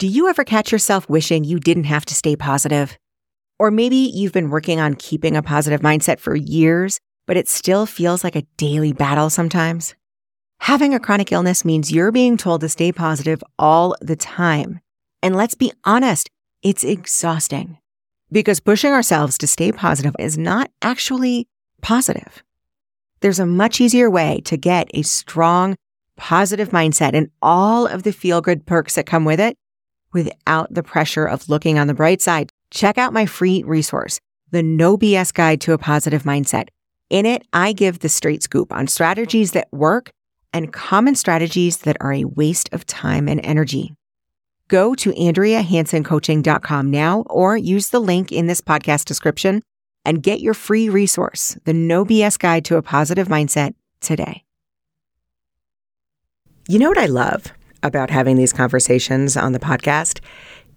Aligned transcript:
Do 0.00 0.06
you 0.06 0.30
ever 0.30 0.44
catch 0.44 0.72
yourself 0.72 1.10
wishing 1.10 1.44
you 1.44 1.60
didn't 1.60 1.84
have 1.84 2.06
to 2.06 2.14
stay 2.14 2.34
positive? 2.34 2.96
Or 3.58 3.70
maybe 3.70 3.96
you've 3.96 4.32
been 4.32 4.48
working 4.48 4.80
on 4.80 4.94
keeping 4.94 5.36
a 5.36 5.42
positive 5.42 5.82
mindset 5.82 6.18
for 6.20 6.34
years, 6.34 6.98
but 7.26 7.36
it 7.36 7.48
still 7.48 7.84
feels 7.84 8.24
like 8.24 8.34
a 8.34 8.46
daily 8.56 8.94
battle 8.94 9.28
sometimes? 9.28 9.94
Having 10.60 10.94
a 10.94 11.00
chronic 11.00 11.32
illness 11.32 11.66
means 11.66 11.92
you're 11.92 12.12
being 12.12 12.38
told 12.38 12.62
to 12.62 12.68
stay 12.70 12.92
positive 12.92 13.44
all 13.58 13.94
the 14.00 14.16
time. 14.16 14.80
And 15.22 15.36
let's 15.36 15.54
be 15.54 15.70
honest, 15.84 16.30
it's 16.62 16.82
exhausting 16.82 17.76
because 18.32 18.58
pushing 18.58 18.92
ourselves 18.92 19.36
to 19.36 19.46
stay 19.46 19.70
positive 19.70 20.16
is 20.18 20.38
not 20.38 20.70
actually 20.80 21.46
positive. 21.82 22.42
There's 23.20 23.38
a 23.38 23.44
much 23.44 23.82
easier 23.82 24.08
way 24.08 24.40
to 24.46 24.56
get 24.56 24.90
a 24.94 25.02
strong, 25.02 25.76
positive 26.16 26.70
mindset 26.70 27.12
and 27.12 27.28
all 27.42 27.86
of 27.86 28.02
the 28.02 28.14
feel 28.14 28.40
good 28.40 28.64
perks 28.64 28.94
that 28.94 29.04
come 29.04 29.26
with 29.26 29.40
it 29.40 29.58
without 30.12 30.72
the 30.72 30.82
pressure 30.82 31.26
of 31.26 31.48
looking 31.48 31.78
on 31.78 31.86
the 31.86 31.94
bright 31.94 32.20
side. 32.20 32.50
Check 32.70 32.98
out 32.98 33.12
my 33.12 33.26
free 33.26 33.62
resource, 33.62 34.20
the 34.50 34.62
No 34.62 34.96
BS 34.96 35.32
Guide 35.32 35.60
to 35.62 35.72
a 35.72 35.78
Positive 35.78 36.22
Mindset. 36.24 36.68
In 37.08 37.26
it, 37.26 37.44
I 37.52 37.72
give 37.72 37.98
the 37.98 38.08
straight 38.08 38.42
scoop 38.42 38.72
on 38.72 38.86
strategies 38.86 39.52
that 39.52 39.68
work 39.72 40.10
and 40.52 40.72
common 40.72 41.14
strategies 41.14 41.78
that 41.78 41.96
are 42.00 42.12
a 42.12 42.24
waste 42.24 42.68
of 42.72 42.86
time 42.86 43.28
and 43.28 43.44
energy. 43.44 43.94
Go 44.68 44.94
to 44.94 45.10
AndreaHansonCoaching.com 45.10 46.90
now 46.90 47.24
or 47.28 47.56
use 47.56 47.88
the 47.88 48.00
link 48.00 48.30
in 48.30 48.46
this 48.46 48.60
podcast 48.60 49.04
description 49.04 49.62
and 50.04 50.22
get 50.22 50.40
your 50.40 50.54
free 50.54 50.88
resource, 50.88 51.58
the 51.64 51.74
No 51.74 52.04
BS 52.04 52.38
Guide 52.38 52.64
to 52.66 52.76
a 52.76 52.82
Positive 52.82 53.28
Mindset, 53.28 53.74
today. 54.00 54.44
You 56.68 56.78
know 56.78 56.88
what 56.88 56.98
I 56.98 57.06
love 57.06 57.52
about 57.82 58.10
having 58.10 58.36
these 58.36 58.52
conversations 58.52 59.36
on 59.36 59.52
the 59.52 59.58
podcast? 59.58 60.20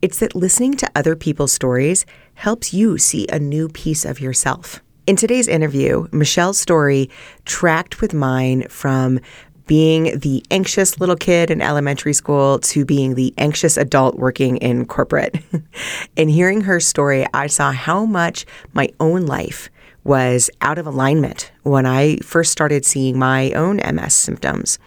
It's 0.01 0.19
that 0.19 0.35
listening 0.35 0.73
to 0.75 0.91
other 0.95 1.15
people's 1.15 1.53
stories 1.53 2.05
helps 2.35 2.73
you 2.73 2.97
see 2.97 3.27
a 3.27 3.39
new 3.39 3.69
piece 3.69 4.03
of 4.05 4.19
yourself. 4.19 4.81
In 5.05 5.15
today's 5.15 5.47
interview, 5.47 6.07
Michelle's 6.11 6.57
story 6.57 7.09
tracked 7.45 8.01
with 8.01 8.13
mine 8.13 8.67
from 8.69 9.19
being 9.65 10.19
the 10.19 10.43
anxious 10.51 10.99
little 10.99 11.15
kid 11.15 11.49
in 11.49 11.61
elementary 11.61 12.13
school 12.13 12.59
to 12.59 12.85
being 12.85 13.15
the 13.15 13.33
anxious 13.37 13.77
adult 13.77 14.15
working 14.15 14.57
in 14.57 14.85
corporate. 14.85 15.37
in 16.15 16.29
hearing 16.29 16.61
her 16.61 16.79
story, 16.79 17.25
I 17.33 17.47
saw 17.47 17.71
how 17.71 18.05
much 18.05 18.45
my 18.73 18.89
own 18.99 19.25
life 19.25 19.69
was 20.03 20.49
out 20.61 20.77
of 20.77 20.85
alignment 20.85 21.51
when 21.63 21.85
I 21.85 22.17
first 22.17 22.51
started 22.51 22.85
seeing 22.85 23.17
my 23.17 23.51
own 23.51 23.77
MS 23.77 24.13
symptoms. 24.13 24.79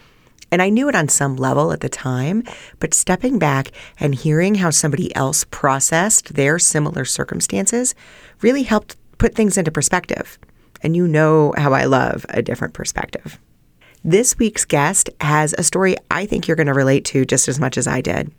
And 0.51 0.61
I 0.61 0.69
knew 0.69 0.87
it 0.87 0.95
on 0.95 1.09
some 1.09 1.35
level 1.35 1.71
at 1.71 1.81
the 1.81 1.89
time, 1.89 2.43
but 2.79 2.93
stepping 2.93 3.37
back 3.37 3.71
and 3.99 4.15
hearing 4.15 4.55
how 4.55 4.69
somebody 4.69 5.13
else 5.15 5.43
processed 5.45 6.35
their 6.35 6.57
similar 6.57 7.05
circumstances 7.05 7.93
really 8.41 8.63
helped 8.63 8.95
put 9.17 9.35
things 9.35 9.57
into 9.57 9.71
perspective. 9.71 10.37
And 10.81 10.95
you 10.95 11.07
know 11.07 11.53
how 11.57 11.73
I 11.73 11.85
love 11.85 12.25
a 12.29 12.41
different 12.41 12.73
perspective. 12.73 13.39
This 14.03 14.37
week's 14.37 14.63
guest 14.63 15.09
has 15.21 15.53
a 15.57 15.63
story 15.63 15.97
I 16.11 16.25
think 16.25 16.47
you're 16.47 16.55
going 16.55 16.67
to 16.67 16.73
relate 16.73 17.03
to 17.05 17.25
just 17.25 17.47
as 17.47 17.59
much 17.59 17.77
as 17.77 17.87
I 17.87 17.99
did. 18.01 18.31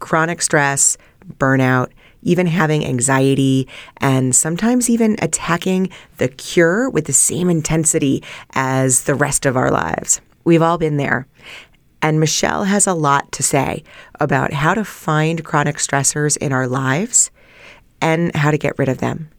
Chronic 0.00 0.42
stress, 0.42 0.98
burnout, 1.38 1.90
even 2.22 2.46
having 2.46 2.84
anxiety, 2.84 3.68
and 3.98 4.34
sometimes 4.34 4.90
even 4.90 5.16
attacking 5.22 5.88
the 6.18 6.28
cure 6.28 6.90
with 6.90 7.06
the 7.06 7.12
same 7.12 7.48
intensity 7.48 8.22
as 8.50 9.04
the 9.04 9.14
rest 9.14 9.46
of 9.46 9.56
our 9.56 9.70
lives. 9.70 10.20
We've 10.44 10.62
all 10.62 10.78
been 10.78 10.96
there. 10.96 11.26
And 12.00 12.18
Michelle 12.18 12.64
has 12.64 12.86
a 12.86 12.94
lot 12.94 13.30
to 13.32 13.42
say 13.42 13.84
about 14.18 14.52
how 14.52 14.74
to 14.74 14.84
find 14.84 15.44
chronic 15.44 15.76
stressors 15.76 16.36
in 16.36 16.52
our 16.52 16.66
lives 16.66 17.30
and 18.00 18.34
how 18.34 18.50
to 18.50 18.58
get 18.58 18.78
rid 18.78 18.88
of 18.88 18.98
them 18.98 19.30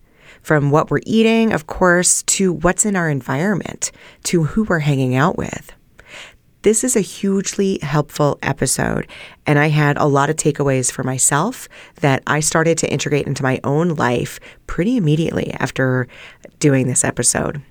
from 0.41 0.71
what 0.71 0.91
we're 0.91 0.99
eating, 1.05 1.53
of 1.53 1.67
course, 1.67 2.23
to 2.23 2.53
what's 2.53 2.85
in 2.85 2.95
our 2.95 3.09
environment, 3.09 3.91
to 4.23 4.43
who 4.43 4.63
we're 4.63 4.79
hanging 4.79 5.15
out 5.15 5.37
with. 5.37 5.73
This 6.63 6.85
is 6.85 6.95
a 6.95 7.01
hugely 7.01 7.79
helpful 7.81 8.39
episode, 8.41 9.07
and 9.45 9.59
I 9.59 9.67
had 9.67 9.97
a 9.97 10.05
lot 10.05 10.29
of 10.29 10.37
takeaways 10.37 10.91
for 10.91 11.03
myself 11.03 11.67
that 11.99 12.23
I 12.25 12.39
started 12.39 12.77
to 12.77 12.91
integrate 12.91 13.27
into 13.27 13.43
my 13.43 13.59
own 13.65 13.89
life 13.89 14.39
pretty 14.65 14.95
immediately 14.95 15.51
after 15.59 16.07
doing 16.59 16.87
this 16.87 17.03
episode. 17.03 17.61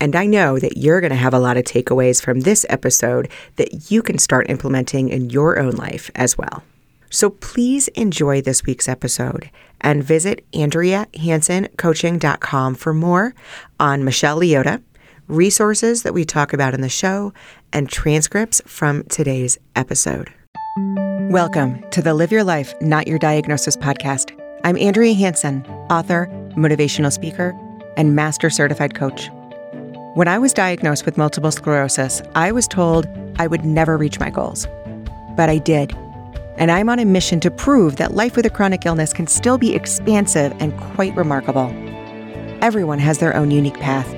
And 0.00 0.14
I 0.14 0.26
know 0.26 0.58
that 0.58 0.76
you're 0.76 1.00
going 1.00 1.10
to 1.10 1.16
have 1.16 1.32
a 1.32 1.38
lot 1.38 1.56
of 1.56 1.64
takeaways 1.64 2.22
from 2.22 2.40
this 2.40 2.66
episode 2.68 3.30
that 3.56 3.90
you 3.90 4.02
can 4.02 4.18
start 4.18 4.50
implementing 4.50 5.08
in 5.08 5.30
your 5.30 5.58
own 5.58 5.72
life 5.72 6.10
as 6.14 6.36
well. 6.36 6.62
So 7.08 7.30
please 7.30 7.88
enjoy 7.88 8.42
this 8.42 8.66
week's 8.66 8.88
episode 8.88 9.50
and 9.80 10.04
visit 10.04 10.44
AndreaHansonCoaching.com 10.52 12.74
for 12.74 12.92
more 12.92 13.34
on 13.80 14.04
Michelle 14.04 14.40
Leotta, 14.40 14.82
resources 15.28 16.02
that 16.02 16.12
we 16.12 16.24
talk 16.24 16.52
about 16.52 16.74
in 16.74 16.82
the 16.82 16.88
show, 16.88 17.32
and 17.72 17.88
transcripts 17.88 18.60
from 18.66 19.04
today's 19.04 19.56
episode. 19.74 20.32
Welcome 21.30 21.82
to 21.90 22.02
the 22.02 22.14
Live 22.14 22.32
Your 22.32 22.44
Life, 22.44 22.74
Not 22.80 23.06
Your 23.06 23.18
Diagnosis 23.18 23.76
podcast. 23.76 24.38
I'm 24.62 24.76
Andrea 24.76 25.14
Hanson, 25.14 25.64
author, 25.90 26.28
motivational 26.56 27.12
speaker, 27.12 27.58
and 27.96 28.14
master 28.14 28.50
certified 28.50 28.94
coach. 28.94 29.30
When 30.16 30.28
I 30.28 30.38
was 30.38 30.54
diagnosed 30.54 31.04
with 31.04 31.18
multiple 31.18 31.50
sclerosis, 31.50 32.22
I 32.34 32.50
was 32.50 32.66
told 32.66 33.06
I 33.38 33.46
would 33.46 33.66
never 33.66 33.98
reach 33.98 34.18
my 34.18 34.30
goals. 34.30 34.66
But 35.36 35.50
I 35.50 35.58
did 35.58 35.94
and 36.56 36.70
I'm 36.70 36.88
on 36.88 36.98
a 36.98 37.04
mission 37.04 37.38
to 37.40 37.50
prove 37.50 37.96
that 37.96 38.14
life 38.14 38.34
with 38.34 38.46
a 38.46 38.50
chronic 38.50 38.86
illness 38.86 39.12
can 39.12 39.26
still 39.26 39.58
be 39.58 39.74
expansive 39.74 40.54
and 40.58 40.74
quite 40.94 41.14
remarkable. 41.14 41.70
Everyone 42.62 42.98
has 42.98 43.18
their 43.18 43.36
own 43.36 43.50
unique 43.50 43.78
path. 43.78 44.10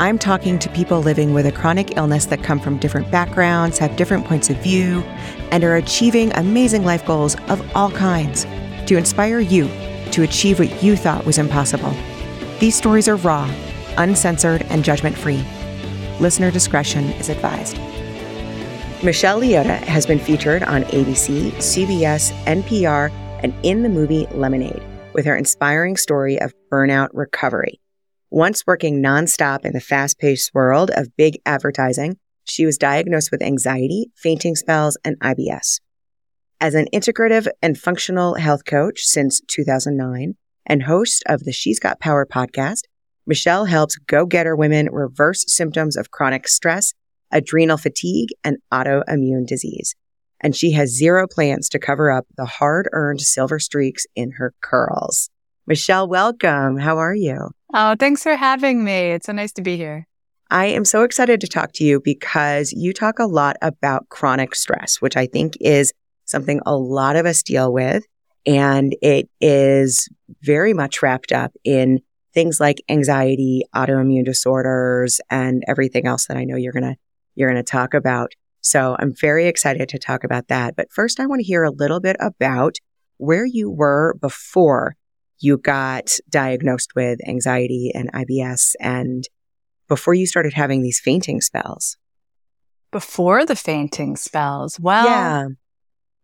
I'm 0.00 0.18
talking 0.18 0.58
to 0.58 0.68
people 0.70 1.02
living 1.02 1.34
with 1.34 1.46
a 1.46 1.52
chronic 1.52 1.96
illness 1.96 2.26
that 2.26 2.42
come 2.42 2.58
from 2.58 2.78
different 2.78 3.12
backgrounds, 3.12 3.78
have 3.78 3.94
different 3.94 4.26
points 4.26 4.50
of 4.50 4.56
view, 4.56 5.02
and 5.52 5.62
are 5.62 5.76
achieving 5.76 6.32
amazing 6.32 6.84
life 6.84 7.06
goals 7.06 7.36
of 7.48 7.62
all 7.76 7.92
kinds 7.92 8.44
to 8.86 8.96
inspire 8.96 9.38
you 9.38 9.68
to 10.10 10.24
achieve 10.24 10.58
what 10.58 10.82
you 10.82 10.96
thought 10.96 11.24
was 11.24 11.38
impossible. 11.38 11.94
These 12.58 12.74
stories 12.74 13.06
are 13.06 13.16
raw, 13.16 13.48
uncensored, 13.96 14.62
and 14.70 14.84
judgment 14.84 15.16
free. 15.16 15.44
Listener 16.20 16.50
discretion 16.50 17.04
is 17.12 17.28
advised. 17.28 17.78
Michelle 19.02 19.40
Leotta 19.40 19.78
has 19.84 20.06
been 20.06 20.18
featured 20.18 20.62
on 20.62 20.84
ABC, 20.84 21.50
CBS, 21.52 22.32
NPR, 22.44 23.10
and 23.42 23.54
in 23.62 23.82
the 23.82 23.88
movie 23.88 24.26
Lemonade 24.30 24.82
with 25.12 25.26
her 25.26 25.36
inspiring 25.36 25.96
story 25.96 26.40
of 26.40 26.54
burnout 26.70 27.08
recovery. 27.12 27.80
Once 28.30 28.66
working 28.66 29.02
nonstop 29.02 29.64
in 29.64 29.72
the 29.72 29.80
fast 29.80 30.18
paced 30.18 30.52
world 30.54 30.90
of 30.96 31.16
big 31.16 31.38
advertising, 31.46 32.18
she 32.44 32.66
was 32.66 32.76
diagnosed 32.76 33.30
with 33.30 33.42
anxiety, 33.42 34.10
fainting 34.16 34.56
spells, 34.56 34.98
and 35.04 35.18
IBS. 35.20 35.80
As 36.60 36.74
an 36.74 36.86
integrative 36.92 37.46
and 37.62 37.78
functional 37.78 38.34
health 38.34 38.64
coach 38.64 39.02
since 39.02 39.40
2009 39.48 40.34
and 40.66 40.82
host 40.82 41.22
of 41.26 41.44
the 41.44 41.52
She's 41.52 41.78
Got 41.78 42.00
Power 42.00 42.26
podcast, 42.26 42.82
Michelle 43.26 43.64
helps 43.64 43.96
go 43.96 44.26
getter 44.26 44.54
women 44.54 44.88
reverse 44.92 45.44
symptoms 45.46 45.96
of 45.96 46.10
chronic 46.10 46.46
stress 46.48 46.92
adrenal 47.34 47.76
fatigue, 47.76 48.30
and 48.42 48.56
autoimmune 48.72 49.46
disease. 49.46 49.94
And 50.40 50.56
she 50.56 50.72
has 50.72 50.96
zero 50.96 51.26
plans 51.26 51.68
to 51.70 51.78
cover 51.78 52.10
up 52.10 52.26
the 52.36 52.44
hard 52.44 52.88
earned 52.92 53.20
silver 53.20 53.58
streaks 53.58 54.06
in 54.14 54.32
her 54.32 54.54
curls. 54.62 55.28
Michelle, 55.66 56.08
welcome. 56.08 56.78
How 56.78 56.98
are 56.98 57.14
you? 57.14 57.50
Oh, 57.72 57.96
thanks 57.98 58.22
for 58.22 58.36
having 58.36 58.84
me. 58.84 59.12
It's 59.12 59.26
so 59.26 59.32
nice 59.32 59.52
to 59.52 59.62
be 59.62 59.76
here. 59.76 60.06
I 60.50 60.66
am 60.66 60.84
so 60.84 61.02
excited 61.02 61.40
to 61.40 61.48
talk 61.48 61.72
to 61.74 61.84
you 61.84 62.00
because 62.00 62.72
you 62.72 62.92
talk 62.92 63.18
a 63.18 63.26
lot 63.26 63.56
about 63.62 64.08
chronic 64.10 64.54
stress, 64.54 65.00
which 65.00 65.16
I 65.16 65.26
think 65.26 65.56
is 65.60 65.92
something 66.26 66.60
a 66.66 66.76
lot 66.76 67.16
of 67.16 67.26
us 67.26 67.42
deal 67.42 67.72
with. 67.72 68.04
And 68.46 68.94
it 69.00 69.28
is 69.40 70.08
very 70.42 70.74
much 70.74 71.02
wrapped 71.02 71.32
up 71.32 71.52
in 71.64 72.00
things 72.34 72.60
like 72.60 72.82
anxiety, 72.88 73.62
autoimmune 73.74 74.24
disorders, 74.24 75.20
and 75.30 75.62
everything 75.68 76.06
else 76.06 76.26
that 76.26 76.36
I 76.36 76.44
know 76.44 76.56
you're 76.56 76.72
going 76.72 76.94
to 76.94 76.96
you're 77.34 77.50
going 77.50 77.62
to 77.62 77.68
talk 77.70 77.94
about. 77.94 78.32
So 78.60 78.96
I'm 78.98 79.14
very 79.14 79.46
excited 79.46 79.88
to 79.88 79.98
talk 79.98 80.24
about 80.24 80.48
that. 80.48 80.76
But 80.76 80.90
first, 80.90 81.20
I 81.20 81.26
want 81.26 81.40
to 81.40 81.46
hear 81.46 81.64
a 81.64 81.70
little 81.70 82.00
bit 82.00 82.16
about 82.20 82.76
where 83.18 83.44
you 83.44 83.70
were 83.70 84.14
before 84.20 84.96
you 85.38 85.58
got 85.58 86.10
diagnosed 86.30 86.94
with 86.94 87.18
anxiety 87.28 87.92
and 87.94 88.12
IBS 88.12 88.74
and 88.80 89.24
before 89.88 90.14
you 90.14 90.26
started 90.26 90.54
having 90.54 90.82
these 90.82 91.00
fainting 91.00 91.40
spells. 91.40 91.96
Before 92.90 93.44
the 93.44 93.56
fainting 93.56 94.16
spells? 94.16 94.78
Well, 94.80 95.04
yeah. 95.04 95.48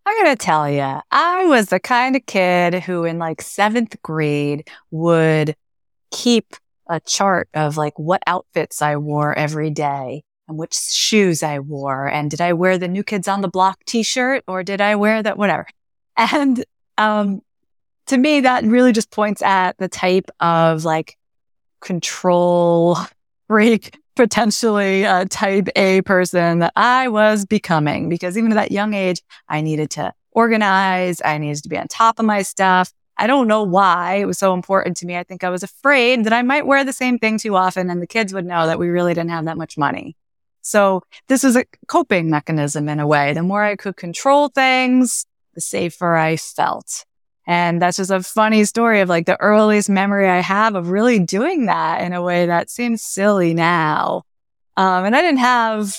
I'm 0.07 0.25
going 0.25 0.37
to 0.37 0.43
tell 0.45 0.71
you, 0.71 1.01
I 1.11 1.45
was 1.45 1.67
the 1.67 1.81
kind 1.81 2.17
of 2.17 2.25
kid 2.27 2.75
who 2.75 3.05
in 3.05 3.19
like 3.19 3.43
seventh 3.43 4.01
grade 4.03 4.69
would 4.91 5.55
keep 6.11 6.55
a 6.89 7.01
chart 7.01 7.49
of 7.55 7.77
like 7.77 7.99
what 7.99 8.23
outfits 8.27 8.83
I 8.83 8.97
wore 8.97 9.37
every 9.37 9.71
day 9.71 10.25
and 10.49 10.59
which 10.59 10.75
shoes 10.75 11.43
I 11.43 11.61
wore. 11.61 12.09
And 12.09 12.31
did 12.31 12.41
I 12.41 12.53
wear 12.53 12.77
the 12.77 12.89
New 12.89 13.05
Kids 13.05 13.29
on 13.29 13.41
the 13.41 13.49
Block 13.49 13.85
t-shirt 13.87 14.43
or 14.49 14.62
did 14.62 14.81
I 14.81 14.97
wear 14.97 15.23
that, 15.23 15.39
whatever. 15.39 15.67
And 16.17 16.62
um, 16.99 17.41
to 18.09 18.19
me, 18.19 18.41
that 18.41 18.65
really 18.65 18.93
just 18.93 19.11
points 19.11 19.41
at 19.41 19.79
the 19.79 19.89
type 19.89 20.29
of 20.41 20.85
like 20.85 21.17
control 21.81 22.99
freak, 23.47 23.97
potentially 24.17 25.05
a 25.05 25.25
type 25.25 25.69
A 25.77 26.03
person 26.03 26.59
that 26.59 26.73
I 26.77 27.09
was 27.09 27.47
becoming. 27.47 28.09
Because 28.09 28.37
even 28.37 28.53
at 28.53 28.57
that 28.57 28.73
young 28.73 28.93
age, 28.93 29.23
I 29.49 29.62
needed 29.62 29.91
to 29.93 30.12
organize. 30.33 31.23
I 31.25 31.39
needed 31.39 31.62
to 31.62 31.69
be 31.69 31.79
on 31.79 31.89
top 31.89 32.19
of 32.19 32.27
my 32.27 32.43
stuff. 32.43 32.93
I 33.21 33.27
don't 33.27 33.49
know 33.49 33.63
why 33.63 34.15
it 34.15 34.25
was 34.25 34.39
so 34.39 34.55
important 34.55 34.97
to 34.97 35.07
me. 35.07 35.15
I 35.15 35.25
think 35.25 35.45
I 35.45 35.51
was 35.51 35.63
afraid 35.63 36.25
that 36.25 36.33
I 36.33 36.41
might 36.41 36.67
wear 36.67 36.85
the 36.85 36.93
same 36.93 37.19
thing 37.19 37.37
too 37.37 37.55
often 37.55 37.91
and 37.91 38.01
the 38.01 38.07
kids 38.07 38.33
would 38.33 38.47
know 38.47 38.67
that 38.67 38.79
we 38.79 38.89
really 38.89 39.13
didn't 39.13 39.31
have 39.31 39.45
that 39.45 39.59
much 39.59 39.77
money. 39.77 40.17
So 40.63 41.03
this 41.29 41.43
was 41.43 41.55
a 41.55 41.67
coping 41.87 42.31
mechanism 42.31 42.89
in 42.89 42.99
a 42.99 43.07
way. 43.07 43.35
The 43.35 43.43
more 43.43 43.63
I 43.63 43.77
could 43.77 43.97
control 43.97 44.49
things, 44.49 45.27
the 45.55 45.61
safer 45.61 46.17
I 46.17 46.39
felt. 46.39 47.05
And 47.47 47.83
that's 47.83 47.99
just 47.99 48.11
a 48.11 48.23
funny 48.23 48.65
story 48.65 49.01
of 49.01 49.11
like 49.11 49.27
the 49.27 49.39
earliest 49.41 49.91
memory 49.91 50.27
I 50.27 50.41
have 50.41 50.75
of 50.75 50.89
really 50.89 51.19
doing 51.19 51.67
that 51.67 52.01
in 52.01 52.15
a 52.15 52.23
way 52.23 52.47
that 52.47 52.71
seems 52.71 53.03
silly 53.03 53.53
now. 53.53 54.23
Um, 54.79 55.05
and 55.05 55.15
I 55.15 55.21
didn't 55.21 55.41
have 55.41 55.95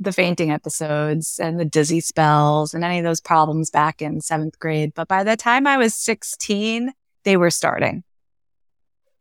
the 0.00 0.12
fainting 0.12 0.50
episodes 0.50 1.38
and 1.38 1.60
the 1.60 1.64
dizzy 1.64 2.00
spells 2.00 2.72
and 2.72 2.82
any 2.82 2.98
of 2.98 3.04
those 3.04 3.20
problems 3.20 3.70
back 3.70 4.00
in 4.00 4.20
seventh 4.20 4.58
grade. 4.58 4.92
But 4.94 5.08
by 5.08 5.22
the 5.22 5.36
time 5.36 5.66
I 5.66 5.76
was 5.76 5.94
16, 5.94 6.90
they 7.24 7.36
were 7.36 7.50
starting. 7.50 8.02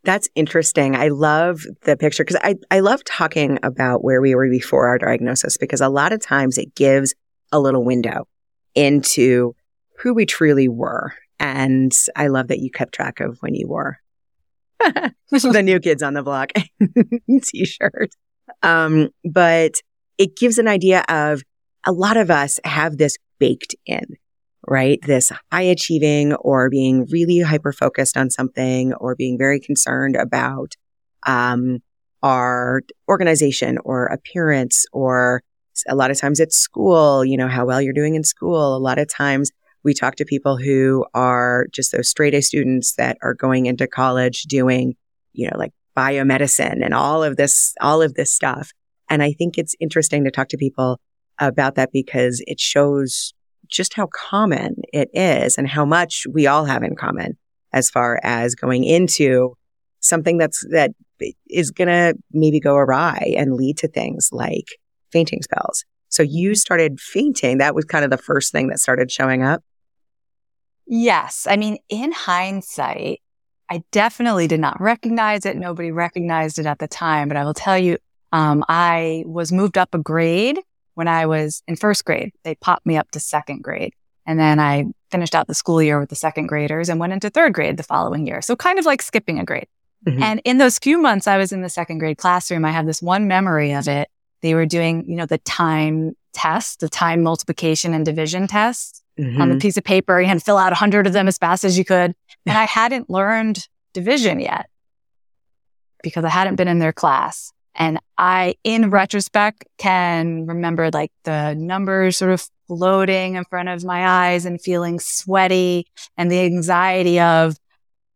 That's 0.06 0.30
interesting. 0.36 0.96
I 0.96 1.10
love 1.10 1.66
the 1.82 1.98
picture 1.98 2.24
because 2.24 2.40
I, 2.42 2.56
I 2.72 2.80
love 2.80 3.04
talking 3.04 3.60
about 3.62 4.04
where 4.04 4.22
we 4.22 4.34
were 4.34 4.50
before 4.50 4.88
our 4.88 4.98
diagnosis 4.98 5.58
because 5.58 5.82
a 5.82 5.90
lot 5.90 6.14
of 6.14 6.22
times 6.22 6.58
it 6.58 6.74
gives 6.74 7.14
a 7.52 7.60
little 7.60 7.84
window 7.84 8.26
into 8.74 9.54
who 9.98 10.14
we 10.14 10.26
truly 10.26 10.70
were. 10.70 11.14
And 11.42 11.92
I 12.16 12.28
love 12.28 12.48
that 12.48 12.60
you 12.60 12.72
kept 12.72 12.94
track 12.94 13.20
of 13.20 13.38
when 13.42 13.54
you 13.54 13.68
were 13.68 13.98
the 14.80 15.62
new 15.62 15.80
kids 15.82 16.02
on 16.02 16.14
the 16.14 16.24
block 16.24 16.52
t-shirt. 17.44 18.12
Um, 18.64 19.10
but 19.26 19.82
it 20.20 20.36
gives 20.36 20.60
an 20.60 20.68
idea 20.68 21.04
of 21.10 21.42
a 21.88 21.92
lot 21.92 22.18
of 22.18 22.30
us 22.30 22.60
have 22.66 22.98
this 22.98 23.18
baked 23.40 23.74
in, 23.88 24.04
right? 24.68 25.00
This 25.02 25.32
high 25.52 25.62
achieving 25.62 26.34
or 26.34 26.70
being 26.70 27.08
really 27.10 27.40
hyper 27.40 27.72
focused 27.72 28.18
on 28.18 28.30
something 28.30 28.94
or 28.96 29.16
being 29.16 29.38
very 29.38 29.60
concerned 29.60 30.16
about, 30.16 30.74
um, 31.26 31.80
our 32.22 32.82
organization 33.08 33.78
or 33.86 34.08
appearance 34.08 34.86
or 34.92 35.42
a 35.88 35.96
lot 35.96 36.12
of 36.12 36.20
times 36.20 36.42
it's 36.42 36.58
school, 36.58 37.24
you 37.24 37.38
know, 37.38 37.48
how 37.48 37.66
well 37.66 37.82
you're 37.82 37.94
doing 37.94 38.16
in 38.16 38.26
school. 38.26 38.76
A 38.76 38.78
lot 38.78 39.00
of 39.00 39.08
times 39.08 39.52
we 39.86 39.94
talk 39.94 40.16
to 40.16 40.26
people 40.26 40.58
who 40.58 41.06
are 41.14 41.68
just 41.72 41.94
those 41.94 42.10
straight 42.10 42.34
A 42.34 42.42
students 42.42 42.96
that 42.96 43.18
are 43.24 43.34
going 43.34 43.68
into 43.68 43.88
college 43.88 44.44
doing, 44.44 44.96
you 45.32 45.50
know, 45.50 45.58
like 45.58 45.72
biomedicine 45.98 46.84
and 46.84 46.94
all 46.94 47.24
of 47.24 47.38
this, 47.38 47.74
all 47.80 48.02
of 48.02 48.16
this 48.16 48.34
stuff. 48.34 48.74
And 49.10 49.24
I 49.24 49.34
think 49.34 49.58
it's 49.58 49.76
interesting 49.80 50.24
to 50.24 50.32
talk 50.32 50.50
to 50.50 50.58
people 50.58 51.00
about 51.40 51.76
that 51.76 51.92
because 51.92 52.44
it 52.48 52.60
shows 52.60 53.34
just 53.68 53.94
how 53.94 54.08
common 54.08 54.76
it 54.94 55.10
is 55.14 55.58
and 55.58 55.68
how 55.68 55.86
much 55.86 56.26
we 56.32 56.48
all 56.48 56.66
have 56.66 56.84
in 56.84 56.96
common 56.96 57.38
as 57.72 57.90
far 57.90 58.20
as 58.24 58.56
going 58.56 58.84
into 58.84 59.56
something 60.00 60.38
that's, 60.38 60.66
that 60.72 60.92
is 61.50 61.72
going 61.72 61.88
to 61.88 62.16
maybe 62.32 62.60
go 62.60 62.76
awry 62.76 63.34
and 63.38 63.54
lead 63.54 63.78
to 63.78 63.88
things 63.88 64.30
like 64.32 64.66
fainting 65.12 65.42
spells. 65.42 65.86
So 66.10 66.24
you 66.24 66.56
started 66.56 67.00
fainting. 67.00 67.60
That 67.60 67.76
was 67.76 67.86
kind 67.86 68.04
of 68.04 68.12
the 68.12 68.18
first 68.18 68.52
thing 68.52 68.70
that 68.70 68.80
started 68.80 69.12
showing 69.12 69.44
up. 69.44 69.64
Yes. 70.88 71.46
I 71.48 71.56
mean, 71.56 71.78
in 71.90 72.12
hindsight, 72.12 73.22
I 73.70 73.84
definitely 73.92 74.48
did 74.48 74.60
not 74.60 74.82
recognize 74.82 75.46
it. 75.46 75.56
Nobody 75.56 75.92
recognized 75.92 76.58
it 76.58 76.66
at 76.66 76.80
the 76.80 76.88
time, 76.88 77.28
but 77.28 77.38
I 77.38 77.44
will 77.44 77.54
tell 77.54 77.78
you, 77.78 78.00
um, 78.32 78.64
I 78.68 79.24
was 79.26 79.52
moved 79.52 79.78
up 79.78 79.94
a 79.94 79.98
grade 79.98 80.60
when 80.96 81.08
I 81.08 81.26
was 81.26 81.64
in 81.68 81.76
first 81.76 82.06
grade. 82.06 82.32
They 82.44 82.56
popped 82.56 82.86
me 82.86 82.98
up 82.98 83.12
to 83.12 83.20
second 83.20 83.64
grade. 83.64 83.94
And 84.26 84.40
then 84.40 84.60
I 84.60 84.86
finished 85.12 85.34
out 85.34 85.48
the 85.48 85.56
school 85.56 85.82
year 85.82 86.00
with 86.00 86.10
the 86.10 86.16
second 86.16 86.48
graders 86.48 86.90
and 86.90 87.00
went 87.00 87.14
into 87.14 87.30
third 87.30 87.54
grade 87.54 87.78
the 87.78 87.84
following 87.84 88.28
year. 88.28 88.42
So 88.42 88.56
kind 88.56 88.78
of 88.78 88.86
like 88.86 89.02
skipping 89.02 89.40
a 89.40 89.46
grade. 89.46 89.68
Mm-hmm. 90.06 90.22
And 90.22 90.42
in 90.46 90.60
those 90.60 90.78
few 90.78 90.98
months 91.00 91.28
I 91.28 91.38
was 91.38 91.52
in 91.52 91.62
the 91.62 91.70
second 91.70 91.98
grade 91.98 92.18
classroom, 92.18 92.64
I 92.64 92.72
have 92.72 92.86
this 92.86 93.02
one 93.02 93.28
memory 93.28 93.74
of 93.74 93.88
it. 93.88 94.10
They 94.42 94.54
were 94.54 94.66
doing, 94.66 95.10
you 95.10 95.16
know, 95.16 95.26
the 95.26 95.40
time 95.40 96.16
test, 96.34 96.80
the 96.80 96.90
time 96.90 97.24
multiplication 97.24 97.94
and 97.94 98.06
division 98.06 98.48
test 98.48 99.04
mm-hmm. 99.20 99.42
on 99.42 99.50
the 99.50 99.58
piece 99.58 99.78
of 99.78 99.84
paper. 99.84 100.22
You 100.22 100.28
had 100.28 100.40
to 100.40 100.46
fill 100.46 100.58
out 100.58 100.72
a 100.72 100.76
hundred 100.76 101.08
of 101.08 101.14
them 101.14 101.28
as 101.28 101.38
fast 101.38 101.64
as 101.64 101.78
you 101.78 101.84
could. 101.84 102.14
And 102.46 102.58
I 102.58 102.66
hadn't 102.66 103.10
learned 103.10 103.68
division 103.94 104.40
yet 104.40 104.70
because 106.04 106.24
I 106.24 106.30
hadn't 106.30 106.56
been 106.56 106.68
in 106.68 106.80
their 106.80 106.94
class. 106.94 107.52
And 107.80 107.98
I, 108.18 108.56
in 108.66 108.90
retrospect, 108.90 109.66
can 109.78 110.46
remember 110.46 110.90
like 110.92 111.14
the 111.24 111.54
numbers 111.54 112.18
sort 112.18 112.32
of 112.32 112.46
floating 112.68 113.36
in 113.36 113.46
front 113.46 113.70
of 113.70 113.86
my 113.86 114.06
eyes 114.06 114.46
and 114.46 114.62
feeling 114.62 115.00
sweaty 115.00 115.88
and 116.18 116.30
the 116.30 116.42
anxiety 116.42 117.22
of, 117.22 117.56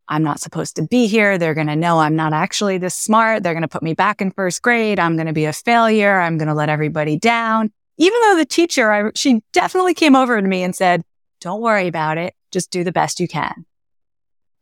I'm 0.10 0.21
not 0.21 0.42
supposed 0.42 0.75
to 0.75 0.83
be 0.83 1.07
here. 1.07 1.38
They're 1.38 1.54
going 1.54 1.68
to 1.68 1.77
know 1.77 2.00
I'm 2.00 2.18
not 2.18 2.33
actually 2.33 2.77
this 2.77 2.94
smart. 2.94 3.42
They're 3.42 3.54
going 3.54 3.62
to 3.62 3.69
put 3.69 3.81
me 3.81 3.94
back 3.94 4.21
in 4.21 4.31
first 4.31 4.62
grade. 4.62 5.00
I'm 5.00 5.15
going 5.15 5.27
to 5.27 5.33
be 5.33 5.45
a 5.45 5.54
failure. 5.54 6.19
I'm 6.19 6.38
going 6.38 6.50
to 6.50 6.54
let 6.54 6.68
everybody 6.68 7.18
down. 7.18 7.71
Even 7.98 8.19
though 8.21 8.36
the 8.36 8.45
teacher, 8.45 8.92
I, 8.92 9.12
she 9.15 9.42
definitely 9.54 9.94
came 9.94 10.15
over 10.15 10.39
to 10.39 10.48
me 10.48 10.62
and 10.63 10.75
said, 10.75 11.04
don't 11.39 11.62
worry 11.62 11.88
about 11.88 12.18
it. 12.18 12.33
Just 12.51 12.69
do 12.69 12.83
the 12.83 12.92
best 12.92 13.21
you 13.21 13.30
can. 13.30 13.65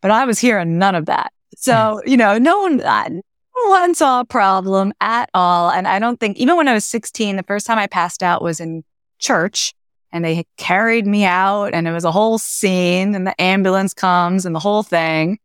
But 0.01 0.12
I 0.12 0.25
was 0.25 0.38
hearing 0.38 0.77
none 0.77 0.94
of 0.94 1.07
that. 1.07 1.33
So, 1.57 2.01
you 2.06 2.18
know, 2.18 2.38
no 2.38 2.62
one, 2.62 3.21
one 3.69 3.96
saw 3.96 4.22
a 4.22 4.25
problem 4.25 4.94
at 5.02 5.30
all. 5.34 5.69
And 5.69 5.88
I 5.88 6.00
don't 6.00 6.19
think, 6.19 6.38
even 6.38 6.58
when 6.58 6.68
I 6.68 6.74
was 6.74 6.86
16, 6.86 7.36
the 7.36 7.44
first 7.44 7.66
time 7.66 7.78
I 7.78 7.88
passed 7.88 8.24
out 8.24 8.42
was 8.42 8.60
in 8.60 8.84
church 9.19 9.74
and 10.12 10.25
they 10.25 10.46
carried 10.58 11.08
me 11.08 11.24
out 11.24 11.74
and 11.74 11.88
it 11.88 11.92
was 11.92 12.04
a 12.04 12.12
whole 12.12 12.38
scene 12.38 13.16
and 13.16 13.25
the 13.25 13.40
ambulance 13.42 13.94
comes 13.94 14.46
and 14.46 14.56
the 14.56 14.60
whole 14.60 14.84
thing. 14.84 15.40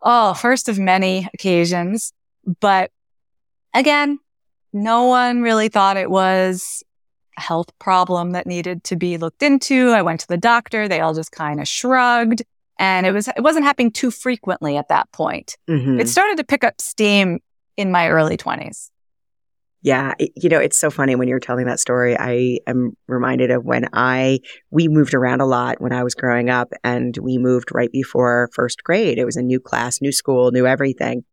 Oh, 0.00 0.34
first 0.34 0.68
of 0.68 0.78
many 0.78 1.28
occasions. 1.34 2.12
But 2.60 2.90
again, 3.74 4.18
no 4.72 5.04
one 5.04 5.42
really 5.42 5.68
thought 5.68 5.96
it 5.96 6.10
was 6.10 6.82
a 7.36 7.40
health 7.40 7.76
problem 7.78 8.32
that 8.32 8.46
needed 8.46 8.84
to 8.84 8.96
be 8.96 9.18
looked 9.18 9.42
into. 9.42 9.90
I 9.90 10.02
went 10.02 10.20
to 10.20 10.28
the 10.28 10.36
doctor. 10.36 10.88
They 10.88 11.00
all 11.00 11.14
just 11.14 11.32
kind 11.32 11.60
of 11.60 11.68
shrugged 11.68 12.42
and 12.78 13.06
it 13.06 13.12
was, 13.12 13.28
it 13.28 13.42
wasn't 13.42 13.64
happening 13.64 13.90
too 13.90 14.10
frequently 14.10 14.76
at 14.76 14.88
that 14.88 15.10
point. 15.12 15.56
Mm-hmm. 15.68 16.00
It 16.00 16.08
started 16.08 16.36
to 16.36 16.44
pick 16.44 16.62
up 16.62 16.80
steam 16.80 17.40
in 17.78 17.92
my 17.92 18.08
early 18.08 18.36
20s. 18.36 18.90
Yeah. 19.80 20.14
You 20.18 20.48
know, 20.48 20.58
it's 20.58 20.76
so 20.76 20.90
funny 20.90 21.14
when 21.14 21.28
you're 21.28 21.38
telling 21.38 21.66
that 21.66 21.78
story. 21.78 22.18
I 22.18 22.58
am 22.66 22.96
reminded 23.06 23.52
of 23.52 23.64
when 23.64 23.88
I, 23.92 24.40
we 24.72 24.88
moved 24.88 25.14
around 25.14 25.40
a 25.40 25.46
lot 25.46 25.80
when 25.80 25.92
I 25.92 26.02
was 26.02 26.16
growing 26.16 26.50
up 26.50 26.72
and 26.82 27.16
we 27.22 27.38
moved 27.38 27.68
right 27.72 27.90
before 27.90 28.50
first 28.52 28.82
grade. 28.82 29.18
It 29.18 29.24
was 29.24 29.36
a 29.36 29.42
new 29.42 29.60
class, 29.60 30.02
new 30.02 30.10
school, 30.10 30.50
new 30.50 30.66
everything. 30.66 31.24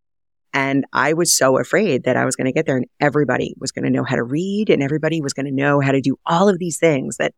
And 0.53 0.85
I 0.93 1.13
was 1.13 1.35
so 1.35 1.57
afraid 1.57 2.03
that 2.03 2.15
I 2.15 2.23
was 2.23 2.35
going 2.35 2.45
to 2.45 2.53
get 2.53 2.67
there 2.67 2.77
and 2.77 2.85
everybody 2.99 3.55
was 3.57 3.71
going 3.71 3.85
to 3.85 3.91
know 3.91 4.03
how 4.03 4.15
to 4.15 4.23
read 4.23 4.69
and 4.69 4.83
everybody 4.83 5.21
was 5.21 5.33
going 5.33 5.47
to 5.47 5.51
know 5.51 5.79
how 5.81 5.91
to 5.91 5.99
do 5.99 6.15
all 6.27 6.47
of 6.47 6.59
these 6.59 6.77
things 6.77 7.17
that 7.17 7.33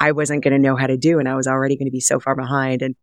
I 0.00 0.10
wasn't 0.10 0.42
going 0.42 0.52
to 0.52 0.58
know 0.58 0.74
how 0.74 0.88
to 0.88 0.96
do. 0.96 1.20
And 1.20 1.28
I 1.28 1.36
was 1.36 1.46
already 1.46 1.76
going 1.76 1.86
to 1.86 1.92
be 1.92 2.00
so 2.00 2.18
far 2.18 2.34
behind. 2.34 2.82
And, 2.82 2.96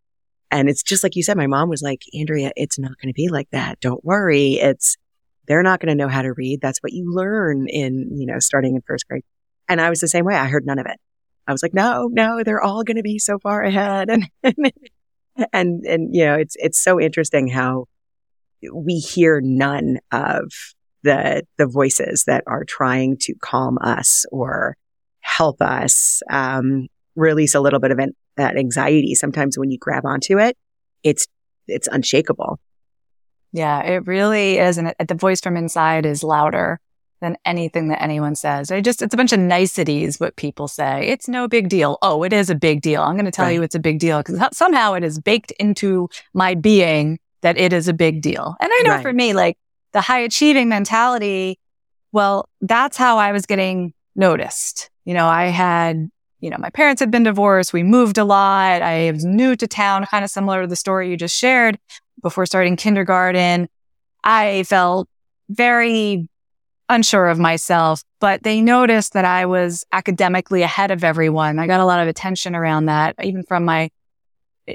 and 0.50 0.68
it's 0.68 0.82
just 0.82 1.02
like 1.02 1.16
you 1.16 1.22
said, 1.22 1.38
my 1.38 1.46
mom 1.46 1.70
was 1.70 1.82
like, 1.82 2.02
Andrea, 2.16 2.52
it's 2.54 2.78
not 2.78 2.92
going 3.02 3.12
to 3.12 3.16
be 3.16 3.28
like 3.28 3.48
that. 3.50 3.80
Don't 3.80 4.04
worry. 4.04 4.54
It's, 4.54 4.96
they're 5.46 5.62
not 5.62 5.80
going 5.80 5.88
to 5.88 5.94
know 5.94 6.08
how 6.08 6.22
to 6.22 6.32
read. 6.32 6.60
That's 6.60 6.78
what 6.82 6.92
you 6.92 7.12
learn 7.12 7.68
in, 7.68 8.10
you 8.16 8.26
know, 8.26 8.38
starting 8.38 8.74
in 8.74 8.82
first 8.82 9.06
grade. 9.08 9.24
And 9.68 9.80
I 9.80 9.90
was 9.90 10.00
the 10.00 10.08
same 10.08 10.24
way. 10.24 10.34
I 10.34 10.46
heard 10.46 10.66
none 10.66 10.78
of 10.78 10.86
it. 10.86 10.98
I 11.46 11.52
was 11.52 11.62
like, 11.62 11.74
no, 11.74 12.08
no, 12.12 12.42
they're 12.42 12.62
all 12.62 12.82
going 12.82 12.96
to 12.96 13.02
be 13.02 13.18
so 13.18 13.38
far 13.38 13.62
ahead. 13.62 14.08
And, 14.42 14.72
and, 15.52 15.84
and, 15.84 16.14
you 16.16 16.24
know, 16.24 16.34
it's, 16.36 16.56
it's 16.58 16.82
so 16.82 16.98
interesting 16.98 17.46
how 17.46 17.88
we 18.72 18.94
hear 18.94 19.42
none 19.44 19.98
of 20.10 20.50
the, 21.02 21.42
the 21.58 21.66
voices 21.66 22.24
that 22.24 22.42
are 22.46 22.64
trying 22.64 23.18
to 23.18 23.34
calm 23.42 23.76
us 23.82 24.24
or 24.32 24.78
help 25.20 25.60
us, 25.60 26.22
um, 26.30 26.86
release 27.16 27.54
a 27.54 27.60
little 27.60 27.80
bit 27.80 27.90
of 27.90 27.98
an, 27.98 28.16
that 28.38 28.56
anxiety. 28.56 29.14
Sometimes 29.14 29.58
when 29.58 29.70
you 29.70 29.76
grab 29.78 30.06
onto 30.06 30.38
it, 30.38 30.56
it's, 31.02 31.26
it's 31.68 31.88
unshakable. 31.88 32.58
Yeah, 33.56 33.80
it 33.80 34.06
really 34.06 34.58
is. 34.58 34.76
And 34.76 34.88
it, 34.88 35.08
the 35.08 35.14
voice 35.14 35.40
from 35.40 35.56
inside 35.56 36.04
is 36.04 36.22
louder 36.22 36.78
than 37.22 37.38
anything 37.46 37.88
that 37.88 38.02
anyone 38.02 38.34
says. 38.34 38.70
I 38.70 38.82
just, 38.82 39.00
it's 39.00 39.14
a 39.14 39.16
bunch 39.16 39.32
of 39.32 39.40
niceties, 39.40 40.20
what 40.20 40.36
people 40.36 40.68
say. 40.68 41.08
It's 41.08 41.26
no 41.26 41.48
big 41.48 41.70
deal. 41.70 41.96
Oh, 42.02 42.22
it 42.22 42.34
is 42.34 42.50
a 42.50 42.54
big 42.54 42.82
deal. 42.82 43.00
I'm 43.00 43.14
going 43.14 43.24
to 43.24 43.30
tell 43.30 43.46
right. 43.46 43.52
you 43.52 43.62
it's 43.62 43.74
a 43.74 43.80
big 43.80 43.98
deal 43.98 44.18
because 44.18 44.38
somehow 44.52 44.92
it 44.92 45.02
is 45.02 45.18
baked 45.18 45.52
into 45.52 46.10
my 46.34 46.54
being 46.54 47.18
that 47.40 47.56
it 47.56 47.72
is 47.72 47.88
a 47.88 47.94
big 47.94 48.20
deal. 48.20 48.56
And 48.60 48.70
I 48.70 48.82
know 48.84 48.90
right. 48.90 49.02
for 49.02 49.14
me, 49.14 49.32
like 49.32 49.56
the 49.92 50.02
high 50.02 50.20
achieving 50.20 50.68
mentality, 50.68 51.58
well, 52.12 52.50
that's 52.60 52.98
how 52.98 53.16
I 53.16 53.32
was 53.32 53.46
getting 53.46 53.94
noticed. 54.14 54.90
You 55.06 55.14
know, 55.14 55.26
I 55.26 55.46
had 55.46 56.10
you 56.40 56.50
know, 56.50 56.58
my 56.58 56.68
parents 56.68 57.00
had 57.00 57.10
been 57.10 57.22
divorced. 57.22 57.72
We 57.72 57.82
moved 57.82 58.18
a 58.18 58.24
lot. 58.24 58.82
I 58.82 59.10
was 59.10 59.24
new 59.24 59.56
to 59.56 59.66
town, 59.66 60.04
kind 60.04 60.22
of 60.22 60.30
similar 60.30 60.60
to 60.60 60.68
the 60.68 60.76
story 60.76 61.08
you 61.08 61.16
just 61.16 61.34
shared 61.34 61.78
before 62.22 62.46
starting 62.46 62.76
kindergarten. 62.76 63.68
I 64.24 64.64
felt 64.64 65.08
very 65.48 66.28
unsure 66.88 67.28
of 67.28 67.38
myself, 67.38 68.02
but 68.20 68.42
they 68.42 68.60
noticed 68.60 69.12
that 69.12 69.24
I 69.24 69.46
was 69.46 69.84
academically 69.92 70.62
ahead 70.62 70.90
of 70.90 71.04
everyone. 71.04 71.58
I 71.58 71.66
got 71.66 71.80
a 71.80 71.84
lot 71.84 72.00
of 72.00 72.08
attention 72.08 72.54
around 72.54 72.86
that, 72.86 73.16
even 73.22 73.42
from 73.42 73.64
my, 73.64 73.90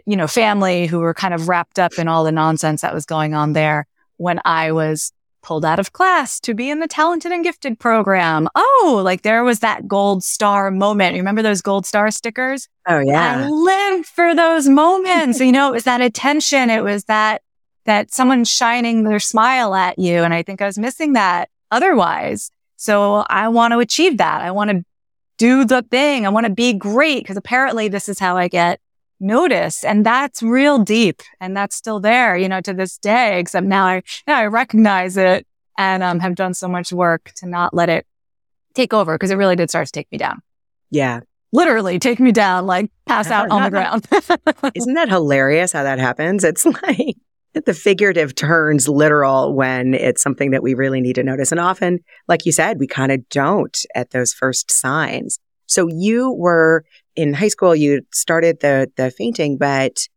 you 0.06 0.16
know, 0.16 0.28
family 0.28 0.88
who 0.88 1.00
were 1.00 1.14
kind 1.14 1.34
of 1.34 1.48
wrapped 1.48 1.80
up 1.80 1.94
in 1.98 2.08
all 2.08 2.24
the 2.24 2.32
nonsense 2.32 2.82
that 2.82 2.94
was 2.94 3.06
going 3.06 3.34
on 3.34 3.54
there 3.54 3.88
when 4.18 4.40
I 4.46 4.72
was 4.72 5.12
pulled 5.42 5.66
out 5.66 5.80
of 5.80 5.94
class 5.94 6.40
to 6.42 6.54
be 6.54 6.70
in 6.70 6.80
the 6.80 6.88
talented 6.88 7.32
and 7.32 7.44
gifted 7.44 7.80
program. 7.80 8.48
Oh, 8.56 9.02
like 9.04 9.22
there 9.22 9.44
was 9.44 9.60
that 9.60 9.88
gold 9.88 10.24
star 10.24 10.72
moment. 10.72 11.16
Remember 11.16 11.42
those 11.42 11.62
gold 11.62 11.86
star 11.86 12.12
stickers? 12.12 12.68
Oh 12.88 13.00
yeah. 13.00 13.46
I 13.46 13.50
lived 13.50 14.06
for 14.06 14.36
those 14.36 14.68
moments. 14.68 15.40
you 15.40 15.52
know, 15.52 15.70
it 15.70 15.74
was 15.74 15.84
that 15.84 16.02
attention. 16.02 16.70
It 16.70 16.84
was 16.84 17.06
that, 17.06 17.42
that 17.86 18.14
someone 18.14 18.46
shining 18.46 19.04
their 19.04 19.20
smile 19.20 19.74
at 19.76 19.98
you. 20.00 20.24
And 20.24 20.34
I 20.34 20.44
think 20.44 20.62
I 20.62 20.66
was 20.66 20.78
missing 20.78 21.14
that 21.14 21.50
otherwise. 21.72 22.52
So 22.76 23.26
I 23.30 23.48
want 23.50 23.74
to 23.74 23.80
achieve 23.80 24.18
that. 24.18 24.42
I 24.42 24.52
want 24.52 24.72
to 24.72 24.84
do 25.38 25.66
the 25.66 25.82
thing. 25.82 26.26
I 26.26 26.30
want 26.30 26.46
to 26.46 26.52
be 26.52 26.74
great 26.74 27.24
because 27.24 27.38
apparently 27.38 27.88
this 27.88 28.08
is 28.08 28.20
how 28.20 28.38
I 28.38 28.48
get 28.48 28.80
noticed. 29.22 29.86
And 29.86 30.06
that's 30.06 30.44
real 30.44 30.80
deep. 30.80 31.22
And 31.40 31.56
that's 31.56 31.76
still 31.76 32.00
there, 32.00 32.36
you 32.36 32.50
know, 32.50 32.62
to 32.62 32.74
this 32.74 32.98
day, 32.98 33.40
except 33.40 33.66
now 33.66 33.86
I, 33.86 34.04
now 34.28 34.40
I 34.40 34.48
recognize 34.48 35.18
it 35.18 35.48
and 35.78 36.04
um, 36.04 36.20
have 36.20 36.36
done 36.36 36.54
so 36.54 36.68
much 36.68 36.92
work 36.92 37.32
to 37.38 37.48
not 37.48 37.74
let 37.74 37.90
it 37.90 38.06
take 38.74 38.94
over 38.94 39.16
because 39.16 39.32
it 39.32 39.36
really 39.36 39.56
did 39.56 39.70
start 39.70 39.86
to 39.88 39.92
take 39.92 40.12
me 40.12 40.18
down. 40.18 40.42
Yeah. 40.90 41.22
Literally 41.54 42.00
take 42.00 42.20
me 42.20 42.32
down, 42.32 42.66
like 42.66 42.92
pass 43.06 43.30
out 43.30 43.50
on 43.50 43.64
the 43.64 43.70
ground. 43.72 44.08
Isn't 44.74 44.94
that 44.94 45.10
hilarious 45.10 45.72
how 45.72 45.84
that 45.84 46.00
happens? 46.00 46.44
It's 46.44 46.66
like 46.84 47.18
the 47.54 47.74
figurative 47.74 48.36
turns 48.36 48.88
literal 48.88 49.54
when 49.54 49.94
it's 49.94 50.22
something 50.22 50.52
that 50.52 50.64
we 50.64 50.74
really 50.74 51.02
need 51.02 51.16
to 51.16 51.24
notice. 51.24 51.52
And 51.52 51.60
often, 51.60 52.00
like 52.28 52.46
you 52.46 52.52
said, 52.52 52.80
we 52.80 52.88
kind 52.88 53.12
of 53.12 53.28
don't 53.30 53.78
at 53.96 54.12
those 54.12 54.34
first 54.34 54.72
signs. 54.72 55.40
So 55.68 55.88
you 55.88 56.32
were 56.32 56.86
in 57.16 57.34
high 57.34 57.48
school, 57.48 57.76
you 57.76 58.02
started 58.14 58.60
the, 58.62 58.92
the 58.96 59.12
fainting, 59.12 59.58
but 59.58 60.08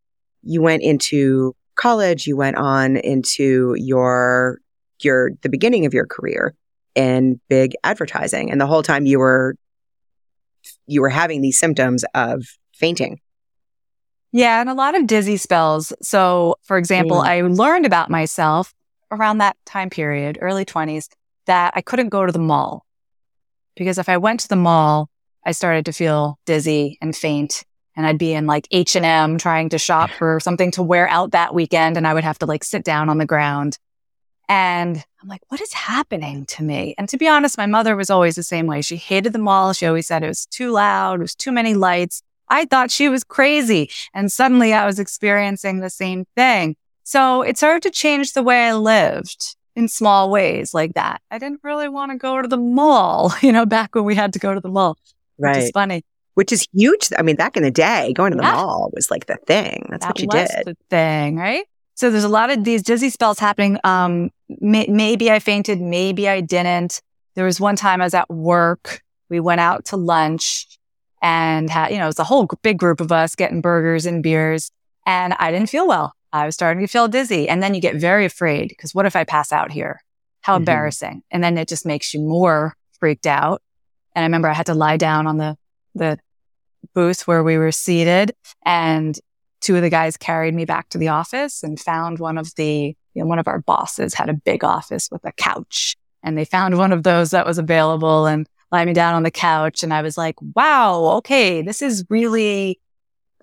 you 0.43 0.61
went 0.61 0.83
into 0.83 1.55
college, 1.75 2.27
you 2.27 2.37
went 2.37 2.57
on 2.57 2.97
into 2.97 3.75
your, 3.77 4.59
your, 5.01 5.31
the 5.41 5.49
beginning 5.49 5.85
of 5.85 5.93
your 5.93 6.05
career 6.05 6.53
in 6.95 7.39
big 7.49 7.73
advertising. 7.83 8.51
And 8.51 8.61
the 8.61 8.67
whole 8.67 8.83
time 8.83 9.05
you 9.05 9.19
were, 9.19 9.55
you 10.87 11.01
were 11.01 11.09
having 11.09 11.41
these 11.41 11.59
symptoms 11.59 12.05
of 12.13 12.45
fainting. 12.73 13.19
Yeah, 14.31 14.59
and 14.59 14.69
a 14.69 14.73
lot 14.73 14.95
of 14.95 15.07
dizzy 15.07 15.37
spells. 15.37 15.93
So, 16.01 16.55
for 16.63 16.77
example, 16.77 17.17
mm. 17.17 17.25
I 17.25 17.41
learned 17.41 17.85
about 17.85 18.09
myself 18.09 18.73
around 19.11 19.37
that 19.37 19.55
time 19.65 19.89
period, 19.89 20.37
early 20.41 20.65
20s, 20.65 21.07
that 21.45 21.73
I 21.75 21.81
couldn't 21.81 22.09
go 22.09 22.25
to 22.25 22.31
the 22.31 22.39
mall. 22.39 22.85
Because 23.75 23.97
if 23.97 24.09
I 24.09 24.17
went 24.17 24.41
to 24.41 24.47
the 24.47 24.55
mall, 24.55 25.09
I 25.45 25.51
started 25.51 25.85
to 25.85 25.93
feel 25.93 26.39
dizzy 26.45 26.97
and 27.01 27.15
faint. 27.15 27.63
And 27.95 28.05
I'd 28.05 28.17
be 28.17 28.33
in 28.33 28.45
like 28.45 28.67
H&M 28.71 29.37
trying 29.37 29.69
to 29.69 29.77
shop 29.77 30.09
for 30.09 30.39
something 30.41 30.71
to 30.71 30.83
wear 30.83 31.07
out 31.07 31.31
that 31.31 31.53
weekend. 31.53 31.95
And 31.95 32.05
I 32.05 32.13
would 32.13 32.25
have 32.25 32.39
to 32.39 32.45
like 32.45 32.63
sit 32.63 32.83
down 32.83 33.09
on 33.09 33.19
the 33.19 33.25
ground. 33.25 33.77
And 34.49 35.03
I'm 35.21 35.29
like, 35.29 35.41
what 35.47 35.61
is 35.61 35.73
happening 35.73 36.45
to 36.47 36.63
me? 36.63 36.93
And 36.97 37.07
to 37.09 37.17
be 37.17 37.27
honest, 37.27 37.57
my 37.57 37.65
mother 37.65 37.95
was 37.95 38.09
always 38.09 38.35
the 38.35 38.43
same 38.43 38.67
way. 38.67 38.81
She 38.81 38.97
hated 38.97 39.33
the 39.33 39.39
mall. 39.39 39.73
She 39.73 39.85
always 39.85 40.07
said 40.07 40.23
it 40.23 40.27
was 40.27 40.45
too 40.45 40.71
loud. 40.71 41.19
It 41.19 41.23
was 41.23 41.35
too 41.35 41.51
many 41.51 41.73
lights. 41.73 42.21
I 42.47 42.65
thought 42.65 42.91
she 42.91 43.09
was 43.09 43.23
crazy. 43.23 43.89
And 44.13 44.31
suddenly 44.31 44.73
I 44.73 44.85
was 44.85 44.99
experiencing 44.99 45.79
the 45.79 45.89
same 45.89 46.25
thing. 46.35 46.75
So 47.03 47.41
it 47.41 47.57
started 47.57 47.83
to 47.83 47.91
change 47.91 48.33
the 48.33 48.43
way 48.43 48.65
I 48.65 48.73
lived 48.73 49.55
in 49.75 49.87
small 49.87 50.29
ways 50.29 50.73
like 50.73 50.93
that. 50.93 51.21
I 51.29 51.37
didn't 51.37 51.61
really 51.63 51.89
want 51.89 52.11
to 52.11 52.17
go 52.17 52.41
to 52.41 52.47
the 52.47 52.57
mall, 52.57 53.33
you 53.41 53.51
know, 53.51 53.65
back 53.65 53.95
when 53.95 54.05
we 54.05 54.15
had 54.15 54.33
to 54.33 54.39
go 54.39 54.53
to 54.53 54.59
the 54.59 54.69
mall. 54.69 54.97
Right. 55.37 55.55
Which 55.55 55.65
is 55.65 55.71
funny. 55.71 56.03
Which 56.35 56.51
is 56.51 56.67
huge. 56.73 57.09
I 57.17 57.21
mean, 57.21 57.35
back 57.35 57.55
in 57.55 57.63
the 57.63 57.71
day, 57.71 58.11
going 58.13 58.31
to 58.31 58.37
the 58.37 58.43
yeah. 58.43 58.53
mall 58.53 58.91
was 58.93 59.09
like 59.09 59.25
the 59.27 59.37
thing. 59.47 59.87
That's 59.89 60.05
that 60.05 60.09
what 60.09 60.19
you 60.19 60.27
did. 60.27 60.49
The 60.65 60.75
thing, 60.89 61.37
right? 61.37 61.65
So 61.95 62.09
there's 62.09 62.25
a 62.25 62.29
lot 62.29 62.49
of 62.49 62.65
these 62.65 62.83
dizzy 62.83 63.09
spells 63.09 63.39
happening. 63.39 63.79
Um, 63.85 64.31
may- 64.49 64.87
maybe 64.87 65.31
I 65.31 65.39
fainted, 65.39 65.79
maybe 65.79 66.27
I 66.27 66.41
didn't. 66.41 67.01
There 67.35 67.45
was 67.45 67.59
one 67.59 67.77
time 67.77 68.01
I 68.01 68.03
was 68.03 68.13
at 68.13 68.29
work. 68.29 69.01
We 69.29 69.39
went 69.39 69.61
out 69.61 69.85
to 69.85 69.97
lunch 69.97 70.67
and 71.21 71.69
had, 71.69 71.91
you 71.91 71.97
know, 71.97 72.03
it 72.03 72.07
was 72.07 72.19
a 72.19 72.25
whole 72.25 72.47
big 72.61 72.77
group 72.77 72.99
of 72.99 73.11
us 73.11 73.35
getting 73.35 73.61
burgers 73.61 74.05
and 74.05 74.21
beers. 74.21 74.71
And 75.05 75.33
I 75.39 75.51
didn't 75.51 75.69
feel 75.69 75.87
well. 75.87 76.13
I 76.33 76.45
was 76.45 76.53
starting 76.53 76.81
to 76.85 76.87
feel 76.87 77.07
dizzy. 77.07 77.47
And 77.47 77.63
then 77.63 77.73
you 77.73 77.79
get 77.79 77.95
very 77.95 78.25
afraid 78.25 78.67
because 78.69 78.93
what 78.93 79.05
if 79.05 79.15
I 79.15 79.23
pass 79.23 79.53
out 79.53 79.71
here? 79.71 80.01
How 80.41 80.53
mm-hmm. 80.53 80.61
embarrassing. 80.61 81.23
And 81.31 81.43
then 81.43 81.57
it 81.57 81.69
just 81.69 81.85
makes 81.85 82.13
you 82.13 82.19
more 82.19 82.75
freaked 82.99 83.25
out. 83.25 83.61
And 84.15 84.23
I 84.23 84.25
remember 84.25 84.47
I 84.47 84.53
had 84.53 84.67
to 84.67 84.73
lie 84.73 84.97
down 84.97 85.27
on 85.27 85.37
the, 85.37 85.57
the 85.93 86.17
booth 86.93 87.27
where 87.27 87.43
we 87.43 87.57
were 87.57 87.71
seated 87.71 88.33
and 88.65 89.19
two 89.61 89.75
of 89.75 89.81
the 89.81 89.89
guys 89.89 90.17
carried 90.17 90.53
me 90.53 90.65
back 90.65 90.89
to 90.89 90.97
the 90.97 91.09
office 91.09 91.63
and 91.63 91.79
found 91.79 92.19
one 92.19 92.37
of 92.37 92.53
the, 92.55 92.95
you 93.13 93.21
know, 93.21 93.25
one 93.25 93.39
of 93.39 93.47
our 93.47 93.59
bosses 93.59 94.13
had 94.13 94.29
a 94.29 94.33
big 94.33 94.63
office 94.63 95.09
with 95.11 95.23
a 95.25 95.31
couch 95.33 95.95
and 96.23 96.37
they 96.37 96.45
found 96.45 96.77
one 96.77 96.91
of 96.91 97.03
those 97.03 97.31
that 97.31 97.45
was 97.45 97.57
available 97.57 98.25
and 98.25 98.47
lie 98.71 98.83
me 98.83 98.93
down 98.93 99.13
on 99.13 99.23
the 99.23 99.31
couch. 99.31 99.83
And 99.83 99.93
I 99.93 100.01
was 100.01 100.17
like, 100.17 100.35
wow, 100.55 101.03
okay, 101.17 101.61
this 101.61 101.81
is 101.81 102.03
really 102.09 102.79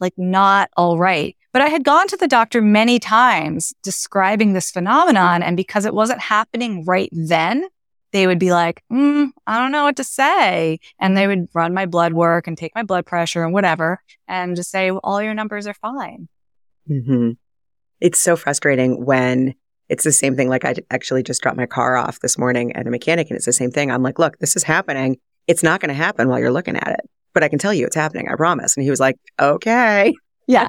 like 0.01 0.15
not 0.17 0.71
all 0.77 0.99
right. 0.99 1.37
But 1.53 1.63
I 1.63 1.69
had 1.69 1.85
gone 1.85 2.09
to 2.09 2.17
the 2.17 2.29
doctor 2.29 2.61
many 2.61 2.99
times 2.99 3.73
describing 3.83 4.53
this 4.53 4.71
phenomenon. 4.71 5.43
And 5.43 5.57
because 5.57 5.85
it 5.85 5.95
wasn't 5.95 6.21
happening 6.21 6.85
right 6.85 7.11
then, 7.13 7.69
they 8.13 8.27
would 8.27 8.39
be 8.39 8.53
like, 8.53 8.83
mm, 8.93 9.31
I 9.47 9.59
don't 9.59 9.73
know 9.73 9.85
what 9.85 9.97
to 9.97 10.05
say. 10.05 10.79
And 11.01 11.17
they 11.17 11.27
would 11.27 11.49
run 11.55 11.75
my 11.75 11.87
blood 11.87 12.13
work 12.13 12.47
and 12.47 12.57
take 12.57 12.75
my 12.75 12.83
blood 12.83 13.07
pressure 13.07 13.43
and 13.43 13.53
whatever 13.53 14.01
and 14.29 14.55
just 14.55 14.71
say, 14.71 14.91
well, 14.91 15.01
all 15.03 15.23
your 15.23 15.35
numbers 15.35 15.67
are 15.67 15.75
fine. 15.75 16.29
Mm-hmm. 16.91 17.31
It's 18.01 18.21
so 18.21 18.37
frustrating 18.37 19.05
when 19.05 19.55
it's 19.89 20.05
the 20.05 20.13
same 20.13 20.37
thing. 20.37 20.49
Like 20.49 20.65
I 20.65 20.75
actually 20.91 21.23
just 21.23 21.43
dropped 21.43 21.57
my 21.57 21.67
car 21.67 21.97
off 21.97 22.21
this 22.21 22.39
morning 22.39 22.73
at 22.77 22.87
a 22.87 22.91
mechanic 22.91 23.31
and 23.31 23.37
it's 23.37 23.47
the 23.47 23.53
same 23.53 23.71
thing. 23.71 23.91
I'm 23.91 24.03
like, 24.03 24.19
look, 24.19 24.39
this 24.39 24.57
is 24.57 24.63
happening. 24.63 25.17
It's 25.47 25.63
not 25.63 25.81
going 25.81 25.89
to 25.89 25.95
happen 25.95 26.29
while 26.29 26.39
you're 26.39 26.53
looking 26.53 26.77
at 26.77 26.89
it, 26.89 27.11
but 27.33 27.43
I 27.43 27.49
can 27.49 27.59
tell 27.59 27.75
you 27.75 27.87
it's 27.87 27.97
happening. 27.97 28.29
I 28.29 28.37
promise. 28.37 28.77
And 28.77 28.85
he 28.85 28.91
was 28.91 29.01
like, 29.01 29.17
okay. 29.41 30.15
Yeah. 30.49 30.69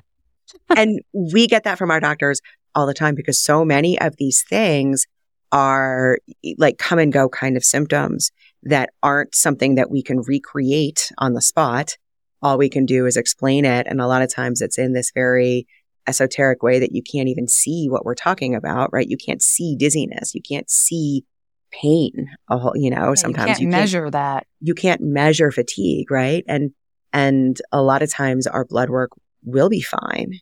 and 0.78 1.02
we 1.14 1.48
get 1.48 1.64
that 1.64 1.80
from 1.80 1.90
our 1.90 2.00
doctors 2.00 2.42
all 2.76 2.86
the 2.86 2.94
time 2.94 3.16
because 3.16 3.42
so 3.42 3.66
many 3.66 4.00
of 4.00 4.16
these 4.18 4.44
things 4.48 5.08
are 5.54 6.18
like 6.58 6.80
come 6.80 6.98
and 6.98 7.14
go 7.14 7.30
kind 7.30 7.56
of 7.56 7.64
symptoms 7.64 8.32
that 8.64 8.90
aren't 9.04 9.36
something 9.36 9.76
that 9.76 9.92
we 9.92 10.02
can 10.02 10.20
recreate 10.22 11.12
on 11.20 11.34
the 11.34 11.42
spot. 11.42 11.96
All 12.42 12.58
we 12.58 12.70
can 12.70 12.86
do 12.86 13.06
is 13.06 13.16
explain 13.16 13.64
it. 13.64 13.86
And 13.88 14.02
a 14.02 14.08
lot 14.08 14.24
of 14.24 14.34
times 14.34 14.62
it's 14.62 14.80
in 14.80 14.94
this 14.94 15.12
very 15.14 15.68
esoteric 16.08 16.64
way 16.64 16.80
that 16.80 16.92
you 16.92 17.04
can't 17.04 17.30
even 17.30 17.48
see 17.48 17.88
what 17.88 18.04
we're 18.04 18.16
talking 18.16 18.56
about, 18.56 18.92
right? 18.92 19.08
You 19.08 19.16
can't 19.16 19.42
see 19.42 19.76
dizziness. 19.78 20.34
You 20.34 20.42
can't 20.42 20.70
see 20.70 21.24
pain. 21.72 22.30
You 22.50 22.90
know, 22.90 23.10
yeah, 23.10 23.14
sometimes 23.14 23.38
you 23.38 23.46
can't 23.46 23.62
you 23.62 23.68
measure 23.68 24.02
can't, 24.02 24.14
that. 24.14 24.48
You 24.60 24.74
can't 24.74 25.02
measure 25.02 25.52
fatigue, 25.52 26.10
right? 26.10 26.44
And, 26.48 26.72
and 27.14 27.62
a 27.72 27.82
lot 27.82 28.02
of 28.02 28.12
times 28.12 28.48
our 28.48 28.66
blood 28.66 28.90
work 28.90 29.12
will 29.44 29.70
be 29.70 29.82
fine. 29.82 30.40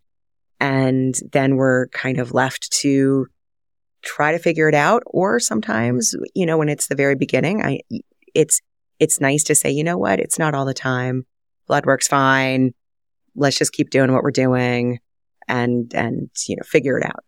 And 0.61 1.15
then 1.33 1.57
we're 1.57 1.87
kind 1.87 2.19
of 2.19 2.33
left 2.33 2.71
to 2.81 3.27
try 4.03 4.31
to 4.31 4.39
figure 4.39 4.67
it 4.67 4.75
out. 4.75 5.03
Or 5.05 5.39
sometimes, 5.39 6.15
you 6.33 6.45
know, 6.45 6.57
when 6.57 6.69
it's 6.69 6.87
the 6.87 6.95
very 6.95 7.15
beginning, 7.15 7.63
I, 7.63 7.79
it's, 8.33 8.61
it's 8.99 9.19
nice 9.19 9.43
to 9.45 9.55
say, 9.55 9.71
you 9.71 9.83
know 9.83 9.97
what? 9.97 10.19
It's 10.19 10.39
not 10.39 10.53
all 10.53 10.65
the 10.65 10.73
time. 10.73 11.25
Blood 11.67 11.85
work's 11.85 12.07
fine. 12.07 12.73
Let's 13.35 13.57
just 13.57 13.73
keep 13.73 13.89
doing 13.89 14.11
what 14.11 14.23
we're 14.23 14.31
doing 14.31 14.99
and 15.51 15.93
and 15.93 16.29
you 16.47 16.55
know 16.55 16.63
figure 16.63 16.97
it 16.97 17.05
out. 17.05 17.23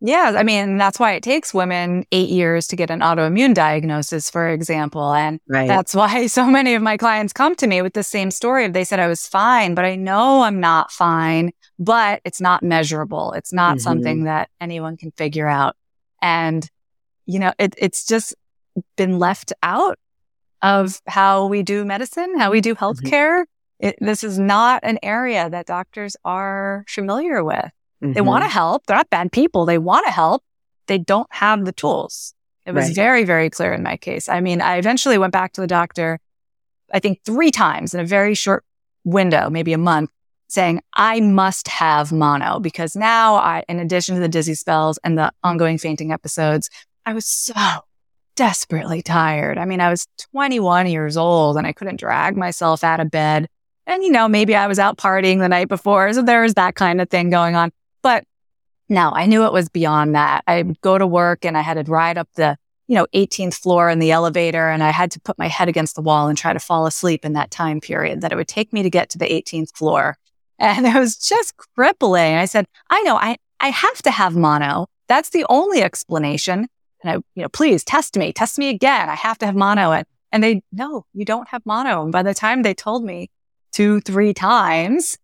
Yeah, 0.00 0.34
I 0.36 0.42
mean 0.42 0.76
that's 0.76 1.00
why 1.00 1.12
it 1.12 1.22
takes 1.22 1.54
women 1.54 2.04
eight 2.12 2.28
years 2.28 2.66
to 2.68 2.76
get 2.76 2.90
an 2.90 3.00
autoimmune 3.00 3.54
diagnosis, 3.54 4.28
for 4.30 4.48
example, 4.48 5.12
and 5.12 5.40
right. 5.48 5.66
that's 5.66 5.94
why 5.94 6.26
so 6.38 6.46
many 6.46 6.74
of 6.74 6.82
my 6.82 6.96
clients 6.96 7.32
come 7.32 7.56
to 7.56 7.66
me 7.66 7.82
with 7.82 7.94
the 7.94 8.02
same 8.02 8.30
story. 8.30 8.68
They 8.68 8.84
said 8.84 9.00
I 9.00 9.08
was 9.08 9.26
fine, 9.26 9.74
but 9.74 9.84
I 9.84 9.96
know 9.96 10.42
I'm 10.42 10.60
not 10.60 10.90
fine, 10.92 11.52
but 11.78 12.20
it's 12.24 12.40
not 12.40 12.62
measurable. 12.62 13.32
It's 13.32 13.52
not 13.52 13.76
mm-hmm. 13.76 13.82
something 13.82 14.24
that 14.24 14.50
anyone 14.60 14.96
can 14.96 15.12
figure 15.12 15.48
out, 15.48 15.76
and 16.22 16.68
you 17.26 17.38
know 17.38 17.52
it, 17.58 17.74
it's 17.78 18.06
just 18.06 18.34
been 18.96 19.18
left 19.18 19.52
out 19.62 19.98
of 20.62 21.00
how 21.06 21.46
we 21.46 21.62
do 21.62 21.84
medicine, 21.84 22.38
how 22.38 22.50
we 22.50 22.60
do 22.60 22.74
mm-hmm. 22.74 22.84
healthcare. 22.84 23.40
Mm-hmm. 23.40 23.86
It, 23.86 23.96
this 24.00 24.24
is 24.24 24.38
not 24.38 24.80
an 24.84 24.98
area 25.02 25.50
that 25.50 25.66
doctors 25.66 26.16
are 26.24 26.84
familiar 26.88 27.44
with. 27.44 27.70
Mm-hmm. 28.02 28.12
They 28.12 28.20
want 28.22 28.44
to 28.44 28.48
help. 28.48 28.86
They're 28.86 28.96
not 28.96 29.10
bad 29.10 29.32
people. 29.32 29.66
They 29.66 29.78
want 29.78 30.06
to 30.06 30.12
help. 30.12 30.42
They 30.86 30.98
don't 30.98 31.28
have 31.30 31.64
the 31.64 31.72
tools. 31.72 32.34
It 32.64 32.72
was 32.72 32.86
right. 32.86 32.94
very, 32.94 33.24
very 33.24 33.50
clear 33.50 33.72
in 33.72 33.82
my 33.82 33.96
case. 33.96 34.28
I 34.28 34.40
mean, 34.40 34.60
I 34.60 34.76
eventually 34.76 35.18
went 35.18 35.32
back 35.32 35.52
to 35.52 35.60
the 35.60 35.66
doctor, 35.66 36.18
I 36.92 36.98
think 36.98 37.20
three 37.24 37.50
times 37.50 37.94
in 37.94 38.00
a 38.00 38.04
very 38.04 38.34
short 38.34 38.64
window, 39.04 39.48
maybe 39.50 39.72
a 39.72 39.78
month, 39.78 40.10
saying, 40.48 40.80
I 40.94 41.20
must 41.20 41.68
have 41.68 42.12
mono 42.12 42.60
because 42.60 42.94
now 42.96 43.34
I, 43.34 43.64
in 43.68 43.78
addition 43.78 44.14
to 44.14 44.20
the 44.20 44.28
dizzy 44.28 44.54
spells 44.54 44.98
and 45.04 45.18
the 45.18 45.32
ongoing 45.42 45.78
fainting 45.78 46.12
episodes, 46.12 46.70
I 47.04 47.12
was 47.12 47.26
so 47.26 47.54
desperately 48.36 49.02
tired. 49.02 49.58
I 49.58 49.64
mean, 49.64 49.80
I 49.80 49.90
was 49.90 50.06
21 50.32 50.86
years 50.86 51.16
old 51.16 51.56
and 51.56 51.66
I 51.66 51.72
couldn't 51.72 51.98
drag 51.98 52.36
myself 52.36 52.84
out 52.84 53.00
of 53.00 53.10
bed. 53.10 53.48
And, 53.86 54.02
you 54.02 54.10
know, 54.10 54.28
maybe 54.28 54.54
I 54.54 54.66
was 54.66 54.78
out 54.78 54.98
partying 54.98 55.38
the 55.38 55.48
night 55.48 55.68
before. 55.68 56.12
So 56.12 56.22
there 56.22 56.42
was 56.42 56.54
that 56.54 56.74
kind 56.74 57.00
of 57.00 57.08
thing 57.08 57.30
going 57.30 57.54
on. 57.54 57.70
But 58.02 58.24
no, 58.88 59.10
I 59.10 59.26
knew 59.26 59.44
it 59.44 59.52
was 59.52 59.68
beyond 59.68 60.14
that. 60.14 60.44
I 60.46 60.62
would 60.62 60.80
go 60.80 60.98
to 60.98 61.06
work 61.06 61.44
and 61.44 61.56
I 61.56 61.62
had 61.62 61.84
to 61.84 61.90
ride 61.90 62.18
up 62.18 62.28
the, 62.34 62.56
you 62.86 62.94
know, 62.94 63.06
18th 63.14 63.54
floor 63.54 63.88
in 63.88 63.98
the 63.98 64.12
elevator 64.12 64.68
and 64.68 64.82
I 64.82 64.90
had 64.90 65.10
to 65.12 65.20
put 65.20 65.38
my 65.38 65.48
head 65.48 65.68
against 65.68 65.96
the 65.96 66.02
wall 66.02 66.28
and 66.28 66.38
try 66.38 66.52
to 66.52 66.60
fall 66.60 66.86
asleep 66.86 67.24
in 67.24 67.32
that 67.32 67.50
time 67.50 67.80
period 67.80 68.20
that 68.20 68.32
it 68.32 68.36
would 68.36 68.48
take 68.48 68.72
me 68.72 68.82
to 68.82 68.90
get 68.90 69.10
to 69.10 69.18
the 69.18 69.26
18th 69.26 69.74
floor. 69.74 70.16
And 70.58 70.86
it 70.86 70.94
was 70.94 71.16
just 71.16 71.54
crippling. 71.56 72.34
I 72.34 72.46
said, 72.46 72.66
I 72.90 73.02
know 73.02 73.16
I, 73.16 73.36
I 73.60 73.68
have 73.68 74.02
to 74.02 74.10
have 74.10 74.36
mono. 74.36 74.86
That's 75.08 75.30
the 75.30 75.44
only 75.48 75.82
explanation. 75.82 76.66
And 77.02 77.10
I, 77.10 77.14
you 77.34 77.42
know, 77.42 77.48
please 77.48 77.84
test 77.84 78.16
me, 78.16 78.32
test 78.32 78.58
me 78.58 78.70
again. 78.70 79.08
I 79.08 79.14
have 79.14 79.38
to 79.38 79.46
have 79.46 79.54
mono. 79.54 79.92
And, 79.92 80.06
and 80.32 80.42
they, 80.42 80.62
no, 80.72 81.04
you 81.12 81.24
don't 81.24 81.48
have 81.48 81.64
mono. 81.66 82.02
And 82.02 82.12
by 82.12 82.22
the 82.22 82.34
time 82.34 82.62
they 82.62 82.74
told 82.74 83.04
me 83.04 83.30
two, 83.72 84.00
three 84.00 84.32
times, 84.32 85.18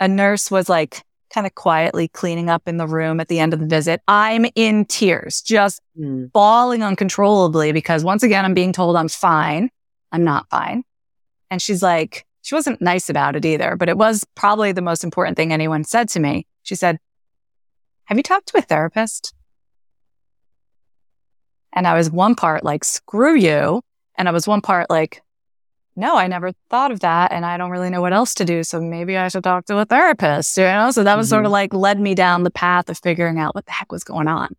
a 0.00 0.08
nurse 0.08 0.50
was 0.50 0.68
like, 0.68 1.02
kind 1.34 1.46
of 1.48 1.54
quietly 1.56 2.06
cleaning 2.06 2.48
up 2.48 2.68
in 2.68 2.76
the 2.76 2.86
room 2.86 3.18
at 3.18 3.26
the 3.26 3.40
end 3.40 3.52
of 3.52 3.58
the 3.58 3.66
visit. 3.66 4.00
I'm 4.06 4.46
in 4.54 4.84
tears, 4.84 5.42
just 5.42 5.80
mm. 5.98 6.30
bawling 6.30 6.84
uncontrollably 6.84 7.72
because 7.72 8.04
once 8.04 8.22
again, 8.22 8.44
I'm 8.44 8.54
being 8.54 8.72
told 8.72 8.94
I'm 8.94 9.08
fine. 9.08 9.70
I'm 10.12 10.22
not 10.22 10.48
fine. 10.48 10.84
And 11.50 11.60
she's 11.60 11.82
like, 11.82 12.24
she 12.44 12.54
wasn't 12.54 12.82
nice 12.82 13.08
about 13.08 13.36
it 13.36 13.46
either, 13.46 13.74
but 13.74 13.88
it 13.88 13.96
was 13.96 14.22
probably 14.34 14.70
the 14.70 14.82
most 14.82 15.02
important 15.02 15.34
thing 15.34 15.50
anyone 15.50 15.82
said 15.82 16.10
to 16.10 16.20
me. 16.20 16.46
She 16.62 16.74
said, 16.74 16.98
have 18.04 18.18
you 18.18 18.22
talked 18.22 18.48
to 18.48 18.58
a 18.58 18.60
therapist? 18.60 19.32
And 21.72 21.86
I 21.86 21.96
was 21.96 22.10
one 22.10 22.34
part 22.34 22.62
like, 22.62 22.84
screw 22.84 23.34
you. 23.34 23.80
And 24.18 24.28
I 24.28 24.30
was 24.30 24.46
one 24.46 24.60
part 24.60 24.90
like, 24.90 25.22
no, 25.96 26.18
I 26.18 26.26
never 26.26 26.52
thought 26.68 26.92
of 26.92 27.00
that. 27.00 27.32
And 27.32 27.46
I 27.46 27.56
don't 27.56 27.70
really 27.70 27.88
know 27.88 28.02
what 28.02 28.12
else 28.12 28.34
to 28.34 28.44
do. 28.44 28.62
So 28.62 28.78
maybe 28.78 29.16
I 29.16 29.28
should 29.28 29.42
talk 29.42 29.64
to 29.66 29.78
a 29.78 29.86
therapist, 29.86 30.58
you 30.58 30.64
know? 30.64 30.90
So 30.90 31.02
that 31.02 31.16
was 31.16 31.28
mm-hmm. 31.28 31.36
sort 31.36 31.46
of 31.46 31.50
like 31.52 31.72
led 31.72 31.98
me 31.98 32.14
down 32.14 32.42
the 32.42 32.50
path 32.50 32.90
of 32.90 32.98
figuring 32.98 33.38
out 33.38 33.54
what 33.54 33.64
the 33.64 33.72
heck 33.72 33.90
was 33.90 34.04
going 34.04 34.28
on. 34.28 34.54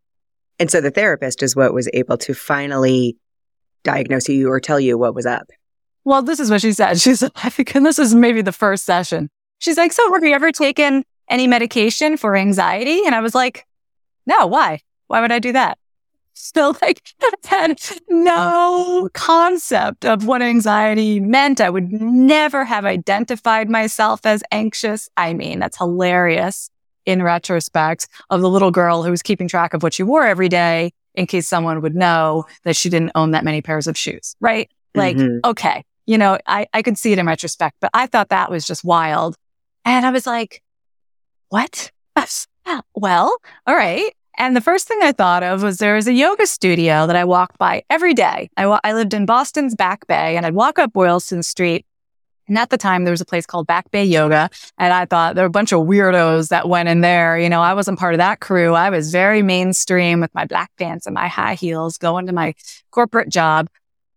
And 0.58 0.72
so 0.72 0.82
the 0.82 0.90
therapist 0.90 1.44
is 1.44 1.56
what 1.56 1.72
was 1.72 1.88
able 1.94 2.18
to 2.18 2.34
finally 2.34 3.16
diagnose 3.84 4.28
you 4.28 4.50
or 4.50 4.60
tell 4.60 4.80
you 4.80 4.98
what 4.98 5.14
was 5.14 5.28
up. 5.28 5.52
Well, 6.06 6.22
this 6.22 6.40
is 6.40 6.52
what 6.52 6.62
she 6.62 6.72
said. 6.72 7.02
She's 7.02 7.24
I 7.24 7.50
think, 7.50 7.76
and 7.76 7.86
this 7.86 8.00
is 8.00 8.16
maybe 8.16 8.42
the 8.42 8.52
first 8.52 8.86
session. 8.86 9.30
She's 9.60 9.78
like, 9.78 9.92
so 9.92 10.14
have 10.14 10.24
you 10.24 10.34
ever 10.34 10.52
taken 10.52 11.04
any 11.30 11.48
medication 11.48 12.18
for 12.18 12.36
anxiety? 12.36 13.02
And 13.06 13.16
I 13.16 13.22
was 13.22 13.34
like, 13.34 13.66
no, 14.28 14.46
why? 14.46 14.82
Why 15.08 15.22
would 15.22 15.32
I 15.32 15.40
do 15.40 15.52
that? 15.54 15.78
still 16.38 16.76
like 16.82 17.02
had 17.46 17.80
no 18.10 19.10
concept 19.14 20.06
of 20.06 20.28
what 20.28 20.42
anxiety 20.42 21.20
meant. 21.20 21.62
I 21.62 21.70
would 21.70 21.92
never 21.92 22.66
have 22.66 22.86
identified 22.86 23.70
myself 23.70 24.26
as 24.26 24.44
anxious. 24.52 25.10
I 25.18 25.34
mean, 25.34 25.60
that's 25.60 25.78
hilarious 25.78 26.70
in 27.06 27.24
retrospect 27.24 28.08
of 28.30 28.42
the 28.42 28.50
little 28.50 28.72
girl 28.72 29.04
who 29.04 29.12
was 29.12 29.22
keeping 29.22 29.48
track 29.48 29.74
of 29.74 29.82
what 29.82 29.94
she 29.94 30.04
wore 30.04 30.26
every 30.26 30.50
day 30.50 30.92
in 31.14 31.26
case 31.26 31.48
someone 31.48 31.82
would 31.82 31.96
know 31.96 32.46
that 32.64 32.76
she 32.76 32.90
didn't 32.90 33.12
own 33.16 33.32
that 33.32 33.46
many 33.46 33.62
pairs 33.62 33.88
of 33.88 33.98
shoes, 33.98 34.36
right? 34.42 34.70
Like, 34.94 35.16
mm-hmm. 35.16 35.40
okay, 35.46 35.84
you 36.06 36.18
know, 36.18 36.38
I, 36.46 36.68
I 36.74 36.82
could 36.82 36.98
see 36.98 37.12
it 37.12 37.20
in 37.20 37.26
retrospect, 37.26 37.78
but 37.82 37.92
I 37.94 38.08
thought 38.08 38.30
that 38.30 38.52
was 38.52 38.66
just 38.66 38.84
wild. 38.84 39.36
And 39.84 40.06
I 40.06 40.12
was 40.12 40.26
like, 40.26 40.62
what? 41.50 41.92
well, 42.96 43.38
all 43.68 43.76
right. 43.76 44.14
And 44.38 44.56
the 44.56 44.62
first 44.62 44.88
thing 44.88 45.00
I 45.02 45.12
thought 45.12 45.44
of 45.44 45.64
was 45.64 45.78
there 45.78 45.96
was 45.96 46.08
a 46.08 46.14
yoga 46.14 46.46
studio 46.46 47.08
that 47.08 47.16
I 47.16 47.24
walked 47.24 47.58
by 47.58 47.84
every 47.90 48.14
day. 48.14 48.50
I, 48.58 48.80
I 48.84 48.94
lived 48.94 49.14
in 49.14 49.26
Boston's 49.26 49.76
Back 49.76 50.08
Bay 50.08 50.36
and 50.36 50.46
I'd 50.46 50.56
walk 50.56 50.78
up 50.78 50.94
Boylston 50.94 51.42
Street. 51.42 51.86
And 52.48 52.58
at 52.60 52.70
the 52.70 52.78
time, 52.78 53.06
there 53.06 53.12
was 53.12 53.22
a 53.22 53.26
place 53.26 53.46
called 53.46 53.66
Back 53.66 53.90
Bay 53.90 54.04
Yoga. 54.04 54.50
And 54.78 54.94
I 54.94 55.06
thought 55.06 55.36
there 55.36 55.44
were 55.44 55.48
a 55.48 55.52
bunch 55.52 55.72
of 55.72 55.88
weirdos 55.88 56.50
that 56.50 56.70
went 56.70 56.90
in 56.90 57.02
there. 57.02 57.40
You 57.40 57.50
know, 57.50 57.62
I 57.62 57.74
wasn't 57.74 57.98
part 57.98 58.14
of 58.14 58.20
that 58.20 58.40
crew. 58.40 58.74
I 58.74 58.90
was 58.90 59.12
very 59.12 59.42
mainstream 59.42 60.20
with 60.20 60.34
my 60.36 60.46
black 60.46 60.70
pants 60.78 61.08
and 61.08 61.16
my 61.16 61.28
high 61.28 61.56
heels 61.56 61.98
going 61.98 62.28
to 62.28 62.34
my 62.34 62.54
corporate 62.92 63.30
job. 63.30 63.68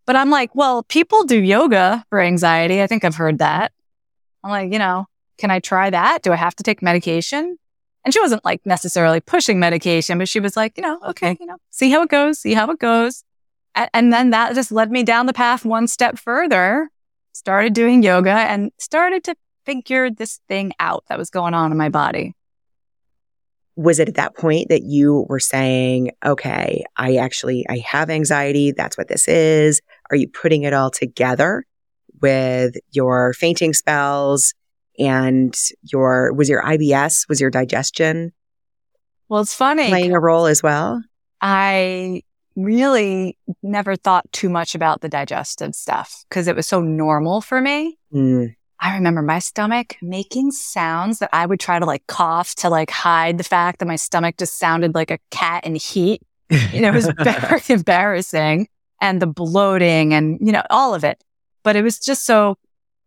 But 0.09 0.16
I'm 0.16 0.31
like, 0.31 0.55
well, 0.55 0.85
people 0.85 1.25
do 1.25 1.38
yoga 1.38 2.03
for 2.09 2.18
anxiety. 2.18 2.81
I 2.81 2.87
think 2.87 3.05
I've 3.05 3.16
heard 3.16 3.40
that. 3.40 3.73
I'm 4.42 4.51
like, 4.51 4.73
you 4.73 4.79
know, 4.79 5.05
can 5.37 5.51
I 5.51 5.61
try 5.61 5.90
that? 5.90 6.23
Do 6.23 6.33
I 6.33 6.37
have 6.37 6.57
to 6.57 6.62
take 6.62 6.81
medication? 6.81 7.59
And 8.07 8.14
she 8.14 8.18
wasn't 8.18 8.42
like 8.42 8.64
necessarily 8.64 9.21
pushing 9.21 9.61
medication, 9.61 10.16
but 10.16 10.27
she 10.27 10.40
was 10.40 10.57
like, 10.57 10.79
you 10.79 10.83
know, 10.83 10.99
okay, 11.09 11.37
you 11.38 11.44
know, 11.44 11.59
see 11.68 11.90
how 11.90 12.01
it 12.05 12.09
goes, 12.09 12.38
see 12.38 12.55
how 12.55 12.71
it 12.71 12.79
goes. 12.79 13.23
And, 13.75 13.90
and 13.92 14.11
then 14.11 14.31
that 14.31 14.55
just 14.55 14.73
led 14.73 14.90
me 14.90 15.03
down 15.03 15.27
the 15.27 15.35
path 15.35 15.66
one 15.66 15.87
step 15.87 16.18
further, 16.18 16.88
started 17.35 17.75
doing 17.75 18.03
yoga 18.03 18.31
and 18.31 18.73
started 18.79 19.25
to 19.25 19.35
figure 19.66 20.09
this 20.09 20.40
thing 20.49 20.73
out 20.81 21.05
that 21.11 21.18
was 21.18 21.29
going 21.29 21.53
on 21.53 21.71
in 21.71 21.77
my 21.77 21.90
body. 21.90 22.35
Was 23.78 24.00
it 24.00 24.08
at 24.08 24.16
that 24.16 24.36
point 24.36 24.70
that 24.70 24.82
you 24.82 25.24
were 25.28 25.38
saying, 25.38 26.10
okay, 26.26 26.84
I 26.96 27.14
actually, 27.14 27.64
I 27.68 27.78
have 27.78 28.10
anxiety. 28.10 28.72
That's 28.72 28.98
what 28.98 29.06
this 29.06 29.28
is. 29.28 29.80
Are 30.10 30.16
you 30.16 30.28
putting 30.28 30.64
it 30.64 30.72
all 30.72 30.90
together 30.90 31.64
with 32.20 32.74
your 32.90 33.32
fainting 33.34 33.72
spells 33.72 34.52
and 34.98 35.56
your 35.82 36.32
was 36.32 36.48
your 36.48 36.62
IBS 36.62 37.28
was 37.28 37.40
your 37.40 37.50
digestion 37.50 38.32
well 39.28 39.40
it's 39.40 39.54
funny 39.54 39.88
playing 39.88 40.12
a 40.12 40.20
role 40.20 40.46
as 40.46 40.62
well 40.62 41.02
I 41.40 42.22
really 42.56 43.38
never 43.62 43.94
thought 43.94 44.30
too 44.32 44.48
much 44.48 44.74
about 44.74 45.00
the 45.00 45.08
digestive 45.08 45.74
stuff 45.74 46.24
because 46.28 46.48
it 46.48 46.56
was 46.56 46.66
so 46.66 46.80
normal 46.80 47.40
for 47.40 47.60
me 47.60 47.96
mm. 48.12 48.54
I 48.80 48.94
remember 48.94 49.22
my 49.22 49.38
stomach 49.40 49.96
making 50.00 50.52
sounds 50.52 51.18
that 51.18 51.30
I 51.32 51.46
would 51.46 51.60
try 51.60 51.78
to 51.78 51.84
like 51.84 52.06
cough 52.06 52.54
to 52.56 52.70
like 52.70 52.90
hide 52.90 53.38
the 53.38 53.44
fact 53.44 53.80
that 53.80 53.86
my 53.86 53.96
stomach 53.96 54.36
just 54.38 54.58
sounded 54.58 54.94
like 54.94 55.10
a 55.10 55.18
cat 55.30 55.64
in 55.64 55.74
heat. 55.74 56.22
You 56.72 56.80
know, 56.80 56.88
it 56.88 56.94
was 56.94 57.10
very 57.22 57.62
embarrassing 57.68 58.68
and 59.00 59.20
the 59.20 59.26
bloating 59.26 60.14
and, 60.14 60.38
you 60.40 60.52
know, 60.52 60.62
all 60.70 60.94
of 60.94 61.04
it. 61.04 61.22
But 61.64 61.76
it 61.76 61.82
was 61.82 61.98
just 61.98 62.24
so 62.24 62.56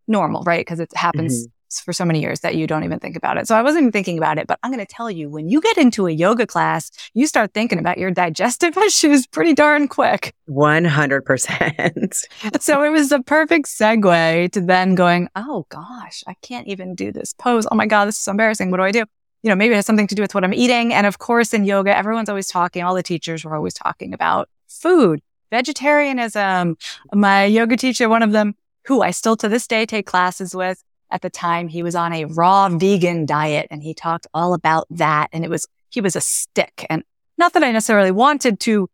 normal, 0.06 0.42
right? 0.42 0.60
Because 0.60 0.78
it 0.80 0.90
happens 0.94 1.46
mm-hmm 1.46 1.51
for 1.80 1.92
so 1.92 2.04
many 2.04 2.20
years 2.20 2.40
that 2.40 2.54
you 2.54 2.66
don't 2.66 2.84
even 2.84 2.98
think 2.98 3.16
about 3.16 3.36
it. 3.38 3.46
So 3.46 3.56
I 3.56 3.62
wasn't 3.62 3.82
even 3.82 3.92
thinking 3.92 4.18
about 4.18 4.38
it, 4.38 4.46
but 4.46 4.58
I'm 4.62 4.72
going 4.72 4.84
to 4.84 4.94
tell 4.94 5.10
you 5.10 5.28
when 5.30 5.48
you 5.48 5.60
get 5.60 5.78
into 5.78 6.06
a 6.06 6.10
yoga 6.10 6.46
class, 6.46 6.90
you 7.14 7.26
start 7.26 7.52
thinking 7.54 7.78
about 7.78 7.98
your 7.98 8.10
digestive 8.10 8.76
issues 8.86 9.26
pretty 9.26 9.54
darn 9.54 9.88
quick. 9.88 10.34
100%. 10.48 12.22
so 12.60 12.82
it 12.82 12.90
was 12.90 13.08
the 13.08 13.22
perfect 13.22 13.66
segue 13.66 14.52
to 14.52 14.60
then 14.60 14.94
going, 14.94 15.28
oh 15.36 15.66
gosh, 15.68 16.22
I 16.26 16.34
can't 16.42 16.66
even 16.66 16.94
do 16.94 17.12
this 17.12 17.32
pose. 17.34 17.66
Oh 17.70 17.74
my 17.74 17.86
God, 17.86 18.06
this 18.06 18.16
is 18.16 18.22
so 18.22 18.30
embarrassing. 18.32 18.70
What 18.70 18.78
do 18.78 18.84
I 18.84 18.92
do? 18.92 19.04
You 19.42 19.50
know, 19.50 19.56
maybe 19.56 19.72
it 19.72 19.76
has 19.76 19.86
something 19.86 20.06
to 20.06 20.14
do 20.14 20.22
with 20.22 20.34
what 20.34 20.44
I'm 20.44 20.54
eating. 20.54 20.92
And 20.92 21.06
of 21.06 21.18
course, 21.18 21.52
in 21.52 21.64
yoga, 21.64 21.96
everyone's 21.96 22.28
always 22.28 22.46
talking, 22.46 22.82
all 22.82 22.94
the 22.94 23.02
teachers 23.02 23.44
were 23.44 23.56
always 23.56 23.74
talking 23.74 24.14
about 24.14 24.48
food, 24.68 25.20
vegetarianism. 25.50 26.76
My 27.12 27.44
yoga 27.44 27.76
teacher, 27.76 28.08
one 28.08 28.22
of 28.22 28.32
them, 28.32 28.54
who 28.86 29.02
I 29.02 29.10
still 29.10 29.36
to 29.38 29.48
this 29.48 29.66
day 29.66 29.86
take 29.86 30.06
classes 30.06 30.54
with, 30.54 30.82
at 31.12 31.22
the 31.22 31.30
time 31.30 31.68
he 31.68 31.82
was 31.82 31.94
on 31.94 32.12
a 32.12 32.24
raw 32.24 32.68
vegan 32.68 33.26
diet 33.26 33.68
and 33.70 33.82
he 33.82 33.94
talked 33.94 34.26
all 34.34 34.54
about 34.54 34.86
that. 34.90 35.28
And 35.32 35.44
it 35.44 35.50
was, 35.50 35.66
he 35.90 36.00
was 36.00 36.16
a 36.16 36.20
stick. 36.20 36.86
And 36.88 37.04
not 37.38 37.52
that 37.52 37.62
I 37.62 37.70
necessarily 37.70 38.10
wanted 38.10 38.58
to 38.60 38.88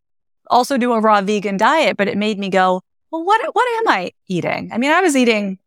also 0.50 0.76
do 0.76 0.92
a 0.92 1.00
raw 1.00 1.20
vegan 1.22 1.56
diet, 1.56 1.96
but 1.96 2.08
it 2.08 2.18
made 2.18 2.38
me 2.38 2.48
go, 2.50 2.82
well, 3.10 3.24
what, 3.24 3.40
what 3.54 3.78
am 3.78 3.88
I 3.88 4.12
eating? 4.26 4.70
I 4.72 4.78
mean, 4.78 4.90
I 4.90 5.00
was 5.00 5.16
eating 5.16 5.58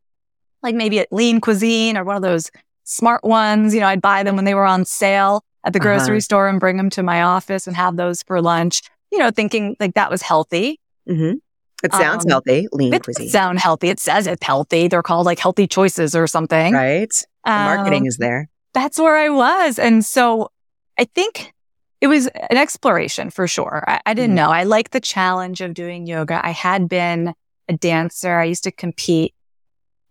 like 0.62 0.76
maybe 0.76 1.00
a 1.00 1.06
lean 1.12 1.42
cuisine 1.42 1.98
or 1.98 2.04
one 2.04 2.18
of 2.18 2.22
those 2.22 2.52
smart 2.84 3.24
ones. 3.24 3.74
You 3.74 3.80
know, 3.80 3.88
I'd 3.88 4.02
buy 4.02 4.24
them 4.24 4.36
when 4.36 4.46
they 4.46 4.54
were 4.54 4.66
on 4.66 4.86
sale 4.86 5.44
at 5.64 5.74
the 5.74 5.80
uh-huh. 5.80 5.88
grocery 5.88 6.16
uh-huh. 6.16 6.22
store 6.22 6.48
and 6.48 6.60
bring 6.60 6.78
them 6.78 6.90
to 6.92 7.04
my 7.04 7.22
office 7.22 7.66
and 7.66 7.76
have 7.76 7.96
those 7.96 8.24
for 8.24 8.42
lunch, 8.42 8.82
you 9.12 9.20
know, 9.20 9.32
thinking 9.32 9.76
like 9.80 9.96
that 9.96 10.12
was 10.12 10.22
healthy. 10.22 10.80
Mm-hmm. 11.10 11.38
It 11.84 11.94
sounds 11.94 12.26
um, 12.26 12.30
healthy, 12.30 12.68
lean 12.72 12.94
it 12.94 13.04
cuisine. 13.04 13.30
Sound 13.30 13.60
healthy. 13.60 13.90
It 13.90 14.00
says 14.00 14.28
it's 14.28 14.44
healthy. 14.44 14.88
They're 14.88 15.04
called 15.04 15.26
like 15.26 15.40
healthy 15.40 15.68
choices 15.68 16.16
or 16.16 16.28
something. 16.28 16.74
Right. 16.74 17.12
The 17.46 17.52
marketing 17.52 18.04
um, 18.04 18.08
is 18.08 18.18
there. 18.18 18.50
That's 18.74 19.00
where 19.00 19.18
I 19.18 19.30
was. 19.30 19.80
And 19.80 20.06
so 20.06 20.52
I 20.98 21.06
think 21.06 21.54
it 22.00 22.08
was 22.08 22.28
an 22.28 22.58
exploration 22.58 23.30
for 23.30 23.48
sure. 23.48 23.84
I, 23.88 24.02
I 24.06 24.14
didn't 24.14 24.34
mm. 24.34 24.38
know. 24.38 24.50
I 24.50 24.64
like 24.64 24.92
the 24.92 25.00
challenge 25.00 25.62
of 25.62 25.74
doing 25.74 26.08
yoga. 26.08 26.40
I 26.46 26.52
had 26.52 26.88
been 26.88 27.34
a 27.68 27.74
dancer. 27.74 28.38
I 28.38 28.46
used 28.46 28.64
to 28.66 28.72
compete. 28.72 29.34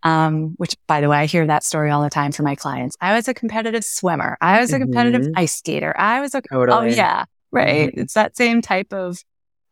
Um, 0.03 0.55
which 0.57 0.77
by 0.89 1.03
the 1.03 1.11
way, 1.11 1.19
I 1.19 1.27
hear 1.27 1.47
that 1.47 1.63
story 1.63 1.91
all 1.91 2.03
the 2.03 2.09
time 2.09 2.33
from 2.33 2.47
my 2.47 2.55
clients. 2.55 2.97
I 3.03 3.13
was 3.13 3.29
a 3.29 3.35
competitive 3.35 3.85
swimmer. 3.85 4.39
I 4.41 4.59
was 4.59 4.73
a 4.73 4.79
competitive 4.79 5.21
mm-hmm. 5.21 5.39
ice 5.39 5.59
skater. 5.59 5.95
I 5.95 6.23
was 6.23 6.35
a, 6.35 6.39
oh, 6.51 6.65
totally. 6.65 6.93
oh 6.93 6.95
yeah, 6.95 7.27
right. 7.53 7.91
Mm-hmm. 7.91 8.01
It's 8.01 8.15
that 8.15 8.35
same 8.35 8.63
type 8.63 8.95
of, 8.95 9.23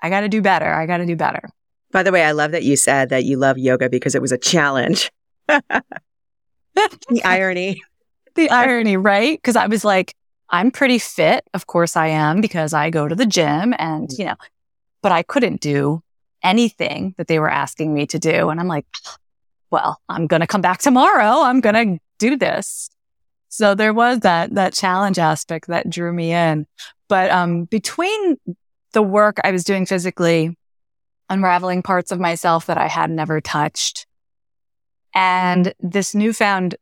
I 0.03 0.11
got 0.11 0.21
to 0.21 0.29
do 0.29 0.43
better. 0.43 0.71
I 0.71 0.85
got 0.85 0.99
to 0.99 1.07
do 1.07 1.17
better. 1.17 1.49
By 1.91 2.03
the 2.03 2.13
way, 2.13 2.23
I 2.25 2.33
love 2.33 2.53
that 2.53 2.65
you 2.65 2.77
said 2.77 3.09
that 3.11 3.25
you 3.25 3.37
love 3.37 3.59
yoga 3.59 3.89
because 3.89 4.15
it 4.15 4.23
was 4.23 4.33
a 4.33 4.39
challenge. 4.39 5.11
the 5.47 7.23
irony. 7.25 7.83
The 8.35 8.51
irony, 8.51 8.97
right? 8.97 9.37
Because 9.37 9.57
I 9.57 9.67
was 9.67 9.85
like, 9.85 10.15
I'm 10.49 10.71
pretty 10.71 11.01
fit. 11.01 11.43
Of 11.55 11.67
course 11.67 11.97
I 11.97 12.07
am 12.07 12.41
because 12.41 12.73
I 12.73 12.89
go 12.89 13.09
to 13.09 13.17
the 13.17 13.27
gym 13.27 13.75
and, 13.81 14.09
you 14.17 14.27
know, 14.27 14.37
but 15.03 15.11
I 15.11 15.25
couldn't 15.25 15.61
do 15.61 16.05
anything 16.45 17.15
that 17.19 17.27
they 17.27 17.41
were 17.41 17.51
asking 17.51 17.93
me 17.93 18.07
to 18.07 18.19
do. 18.21 18.49
And 18.51 18.61
I'm 18.61 18.69
like, 18.69 18.87
well, 19.71 20.01
I'm 20.09 20.29
going 20.29 20.41
to 20.41 20.47
come 20.47 20.61
back 20.61 20.79
tomorrow. 20.79 21.43
I'm 21.43 21.61
going 21.61 21.99
to 21.99 22.01
do 22.19 22.37
this. 22.37 22.91
So 23.49 23.75
there 23.75 23.93
was 23.93 24.21
that, 24.21 24.55
that 24.55 24.73
challenge 24.73 25.19
aspect 25.19 25.67
that 25.67 25.91
drew 25.91 26.13
me 26.13 26.33
in. 26.33 26.67
But, 27.09 27.31
um, 27.31 27.65
between 27.65 28.37
the 28.93 29.03
work 29.03 29.39
I 29.43 29.51
was 29.51 29.65
doing 29.65 29.87
physically, 29.87 30.57
unraveling 31.31 31.83
parts 31.83 32.13
of 32.13 32.21
myself 32.21 32.67
that 32.67 32.79
I 32.79 32.89
had 32.89 33.11
never 33.11 33.41
touched 33.41 34.07
and 35.15 35.75
this 35.81 36.15
newfound 36.15 36.77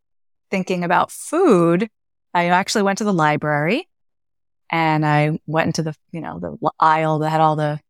thinking 0.51 0.85
about 0.85 1.11
food, 1.11 1.89
I 2.35 2.49
actually 2.49 2.83
went 2.83 2.99
to 2.99 3.05
the 3.05 3.13
library 3.13 3.89
and 4.71 5.07
I 5.07 5.39
went 5.47 5.69
into 5.69 5.83
the, 5.83 5.95
you 6.13 6.21
know, 6.21 6.39
the 6.39 6.71
aisle 6.81 7.21
that 7.21 7.31
had 7.31 7.41
all 7.41 7.57
the 7.57 7.81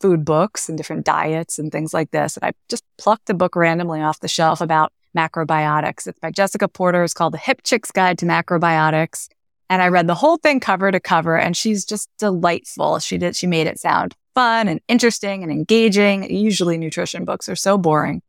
food 0.00 0.24
books 0.24 0.68
and 0.68 0.78
different 0.78 1.04
diets 1.04 1.58
and 1.58 1.72
things 1.72 1.92
like 1.92 2.10
this. 2.10 2.36
And 2.36 2.44
I 2.44 2.52
just 2.68 2.84
plucked 2.96 3.28
a 3.30 3.34
book 3.34 3.56
randomly 3.56 4.00
off 4.00 4.20
the 4.20 4.28
shelf 4.28 4.60
about 4.60 4.92
macrobiotics. 5.16 6.06
It's 6.06 6.20
by 6.20 6.30
Jessica 6.30 6.68
Porter. 6.68 7.02
It's 7.02 7.14
called 7.14 7.34
The 7.34 7.38
Hip 7.38 7.62
Chick's 7.64 7.90
Guide 7.90 8.18
to 8.18 8.26
Macrobiotics. 8.26 9.28
And 9.70 9.82
I 9.82 9.88
read 9.88 10.06
the 10.06 10.14
whole 10.14 10.36
thing 10.36 10.60
cover 10.60 10.92
to 10.92 11.00
cover 11.00 11.36
and 11.36 11.56
she's 11.56 11.84
just 11.84 12.08
delightful. 12.18 13.00
She 13.00 13.18
did, 13.18 13.34
she 13.34 13.46
made 13.46 13.66
it 13.66 13.80
sound 13.80 14.14
fun 14.34 14.68
and 14.68 14.80
interesting 14.88 15.42
and 15.42 15.52
engaging. 15.52 16.34
Usually 16.34 16.78
nutrition 16.78 17.24
books 17.24 17.48
are 17.48 17.56
so 17.56 17.78
boring. 17.78 18.22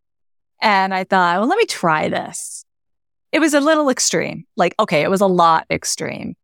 And 0.61 0.93
I 0.93 1.03
thought, 1.03 1.39
well, 1.39 1.47
let 1.47 1.57
me 1.57 1.65
try 1.65 2.09
this. 2.09 2.65
It 3.31 3.39
was 3.39 3.53
a 3.53 3.61
little 3.61 3.89
extreme. 3.89 4.45
Like, 4.57 4.75
okay, 4.79 5.03
it 5.03 5.09
was 5.09 5.21
a 5.21 5.27
lot 5.27 5.65
extreme. 5.69 6.35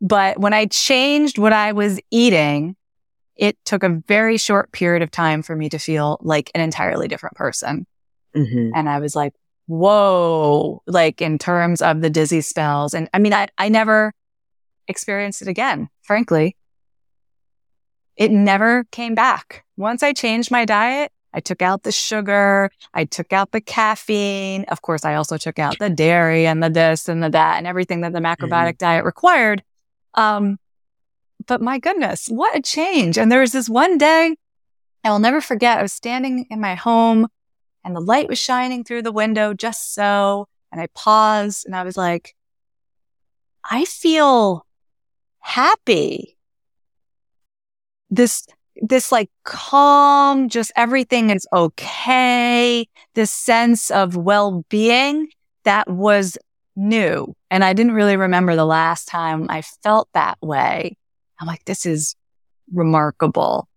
But 0.00 0.38
when 0.38 0.52
I 0.52 0.66
changed 0.66 1.38
what 1.38 1.52
I 1.52 1.72
was 1.72 2.00
eating, 2.10 2.76
it 3.36 3.56
took 3.64 3.82
a 3.82 4.00
very 4.06 4.36
short 4.38 4.72
period 4.72 5.02
of 5.02 5.10
time 5.10 5.42
for 5.42 5.54
me 5.56 5.68
to 5.68 5.78
feel 5.78 6.18
like 6.22 6.50
an 6.54 6.60
entirely 6.60 7.08
different 7.08 7.36
person. 7.36 7.86
Mm-hmm. 8.34 8.70
And 8.74 8.88
I 8.88 8.98
was 8.98 9.16
like, 9.16 9.34
whoa, 9.66 10.82
like 10.86 11.20
in 11.20 11.38
terms 11.38 11.82
of 11.82 12.00
the 12.00 12.10
dizzy 12.10 12.40
spells. 12.40 12.94
And 12.94 13.08
I 13.12 13.18
mean, 13.18 13.32
I, 13.32 13.48
I 13.58 13.68
never 13.68 14.12
experienced 14.88 15.42
it 15.42 15.48
again, 15.48 15.88
frankly. 16.02 16.56
It 18.16 18.30
never 18.30 18.84
came 18.92 19.14
back. 19.14 19.64
Once 19.76 20.02
I 20.02 20.12
changed 20.12 20.50
my 20.50 20.64
diet, 20.64 21.12
I 21.32 21.40
took 21.40 21.60
out 21.60 21.82
the 21.82 21.92
sugar. 21.92 22.70
I 22.94 23.04
took 23.04 23.32
out 23.32 23.52
the 23.52 23.60
caffeine. 23.60 24.64
Of 24.68 24.80
course, 24.80 25.04
I 25.04 25.14
also 25.14 25.36
took 25.36 25.58
out 25.58 25.78
the 25.78 25.90
dairy 25.90 26.46
and 26.46 26.62
the 26.62 26.70
this 26.70 27.08
and 27.08 27.22
the 27.22 27.28
that 27.30 27.58
and 27.58 27.66
everything 27.66 28.00
that 28.00 28.12
the 28.12 28.20
macrobiotic 28.20 28.48
mm-hmm. 28.48 28.84
diet 28.84 29.04
required. 29.04 29.62
Um, 30.14 30.58
but 31.46 31.60
my 31.60 31.78
goodness, 31.78 32.28
what 32.28 32.56
a 32.56 32.62
change. 32.62 33.18
And 33.18 33.30
there 33.30 33.40
was 33.40 33.52
this 33.52 33.68
one 33.68 33.98
day 33.98 34.36
I 35.06 35.10
will 35.10 35.18
never 35.20 35.40
forget. 35.40 35.78
I 35.78 35.82
was 35.82 35.92
standing 35.92 36.46
in 36.50 36.60
my 36.60 36.74
home 36.74 37.28
and 37.84 37.94
the 37.94 38.00
light 38.00 38.28
was 38.28 38.40
shining 38.40 38.82
through 38.82 39.02
the 39.02 39.12
window 39.12 39.54
just 39.54 39.94
so. 39.94 40.48
And 40.72 40.80
I 40.80 40.88
paused 40.94 41.64
and 41.64 41.76
I 41.76 41.84
was 41.84 41.96
like, 41.96 42.34
I 43.64 43.84
feel 43.84 44.66
happy. 45.38 46.35
This, 48.10 48.46
this 48.82 49.10
like 49.10 49.30
calm, 49.44 50.48
just 50.48 50.72
everything 50.76 51.30
is 51.30 51.46
okay. 51.52 52.86
This 53.14 53.30
sense 53.30 53.90
of 53.90 54.16
well-being 54.16 55.28
that 55.64 55.90
was 55.90 56.38
new. 56.76 57.34
And 57.50 57.64
I 57.64 57.72
didn't 57.72 57.92
really 57.94 58.16
remember 58.16 58.54
the 58.54 58.64
last 58.64 59.08
time 59.08 59.46
I 59.48 59.62
felt 59.62 60.08
that 60.14 60.38
way. 60.40 60.96
I'm 61.40 61.46
like, 61.46 61.64
this 61.64 61.86
is 61.86 62.14
remarkable. 62.72 63.68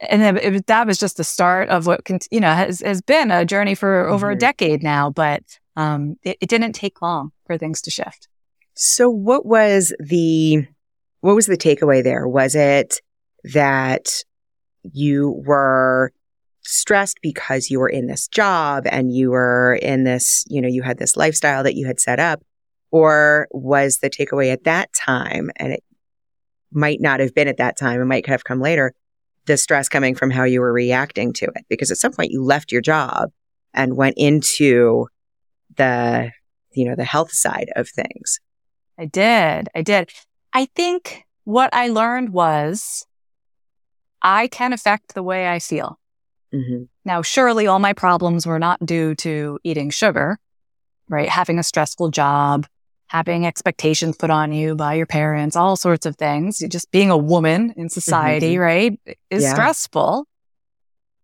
And 0.00 0.22
it, 0.38 0.54
it, 0.54 0.66
that 0.66 0.86
was 0.86 0.98
just 0.98 1.16
the 1.16 1.24
start 1.24 1.68
of 1.68 1.86
what, 1.86 2.00
you 2.30 2.40
know, 2.40 2.52
has, 2.52 2.80
has 2.80 3.00
been 3.00 3.30
a 3.30 3.44
journey 3.44 3.74
for 3.74 4.06
over 4.08 4.26
mm-hmm. 4.26 4.36
a 4.36 4.40
decade 4.40 4.82
now, 4.82 5.10
but 5.10 5.42
um, 5.74 6.16
it, 6.22 6.36
it 6.40 6.48
didn't 6.48 6.72
take 6.72 7.02
long 7.02 7.32
for 7.46 7.58
things 7.58 7.80
to 7.82 7.90
shift. 7.90 8.28
So 8.74 9.08
what 9.08 9.46
was 9.46 9.94
the, 9.98 10.66
what 11.26 11.34
was 11.34 11.46
the 11.46 11.56
takeaway 11.56 12.04
there? 12.04 12.28
Was 12.28 12.54
it 12.54 13.00
that 13.52 14.06
you 14.84 15.42
were 15.44 16.12
stressed 16.62 17.18
because 17.20 17.68
you 17.68 17.80
were 17.80 17.88
in 17.88 18.06
this 18.06 18.28
job 18.28 18.84
and 18.86 19.12
you 19.12 19.32
were 19.32 19.74
in 19.82 20.04
this, 20.04 20.44
you 20.46 20.62
know, 20.62 20.68
you 20.68 20.82
had 20.82 20.98
this 20.98 21.16
lifestyle 21.16 21.64
that 21.64 21.74
you 21.74 21.84
had 21.84 21.98
set 21.98 22.20
up? 22.20 22.44
Or 22.92 23.48
was 23.50 23.98
the 23.98 24.08
takeaway 24.08 24.52
at 24.52 24.62
that 24.64 24.92
time, 24.92 25.50
and 25.56 25.72
it 25.72 25.82
might 26.70 27.00
not 27.00 27.18
have 27.18 27.34
been 27.34 27.48
at 27.48 27.56
that 27.56 27.76
time. 27.76 28.00
It 28.00 28.04
might 28.04 28.26
have 28.26 28.44
come 28.44 28.60
later. 28.60 28.94
The 29.46 29.56
stress 29.56 29.88
coming 29.88 30.14
from 30.14 30.30
how 30.30 30.44
you 30.44 30.60
were 30.60 30.72
reacting 30.72 31.32
to 31.34 31.46
it, 31.46 31.66
because 31.68 31.90
at 31.90 31.98
some 31.98 32.12
point 32.12 32.30
you 32.30 32.44
left 32.44 32.70
your 32.70 32.80
job 32.80 33.30
and 33.74 33.96
went 33.96 34.14
into 34.16 35.08
the, 35.76 36.30
you 36.72 36.88
know, 36.88 36.94
the 36.94 37.04
health 37.04 37.32
side 37.32 37.70
of 37.74 37.88
things. 37.88 38.38
I 38.96 39.06
did. 39.06 39.68
I 39.74 39.82
did. 39.82 40.12
I 40.52 40.66
think 40.74 41.24
what 41.44 41.70
I 41.72 41.88
learned 41.88 42.32
was 42.32 43.06
I 44.22 44.48
can 44.48 44.72
affect 44.72 45.14
the 45.14 45.22
way 45.22 45.48
I 45.48 45.58
feel. 45.58 45.98
Mm-hmm. 46.52 46.84
Now, 47.04 47.22
surely 47.22 47.66
all 47.66 47.78
my 47.78 47.92
problems 47.92 48.46
were 48.46 48.58
not 48.58 48.84
due 48.84 49.14
to 49.16 49.58
eating 49.62 49.90
sugar, 49.90 50.38
right? 51.08 51.28
Having 51.28 51.58
a 51.58 51.62
stressful 51.62 52.10
job, 52.10 52.66
having 53.08 53.46
expectations 53.46 54.16
put 54.16 54.30
on 54.30 54.52
you 54.52 54.74
by 54.74 54.94
your 54.94 55.06
parents, 55.06 55.56
all 55.56 55.76
sorts 55.76 56.06
of 56.06 56.16
things. 56.16 56.58
Just 56.68 56.90
being 56.90 57.10
a 57.10 57.16
woman 57.16 57.74
in 57.76 57.88
society, 57.88 58.54
mm-hmm. 58.54 58.62
right, 58.62 59.00
is 59.30 59.44
yeah. 59.44 59.52
stressful. 59.52 60.26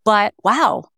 But 0.05 0.35
wow, 0.45 0.89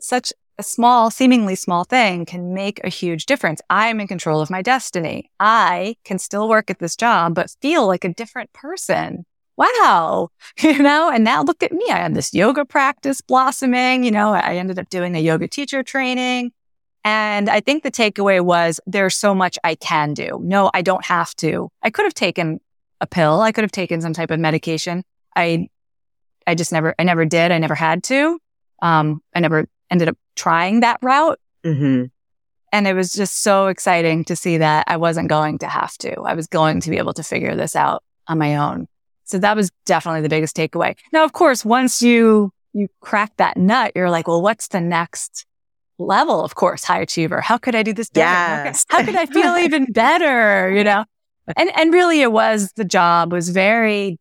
such 0.00 0.32
a 0.58 0.62
small, 0.62 1.10
seemingly 1.10 1.54
small 1.54 1.84
thing 1.84 2.24
can 2.24 2.54
make 2.54 2.82
a 2.84 2.88
huge 2.88 3.26
difference. 3.26 3.60
I'm 3.70 4.00
in 4.00 4.06
control 4.06 4.40
of 4.40 4.50
my 4.50 4.62
destiny. 4.62 5.30
I 5.40 5.96
can 6.04 6.18
still 6.18 6.48
work 6.48 6.70
at 6.70 6.78
this 6.78 6.96
job, 6.96 7.34
but 7.34 7.54
feel 7.60 7.86
like 7.86 8.04
a 8.04 8.14
different 8.14 8.52
person. 8.52 9.26
Wow. 9.56 10.30
You 10.62 10.78
know, 10.78 11.10
and 11.10 11.24
now 11.24 11.42
look 11.42 11.62
at 11.62 11.72
me. 11.72 11.84
I 11.90 11.96
had 11.96 12.14
this 12.14 12.32
yoga 12.32 12.64
practice 12.64 13.20
blossoming. 13.20 14.04
You 14.04 14.12
know, 14.12 14.32
I 14.32 14.56
ended 14.56 14.78
up 14.78 14.88
doing 14.88 15.16
a 15.16 15.20
yoga 15.20 15.48
teacher 15.48 15.82
training. 15.82 16.52
And 17.04 17.50
I 17.50 17.60
think 17.60 17.82
the 17.82 17.90
takeaway 17.90 18.40
was 18.40 18.80
there's 18.86 19.16
so 19.16 19.34
much 19.34 19.58
I 19.64 19.74
can 19.74 20.14
do. 20.14 20.40
No, 20.42 20.70
I 20.72 20.82
don't 20.82 21.04
have 21.04 21.34
to. 21.36 21.68
I 21.82 21.90
could 21.90 22.04
have 22.04 22.14
taken 22.14 22.60
a 23.00 23.06
pill. 23.06 23.40
I 23.40 23.52
could 23.52 23.64
have 23.64 23.72
taken 23.72 24.00
some 24.00 24.14
type 24.14 24.30
of 24.30 24.40
medication. 24.40 25.02
I, 25.36 25.68
I 26.46 26.54
just 26.54 26.72
never, 26.72 26.94
I 26.98 27.02
never 27.02 27.24
did. 27.24 27.52
I 27.52 27.58
never 27.58 27.74
had 27.74 28.04
to. 28.04 28.38
Um, 28.80 29.20
I 29.34 29.40
never 29.40 29.66
ended 29.90 30.08
up 30.08 30.16
trying 30.36 30.80
that 30.80 30.98
route. 31.02 31.38
Mm-hmm. 31.64 32.04
And 32.72 32.86
it 32.86 32.94
was 32.94 33.12
just 33.12 33.42
so 33.42 33.68
exciting 33.68 34.24
to 34.24 34.34
see 34.34 34.58
that 34.58 34.84
I 34.88 34.96
wasn't 34.96 35.28
going 35.28 35.58
to 35.58 35.68
have 35.68 35.96
to. 35.98 36.20
I 36.22 36.34
was 36.34 36.46
going 36.46 36.80
to 36.80 36.90
be 36.90 36.98
able 36.98 37.12
to 37.14 37.22
figure 37.22 37.54
this 37.54 37.76
out 37.76 38.02
on 38.26 38.38
my 38.38 38.56
own. 38.56 38.88
So 39.24 39.38
that 39.38 39.56
was 39.56 39.70
definitely 39.86 40.22
the 40.22 40.28
biggest 40.28 40.56
takeaway. 40.56 40.96
Now, 41.12 41.24
of 41.24 41.32
course, 41.32 41.64
once 41.64 42.02
you, 42.02 42.52
you 42.72 42.88
crack 43.00 43.36
that 43.36 43.56
nut, 43.56 43.92
you're 43.94 44.10
like, 44.10 44.26
well, 44.26 44.42
what's 44.42 44.68
the 44.68 44.80
next 44.80 45.46
level, 45.98 46.42
of 46.42 46.54
course, 46.54 46.84
high 46.84 47.00
achiever. 47.00 47.40
How 47.40 47.58
could 47.58 47.74
I 47.74 47.82
do 47.82 47.92
this 47.92 48.10
better? 48.10 48.64
Yes. 48.64 48.84
How, 48.88 49.04
could, 49.04 49.14
how 49.14 49.26
could 49.26 49.30
I 49.30 49.32
feel 49.32 49.56
even 49.64 49.86
better? 49.92 50.70
You 50.70 50.84
know? 50.84 51.04
And 51.56 51.70
and 51.76 51.92
really 51.92 52.22
it 52.22 52.32
was 52.32 52.72
the 52.72 52.84
job 52.84 53.32
was 53.32 53.50
very 53.50 54.18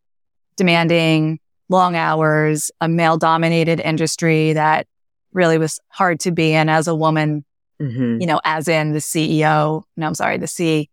demanding, 0.58 1.40
long 1.70 1.96
hours, 1.96 2.70
a 2.82 2.88
male 2.88 3.18
dominated 3.18 3.80
industry 3.80 4.54
that 4.54 4.88
really 5.34 5.58
was 5.58 5.80
hard 5.90 6.20
to 6.22 6.32
be 6.32 6.54
in 6.54 6.70
as 6.70 6.88
a 6.88 6.96
woman, 6.96 7.46
mm-hmm. 7.82 8.20
you 8.22 8.28
know, 8.28 8.40
as 8.44 8.68
in 8.68 8.94
the 8.94 9.00
CEO. 9.00 9.84
No, 9.98 10.08
I'm 10.08 10.16
sorry, 10.16 10.38
the 10.38 10.48
C 10.48 10.90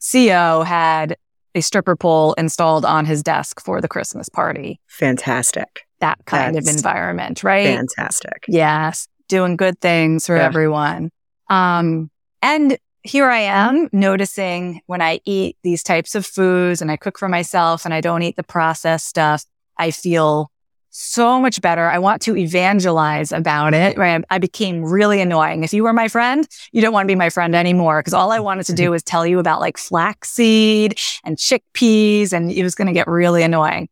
CEO 0.00 0.64
had 0.64 1.16
a 1.54 1.60
stripper 1.60 1.96
pole 1.96 2.32
installed 2.34 2.84
on 2.84 3.04
his 3.04 3.22
desk 3.22 3.60
for 3.60 3.80
the 3.80 3.88
Christmas 3.88 4.28
party. 4.28 4.80
Fantastic. 4.86 5.82
That 6.00 6.18
kind 6.24 6.56
That's 6.56 6.68
of 6.68 6.76
environment, 6.76 7.44
right? 7.44 7.76
Fantastic. 7.76 8.44
Yes 8.48 9.06
doing 9.32 9.56
good 9.56 9.80
things 9.80 10.26
for 10.26 10.36
yeah. 10.36 10.44
everyone. 10.44 11.10
Um, 11.48 12.10
and 12.42 12.76
here 13.02 13.30
I 13.30 13.38
am 13.38 13.88
noticing 13.90 14.82
when 14.86 15.00
I 15.00 15.20
eat 15.24 15.56
these 15.62 15.82
types 15.82 16.14
of 16.14 16.26
foods 16.26 16.82
and 16.82 16.90
I 16.90 16.98
cook 16.98 17.18
for 17.18 17.30
myself 17.30 17.86
and 17.86 17.94
I 17.94 18.02
don't 18.02 18.22
eat 18.22 18.36
the 18.36 18.42
processed 18.42 19.06
stuff, 19.06 19.46
I 19.78 19.90
feel 19.90 20.50
so 20.94 21.40
much 21.40 21.60
better. 21.62 21.88
I 21.88 21.98
want 21.98 22.20
to 22.22 22.36
evangelize 22.36 23.32
about 23.32 23.72
it. 23.74 23.96
Right? 23.96 24.22
I 24.30 24.38
became 24.38 24.84
really 24.84 25.20
annoying. 25.20 25.64
If 25.64 25.72
you 25.72 25.82
were 25.82 25.92
my 25.92 26.06
friend, 26.06 26.46
you 26.70 26.82
don't 26.82 26.92
want 26.92 27.06
to 27.06 27.10
be 27.10 27.16
my 27.16 27.30
friend 27.30 27.54
anymore 27.56 28.00
because 28.00 28.14
all 28.14 28.30
I 28.30 28.38
wanted 28.40 28.66
to 28.66 28.74
do 28.74 28.90
was 28.90 29.02
tell 29.02 29.26
you 29.26 29.38
about 29.38 29.60
like 29.60 29.78
flaxseed 29.78 30.98
and 31.24 31.36
chickpeas 31.38 32.32
and 32.32 32.52
it 32.52 32.62
was 32.62 32.74
going 32.74 32.88
to 32.88 32.92
get 32.92 33.08
really 33.08 33.42
annoying. 33.42 33.88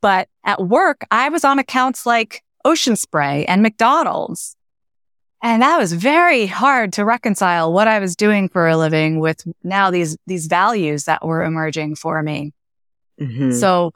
But 0.00 0.28
at 0.44 0.62
work, 0.62 1.04
I 1.10 1.28
was 1.30 1.44
on 1.44 1.58
accounts 1.58 2.06
like 2.06 2.44
Ocean 2.64 2.94
Spray 2.94 3.44
and 3.46 3.60
McDonald's 3.62 4.56
And 5.42 5.62
that 5.62 5.78
was 5.78 5.92
very 5.92 6.46
hard 6.46 6.92
to 6.94 7.04
reconcile 7.04 7.72
what 7.72 7.88
I 7.88 7.98
was 7.98 8.16
doing 8.16 8.48
for 8.48 8.66
a 8.66 8.76
living 8.76 9.20
with 9.20 9.44
now 9.62 9.90
these, 9.90 10.16
these 10.26 10.46
values 10.46 11.04
that 11.04 11.24
were 11.24 11.44
emerging 11.44 11.96
for 11.96 12.22
me. 12.22 12.52
Mm-hmm. 13.20 13.52
So 13.52 13.92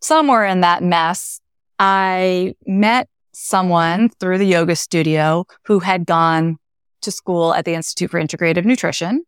somewhere 0.00 0.44
in 0.44 0.60
that 0.62 0.82
mess, 0.82 1.40
I 1.78 2.54
met 2.66 3.08
someone 3.32 4.08
through 4.08 4.38
the 4.38 4.46
yoga 4.46 4.74
studio 4.74 5.44
who 5.64 5.78
had 5.78 6.06
gone 6.06 6.58
to 7.02 7.10
school 7.12 7.54
at 7.54 7.64
the 7.64 7.74
Institute 7.74 8.10
for 8.10 8.20
Integrative 8.20 8.64
Nutrition. 8.64 9.24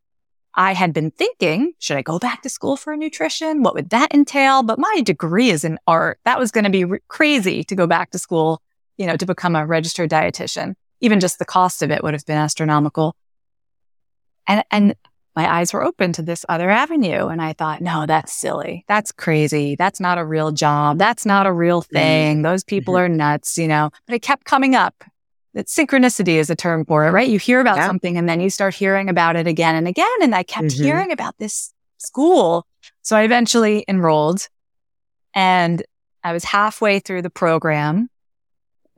I 0.54 0.74
had 0.74 0.92
been 0.92 1.12
thinking, 1.12 1.74
should 1.78 1.96
I 1.96 2.02
go 2.02 2.18
back 2.18 2.42
to 2.42 2.48
school 2.48 2.76
for 2.76 2.96
nutrition? 2.96 3.62
What 3.62 3.74
would 3.74 3.90
that 3.90 4.12
entail? 4.12 4.64
But 4.64 4.80
my 4.80 5.00
degree 5.04 5.50
is 5.50 5.64
in 5.64 5.78
art. 5.86 6.18
That 6.24 6.40
was 6.40 6.50
going 6.50 6.64
to 6.64 6.70
be 6.70 6.84
re- 6.84 6.98
crazy 7.06 7.62
to 7.64 7.76
go 7.76 7.86
back 7.86 8.10
to 8.10 8.18
school, 8.18 8.60
you 8.96 9.06
know, 9.06 9.16
to 9.16 9.26
become 9.26 9.54
a 9.54 9.64
registered 9.64 10.10
dietitian. 10.10 10.74
Even 11.00 11.20
just 11.20 11.38
the 11.38 11.44
cost 11.44 11.82
of 11.82 11.92
it 11.92 12.02
would 12.02 12.14
have 12.14 12.26
been 12.26 12.36
astronomical. 12.36 13.14
And, 14.48 14.64
and 14.72 14.96
my 15.37 15.51
eyes 15.59 15.73
were 15.73 15.85
open 15.85 16.12
to 16.14 16.23
this 16.23 16.45
other 16.49 16.69
avenue. 16.69 17.29
And 17.29 17.40
I 17.40 17.53
thought, 17.53 17.81
no, 17.81 18.07
that's 18.07 18.33
silly. 18.33 18.85
That's 18.88 19.12
crazy. 19.12 19.77
That's 19.77 20.01
not 20.01 20.19
a 20.19 20.25
real 20.25 20.51
job. 20.51 20.99
That's 20.99 21.25
not 21.25 21.47
a 21.47 21.53
real 21.53 21.83
mm-hmm. 21.83 21.97
thing. 21.97 22.43
Those 22.43 22.64
people 22.64 22.95
mm-hmm. 22.95 23.12
are 23.12 23.16
nuts, 23.16 23.57
you 23.57 23.69
know, 23.69 23.90
but 24.07 24.14
it 24.14 24.23
kept 24.23 24.45
coming 24.45 24.75
up. 24.75 25.05
That 25.55 25.66
synchronicity 25.66 26.35
is 26.35 26.49
a 26.49 26.55
term 26.55 26.85
for 26.85 27.07
it, 27.07 27.11
right? 27.11 27.29
You 27.29 27.38
hear 27.38 27.61
about 27.61 27.77
yeah. 27.77 27.87
something 27.87 28.16
and 28.16 28.29
then 28.29 28.40
you 28.40 28.51
start 28.51 28.73
hearing 28.73 29.09
about 29.09 29.35
it 29.35 29.49
again 29.49 29.75
and 29.75 29.88
again. 29.88 30.07
And 30.23 30.33
I 30.35 30.45
kept 30.45 30.69
mm-hmm. 30.69 30.85
hearing 30.85 31.11
about 31.11 31.37
this 31.38 31.73
school. 31.99 32.66
So 33.03 33.16
I 33.16 33.23
eventually 33.23 33.85
enrolled 33.88 34.49
and 35.35 35.83
I 36.23 36.33
was 36.33 36.45
halfway 36.45 37.01
through 37.01 37.23
the 37.23 37.31
program 37.31 38.11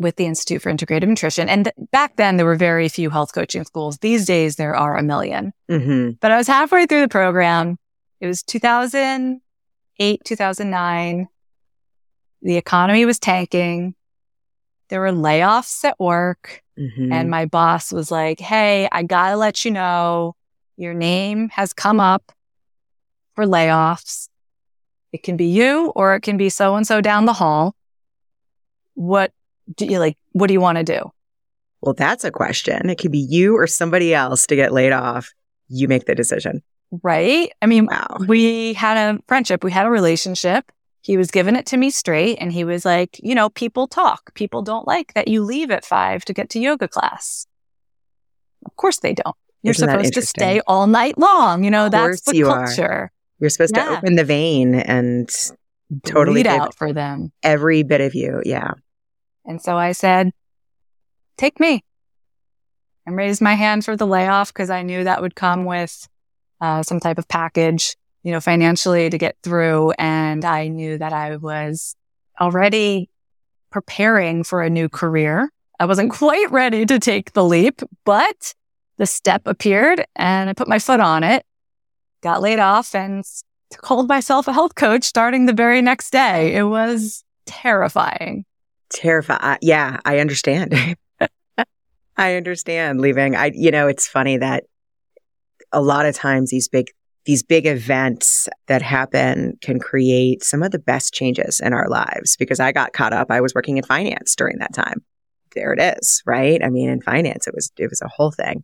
with 0.03 0.17
the 0.17 0.27
Institute 0.27 0.61
for 0.63 0.71
Integrative 0.71 1.09
Nutrition. 1.09 1.49
And 1.49 1.65
th- 1.67 1.89
back 1.91 2.17
then, 2.17 2.37
there 2.37 2.47
were 2.47 2.57
very 2.57 2.89
few 2.89 3.11
health 3.11 3.33
coaching 3.33 3.65
schools. 3.65 3.99
These 3.99 4.27
days, 4.27 4.57
there 4.57 4.75
are 4.75 4.97
a 4.97 5.03
1000000 5.03 5.53
mm-hmm. 5.71 6.11
But 6.21 6.31
I 6.31 6.37
was 6.37 6.47
halfway 6.47 6.87
through 6.87 7.01
the 7.01 7.09
program. 7.09 7.79
It 8.21 8.27
was 8.27 8.43
2008, 8.43 10.21
2009. 10.25 11.29
The 12.43 12.57
economy 12.57 13.05
was 13.05 13.19
tanking. 13.19 13.95
There 14.89 15.01
were 15.01 15.13
layoffs 15.13 15.85
at 15.85 15.99
work. 15.99 16.63
Mm-hmm. 16.79 17.13
And 17.13 17.31
my 17.31 17.47
boss 17.47 17.93
was 17.93 18.11
like, 18.11 18.41
Hey, 18.41 18.89
I 18.91 19.03
got 19.03 19.31
to 19.31 19.37
let 19.37 19.65
you 19.65 19.71
know 19.71 20.35
your 20.77 20.95
name 20.95 21.49
has 21.51 21.73
come 21.73 22.01
up 22.01 22.33
for 23.35 23.45
layoffs. 23.45 24.29
It 25.13 25.23
can 25.23 25.37
be 25.37 25.47
you 25.47 25.93
or 25.95 26.15
it 26.15 26.23
can 26.23 26.37
be 26.37 26.49
so 26.49 26.75
and 26.77 26.87
so 26.87 27.01
down 27.01 27.27
the 27.27 27.35
hall. 27.35 27.75
What 28.95 29.33
do 29.75 29.87
you 29.87 29.99
like, 29.99 30.17
what 30.33 30.49
do 30.49 30.55
you 30.55 30.61
want 30.61 30.79
to 30.79 30.85
do? 30.85 31.13
Well, 31.81 31.95
that's 31.95 32.25
a 32.25 32.31
question. 32.31 32.89
It 32.91 32.97
could 32.97 33.13
be 33.13 33.27
you 33.29 33.57
or 33.57 33.67
somebody 33.67 34.15
else 34.15 34.47
to 34.47 34.57
get 34.57 34.73
laid 34.73 34.93
off. 34.93 35.33
You 35.69 35.89
make 35.89 36.07
the 36.07 36.15
decision. 36.15 36.63
Right. 37.03 37.51
I 37.63 37.67
mean, 37.67 37.87
wow. 37.87 38.19
we 38.27 38.75
had 38.75 38.97
a 38.97 39.19
friendship, 39.27 39.65
we 39.65 39.73
had 39.73 39.87
a 39.87 39.91
relationship. 39.91 40.71
He 41.01 41.17
was 41.17 41.31
giving 41.33 41.57
it 41.57 41.67
to 41.67 41.77
me 41.77 41.91
straight 41.91 42.37
and 42.41 42.53
he 42.53 42.63
was 42.63 42.85
like, 42.85 43.19
you 43.21 43.35
know, 43.35 43.49
people 43.49 43.89
talk. 43.89 44.33
People 44.35 44.63
don't 44.63 44.87
like 44.87 45.15
that 45.15 45.27
you 45.27 45.43
leave 45.43 45.71
at 45.71 45.85
five 45.85 46.25
to 46.27 46.33
get 46.33 46.51
to 46.51 46.61
yoga 46.61 46.87
class. 46.87 47.47
Of 48.65 48.77
course 48.77 48.99
they 48.99 49.15
don't. 49.15 49.35
You're 49.63 49.73
Isn't 49.73 49.89
supposed 49.89 50.15
to 50.15 50.23
stay 50.23 50.61
all 50.67 50.87
night 50.87 51.19
long. 51.19 51.65
You 51.65 51.71
know, 51.71 51.89
that's 51.89 52.23
the 52.23 52.37
you 52.37 52.47
culture. 52.47 52.85
Are. 52.85 53.13
You're 53.39 53.51
supposed 53.51 53.77
yeah. 53.77 53.87
to 53.87 53.99
open 53.99 54.15
the 54.15 54.25
vein 54.25 54.75
and 54.75 55.29
totally 56.05 56.43
Bleed 56.43 56.51
out 56.51 56.77
for 56.77 56.93
them. 56.93 57.33
Every 57.43 57.83
bit 57.83 58.01
of 58.01 58.15
you. 58.15 58.43
Yeah. 58.45 58.73
And 59.45 59.61
so 59.61 59.77
I 59.77 59.93
said, 59.93 60.33
take 61.37 61.59
me 61.59 61.85
and 63.07 63.17
raised 63.17 63.43
my 63.43 63.55
hand 63.55 63.85
for 63.85 63.97
the 63.97 64.07
layoff 64.07 64.53
because 64.53 64.71
I 64.71 64.83
knew 64.83 65.05
that 65.05 65.21
would 65.23 65.35
come 65.35 65.65
with 65.65 66.09
uh, 66.61 66.83
some 66.83 67.01
type 67.01 67.19
of 67.19 67.29
package, 67.29 67.97
you 68.23 68.33
know, 68.33 68.41
financially 68.41 69.11
to 69.11 69.19
get 69.19 69.37
through. 69.43 69.93
And 69.93 70.45
I 70.45 70.69
knew 70.69 70.99
that 70.99 71.13
I 71.13 71.37
was 71.37 71.97
already 72.41 73.11
preparing 73.71 74.45
for 74.45 74.63
a 74.63 74.71
new 74.71 74.89
career. 74.89 75.51
I 75.81 75.87
wasn't 75.87 76.13
quite 76.19 76.51
ready 76.51 76.87
to 76.87 76.99
take 76.99 77.33
the 77.33 77.45
leap, 77.45 77.83
but 78.05 78.55
the 78.99 79.07
step 79.07 79.43
appeared 79.47 80.05
and 80.15 80.49
I 80.49 80.53
put 80.53 80.69
my 80.69 80.79
foot 80.79 81.01
on 81.01 81.25
it, 81.25 81.45
got 82.23 82.43
laid 82.43 82.61
off 82.61 82.95
and 82.95 83.25
called 83.79 84.09
myself 84.09 84.47
a 84.47 84.53
health 84.53 84.75
coach 84.75 85.03
starting 85.03 85.47
the 85.47 85.53
very 85.53 85.83
next 85.83 86.11
day. 86.11 86.55
It 86.55 86.65
was 86.65 87.25
terrifying. 87.47 88.45
Terrified. 88.93 89.59
Yeah, 89.63 90.01
I 90.05 90.19
understand. 90.19 90.75
I 92.17 92.35
understand 92.35 93.01
leaving. 93.01 93.35
I, 93.35 93.51
you 93.55 93.71
know, 93.71 93.89
it's 93.89 94.07
funny 94.07 94.37
that 94.37 94.65
a 95.73 95.81
lot 95.81 96.05
of 96.05 96.15
times 96.15 96.51
these 96.51 96.69
big, 96.69 96.91
these 97.25 97.43
big 97.43 97.67
events 97.67 98.49
that 98.67 98.83
happen 98.83 99.57
can 99.63 99.79
create 99.79 100.45
some 100.45 100.63
of 100.63 100.73
the 100.73 100.79
best 100.79 101.15
changes 101.15 101.59
in 101.59 101.73
our 101.73 101.89
lives 101.89 102.37
because 102.37 102.61
I 102.61 102.73
got 102.73 102.93
caught 102.93 103.15
up. 103.15 103.31
I 103.31 103.41
was 103.41 103.55
working 103.55 103.79
in 103.79 103.85
finance 103.85 104.37
during 104.37 104.59
that 104.59 104.75
time. 104.75 105.03
There 105.55 105.73
it 105.73 105.81
is, 105.81 106.23
right? 106.27 106.63
I 106.63 106.69
mean, 106.69 106.91
in 106.91 107.01
finance, 107.01 107.47
it 107.47 107.55
was, 107.55 107.73
it 107.79 107.89
was 107.89 108.03
a 108.03 108.09
whole 108.09 108.31
thing. 108.31 108.63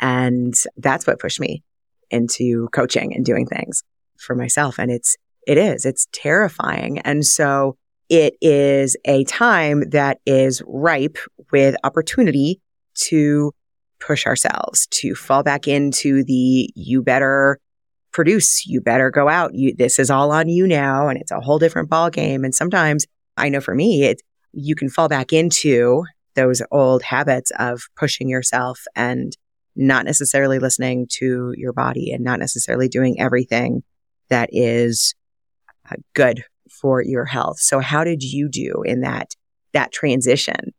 And 0.00 0.54
that's 0.76 1.06
what 1.06 1.18
pushed 1.18 1.40
me 1.40 1.64
into 2.10 2.68
coaching 2.72 3.14
and 3.14 3.24
doing 3.24 3.46
things 3.46 3.82
for 4.18 4.36
myself. 4.36 4.78
And 4.78 4.90
it's, 4.90 5.16
it 5.46 5.58
is, 5.58 5.84
it's 5.84 6.06
terrifying. 6.12 7.00
And 7.00 7.26
so 7.26 7.76
it 8.08 8.34
is 8.40 8.96
a 9.04 9.24
time 9.24 9.88
that 9.90 10.18
is 10.26 10.62
ripe 10.66 11.18
with 11.52 11.76
opportunity 11.84 12.60
to 12.94 13.52
push 14.00 14.26
ourselves, 14.26 14.86
to 14.88 15.14
fall 15.14 15.42
back 15.42 15.66
into 15.66 16.24
the 16.24 16.70
you 16.74 17.02
better 17.02 17.58
produce, 18.12 18.66
you 18.66 18.80
better 18.80 19.10
go 19.10 19.28
out. 19.28 19.54
You, 19.54 19.74
this 19.76 19.98
is 19.98 20.10
all 20.10 20.30
on 20.30 20.48
you 20.48 20.66
now. 20.66 21.08
And 21.08 21.18
it's 21.18 21.32
a 21.32 21.40
whole 21.40 21.58
different 21.58 21.90
ball 21.90 22.10
game. 22.10 22.44
And 22.44 22.54
sometimes 22.54 23.06
I 23.36 23.48
know 23.48 23.60
for 23.60 23.74
me, 23.74 24.04
it, 24.04 24.22
you 24.52 24.74
can 24.76 24.88
fall 24.88 25.08
back 25.08 25.32
into 25.32 26.04
those 26.34 26.62
old 26.70 27.02
habits 27.02 27.50
of 27.58 27.82
pushing 27.96 28.28
yourself 28.28 28.80
and 28.94 29.36
not 29.76 30.04
necessarily 30.04 30.58
listening 30.58 31.06
to 31.10 31.52
your 31.56 31.72
body 31.72 32.12
and 32.12 32.22
not 32.22 32.38
necessarily 32.38 32.88
doing 32.88 33.20
everything 33.20 33.82
that 34.28 34.48
is 34.52 35.14
uh, 35.90 35.96
good 36.14 36.44
for 36.70 37.02
your 37.02 37.24
health. 37.24 37.58
So 37.58 37.80
how 37.80 38.04
did 38.04 38.22
you 38.22 38.48
do 38.48 38.82
in 38.84 39.00
that 39.00 39.34
that 39.72 39.92
transition? 39.92 40.72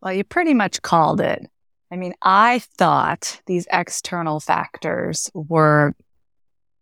Well, 0.00 0.12
you 0.12 0.24
pretty 0.24 0.54
much 0.54 0.82
called 0.82 1.20
it. 1.20 1.46
I 1.90 1.96
mean, 1.96 2.14
I 2.22 2.58
thought 2.76 3.40
these 3.46 3.66
external 3.72 4.40
factors 4.40 5.30
were 5.34 5.94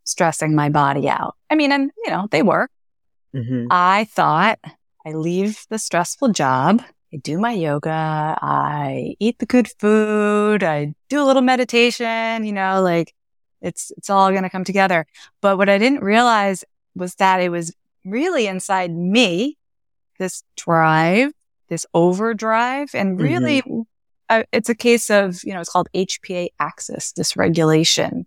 stressing 0.04 0.54
my 0.54 0.70
body 0.70 1.08
out. 1.08 1.36
I 1.50 1.54
mean, 1.54 1.72
and 1.72 1.90
you 2.04 2.10
know, 2.10 2.28
they 2.30 2.42
were. 2.42 2.68
Mm-hmm. 3.34 3.66
I 3.70 4.04
thought 4.04 4.58
I 5.06 5.12
leave 5.12 5.66
the 5.68 5.78
stressful 5.78 6.28
job, 6.28 6.82
I 7.12 7.18
do 7.18 7.38
my 7.38 7.52
yoga, 7.52 8.38
I 8.40 9.16
eat 9.18 9.38
the 9.38 9.46
good 9.46 9.68
food, 9.78 10.62
I 10.62 10.94
do 11.08 11.22
a 11.22 11.26
little 11.26 11.42
meditation, 11.42 12.44
you 12.44 12.52
know, 12.52 12.80
like 12.82 13.14
it's 13.60 13.92
it's 13.96 14.10
all 14.10 14.30
going 14.30 14.44
to 14.44 14.50
come 14.50 14.64
together. 14.64 15.06
But 15.40 15.58
what 15.58 15.68
I 15.68 15.78
didn't 15.78 16.02
realize 16.02 16.64
was 16.94 17.14
that 17.16 17.40
it 17.40 17.50
was 17.50 17.74
really 18.04 18.46
inside 18.46 18.92
me, 18.92 19.58
this 20.18 20.42
drive, 20.56 21.32
this 21.68 21.86
overdrive, 21.94 22.90
and 22.94 23.20
really 23.20 23.62
mm-hmm. 23.62 23.80
uh, 24.28 24.42
it's 24.52 24.68
a 24.68 24.74
case 24.74 25.10
of, 25.10 25.42
you 25.44 25.52
know, 25.54 25.60
it's 25.60 25.70
called 25.70 25.88
HPA 25.94 26.48
axis 26.60 27.12
dysregulation. 27.12 28.24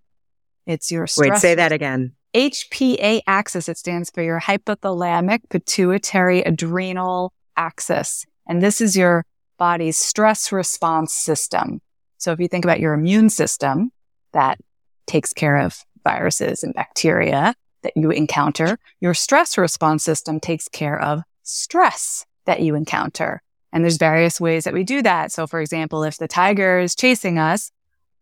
It's 0.66 0.92
your 0.92 1.08
stress. 1.08 1.30
Wait, 1.30 1.40
say 1.40 1.56
that 1.56 1.72
again. 1.72 2.14
HPA 2.36 3.22
axis, 3.28 3.70
it 3.70 3.78
stands 3.78 4.10
for 4.10 4.22
your 4.22 4.42
hypothalamic 4.42 5.50
pituitary 5.50 6.42
adrenal 6.42 7.32
axis. 7.56 8.26
And 8.48 8.62
this 8.62 8.82
is 8.82 8.98
your 8.98 9.26
body's 9.58 9.98
stress 9.98 10.52
response 10.52 11.14
system. 11.14 11.82
So 12.18 12.32
if 12.32 12.40
you 12.40 12.48
think 12.48 12.66
about 12.66 12.80
your 12.80 12.94
immune 12.94 13.30
system 13.30 13.92
that 14.34 14.60
takes 15.08 15.32
care 15.32 15.58
of 15.58 15.86
viruses 16.04 16.64
and 16.64 16.74
bacteria, 16.74 17.56
that 17.86 17.96
you 17.96 18.10
encounter. 18.10 18.80
Your 19.00 19.14
stress 19.14 19.58
response 19.58 20.04
system 20.04 20.40
takes 20.40 20.68
care 20.68 21.00
of 21.00 21.22
stress 21.44 22.26
that 22.46 22.62
you 22.62 22.74
encounter. 22.74 23.44
And 23.72 23.84
there's 23.84 23.98
various 23.98 24.42
ways 24.42 24.64
that 24.64 24.74
we 24.74 24.84
do 24.84 25.04
that. 25.04 25.32
So 25.32 25.46
for 25.46 25.62
example, 25.62 26.04
if 26.04 26.18
the 26.18 26.28
tiger 26.28 26.80
is 26.80 26.96
chasing 26.96 27.38
us, 27.38 27.72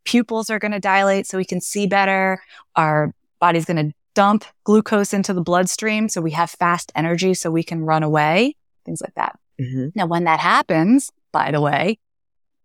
pupils 0.03 0.49
are 0.49 0.59
going 0.59 0.73
to 0.73 0.81
dilate 0.81 1.27
so 1.27 1.37
we 1.37 1.45
can 1.45 1.61
see 1.61 1.87
better. 1.87 2.43
Our 2.75 3.13
body's 3.39 3.63
going 3.63 3.87
to 3.87 3.95
dump 4.15 4.43
glucose 4.65 5.13
into 5.13 5.33
the 5.33 5.41
bloodstream 5.41 6.09
so 6.09 6.19
we 6.19 6.31
have 6.31 6.49
fast 6.49 6.91
energy 6.93 7.33
so 7.33 7.49
we 7.49 7.63
can 7.63 7.83
run 7.83 8.03
away, 8.03 8.55
things 8.85 9.01
like 9.01 9.15
that. 9.15 9.39
Mm-hmm. 9.61 9.89
Now, 9.95 10.07
when 10.07 10.25
that 10.25 10.41
happens, 10.41 11.11
by 11.31 11.51
the 11.51 11.61
way, 11.61 11.99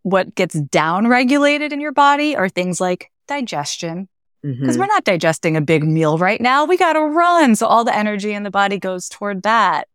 what 0.02 0.34
gets 0.34 0.54
down 0.54 1.06
regulated 1.06 1.72
in 1.72 1.80
your 1.80 1.92
body 1.92 2.34
are 2.34 2.48
things 2.48 2.80
like 2.80 3.12
digestion, 3.28 4.08
because 4.42 4.58
mm-hmm. 4.58 4.80
we're 4.80 4.86
not 4.86 5.04
digesting 5.04 5.56
a 5.56 5.60
big 5.60 5.84
meal 5.84 6.18
right 6.18 6.40
now. 6.40 6.64
We 6.64 6.76
got 6.76 6.92
to 6.92 7.00
run. 7.00 7.56
So 7.56 7.66
all 7.66 7.84
the 7.84 7.94
energy 7.94 8.32
in 8.32 8.44
the 8.44 8.50
body 8.50 8.78
goes 8.78 9.08
toward 9.08 9.42
that. 9.42 9.88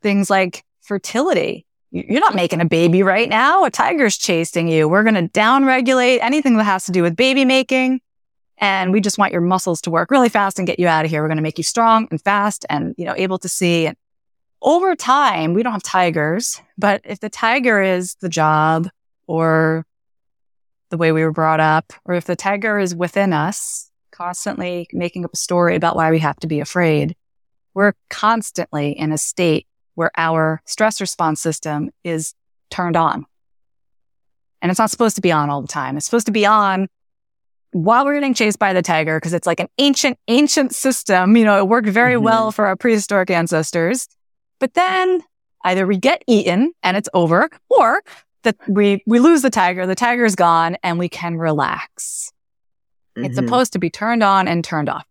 Things 0.00 0.30
like 0.30 0.64
fertility. 0.80 1.66
you're 1.90 2.20
not 2.20 2.34
making 2.34 2.60
a 2.60 2.64
baby 2.64 3.02
right 3.02 3.28
now. 3.28 3.64
A 3.64 3.70
tiger's 3.70 4.16
chasing 4.16 4.68
you. 4.68 4.88
We're 4.88 5.02
going 5.02 5.14
to 5.14 5.28
downregulate 5.28 6.18
anything 6.22 6.56
that 6.56 6.64
has 6.64 6.84
to 6.86 6.92
do 6.92 7.02
with 7.02 7.16
baby 7.16 7.44
making. 7.44 8.00
And 8.58 8.92
we 8.92 9.00
just 9.00 9.18
want 9.18 9.32
your 9.32 9.40
muscles 9.40 9.80
to 9.82 9.90
work 9.90 10.10
really 10.10 10.28
fast 10.28 10.58
and 10.58 10.66
get 10.66 10.78
you 10.78 10.86
out 10.86 11.04
of 11.04 11.10
here. 11.10 11.22
We're 11.22 11.28
going 11.28 11.36
to 11.36 11.42
make 11.42 11.58
you 11.58 11.64
strong 11.64 12.08
and 12.10 12.20
fast 12.20 12.64
and, 12.70 12.94
you 12.96 13.04
know, 13.04 13.14
able 13.16 13.38
to 13.38 13.48
see. 13.48 13.86
And 13.86 13.96
over 14.62 14.96
time, 14.96 15.52
we 15.54 15.62
don't 15.62 15.72
have 15.72 15.82
tigers, 15.82 16.60
but 16.78 17.02
if 17.04 17.20
the 17.20 17.28
tiger 17.28 17.82
is 17.82 18.14
the 18.20 18.28
job 18.28 18.88
or 19.26 19.84
the 20.94 20.98
way 20.98 21.10
we 21.10 21.24
were 21.24 21.32
brought 21.32 21.58
up, 21.58 21.92
or 22.04 22.14
if 22.14 22.24
the 22.24 22.36
tiger 22.36 22.78
is 22.78 22.94
within 22.94 23.32
us, 23.32 23.90
constantly 24.12 24.86
making 24.92 25.24
up 25.24 25.32
a 25.34 25.36
story 25.36 25.74
about 25.74 25.96
why 25.96 26.12
we 26.12 26.20
have 26.20 26.36
to 26.36 26.46
be 26.46 26.60
afraid, 26.60 27.16
we're 27.74 27.94
constantly 28.10 28.92
in 28.92 29.10
a 29.10 29.18
state 29.18 29.66
where 29.96 30.12
our 30.16 30.62
stress 30.66 31.00
response 31.00 31.40
system 31.40 31.90
is 32.04 32.32
turned 32.70 32.96
on. 32.96 33.26
And 34.62 34.70
it's 34.70 34.78
not 34.78 34.92
supposed 34.92 35.16
to 35.16 35.20
be 35.20 35.32
on 35.32 35.50
all 35.50 35.62
the 35.62 35.66
time. 35.66 35.96
It's 35.96 36.06
supposed 36.06 36.26
to 36.26 36.32
be 36.32 36.46
on 36.46 36.86
while 37.72 38.04
we're 38.04 38.14
getting 38.14 38.32
chased 38.32 38.60
by 38.60 38.72
the 38.72 38.80
tiger 38.80 39.18
because 39.18 39.34
it's 39.34 39.48
like 39.48 39.58
an 39.58 39.68
ancient, 39.78 40.16
ancient 40.28 40.76
system. 40.76 41.36
You 41.36 41.44
know, 41.44 41.58
it 41.58 41.66
worked 41.66 41.88
very 41.88 42.14
mm-hmm. 42.14 42.24
well 42.24 42.52
for 42.52 42.66
our 42.66 42.76
prehistoric 42.76 43.30
ancestors. 43.30 44.06
But 44.60 44.74
then 44.74 45.22
either 45.64 45.88
we 45.88 45.96
get 45.96 46.22
eaten 46.28 46.72
and 46.84 46.96
it's 46.96 47.08
over 47.12 47.50
or 47.68 48.00
that 48.44 48.56
we, 48.68 49.02
we 49.06 49.18
lose 49.18 49.42
the 49.42 49.50
tiger, 49.50 49.86
the 49.86 49.94
tiger 49.94 50.24
is 50.24 50.36
gone 50.36 50.76
and 50.82 50.98
we 50.98 51.08
can 51.08 51.36
relax. 51.36 52.32
Mm-hmm. 53.16 53.26
It's 53.26 53.36
supposed 53.36 53.72
to 53.74 53.78
be 53.78 53.90
turned 53.90 54.22
on 54.22 54.48
and 54.48 54.64
turned 54.64 54.88
off. 54.88 55.06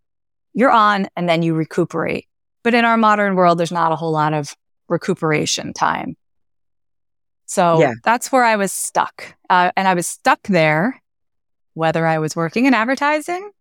You're 0.54 0.72
on 0.72 1.08
and 1.16 1.28
then 1.28 1.44
you 1.44 1.54
recuperate. 1.54 2.28
But 2.64 2.74
in 2.74 2.86
our 2.86 2.98
modern 2.98 3.36
world, 3.36 3.58
there's 3.58 3.72
not 3.72 3.92
a 3.92 3.96
whole 3.96 4.12
lot 4.12 4.34
of 4.34 4.56
recuperation 4.88 5.74
time. 5.74 6.16
So 7.46 7.80
yeah. 7.80 7.94
that's 8.04 8.32
where 8.32 8.44
I 8.44 8.56
was 8.56 8.72
stuck. 8.72 9.36
Uh, 9.50 9.72
and 9.76 9.88
I 9.88 9.94
was 9.94 10.08
stuck 10.08 10.42
there, 10.44 11.02
whether 11.74 12.08
I 12.08 12.20
was 12.20 12.36
working 12.36 12.66
in 12.66 12.74
advertising 12.74 13.52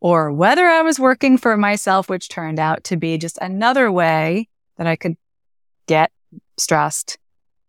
or 0.00 0.32
whether 0.32 0.66
I 0.66 0.82
was 0.82 0.98
working 0.98 1.38
for 1.38 1.56
myself, 1.56 2.08
which 2.08 2.28
turned 2.28 2.58
out 2.58 2.84
to 2.84 2.96
be 2.96 3.18
just 3.18 3.38
another 3.38 3.90
way 3.90 4.48
that 4.76 4.86
I 4.86 4.96
could 4.96 5.16
get 5.86 6.10
stressed, 6.56 7.18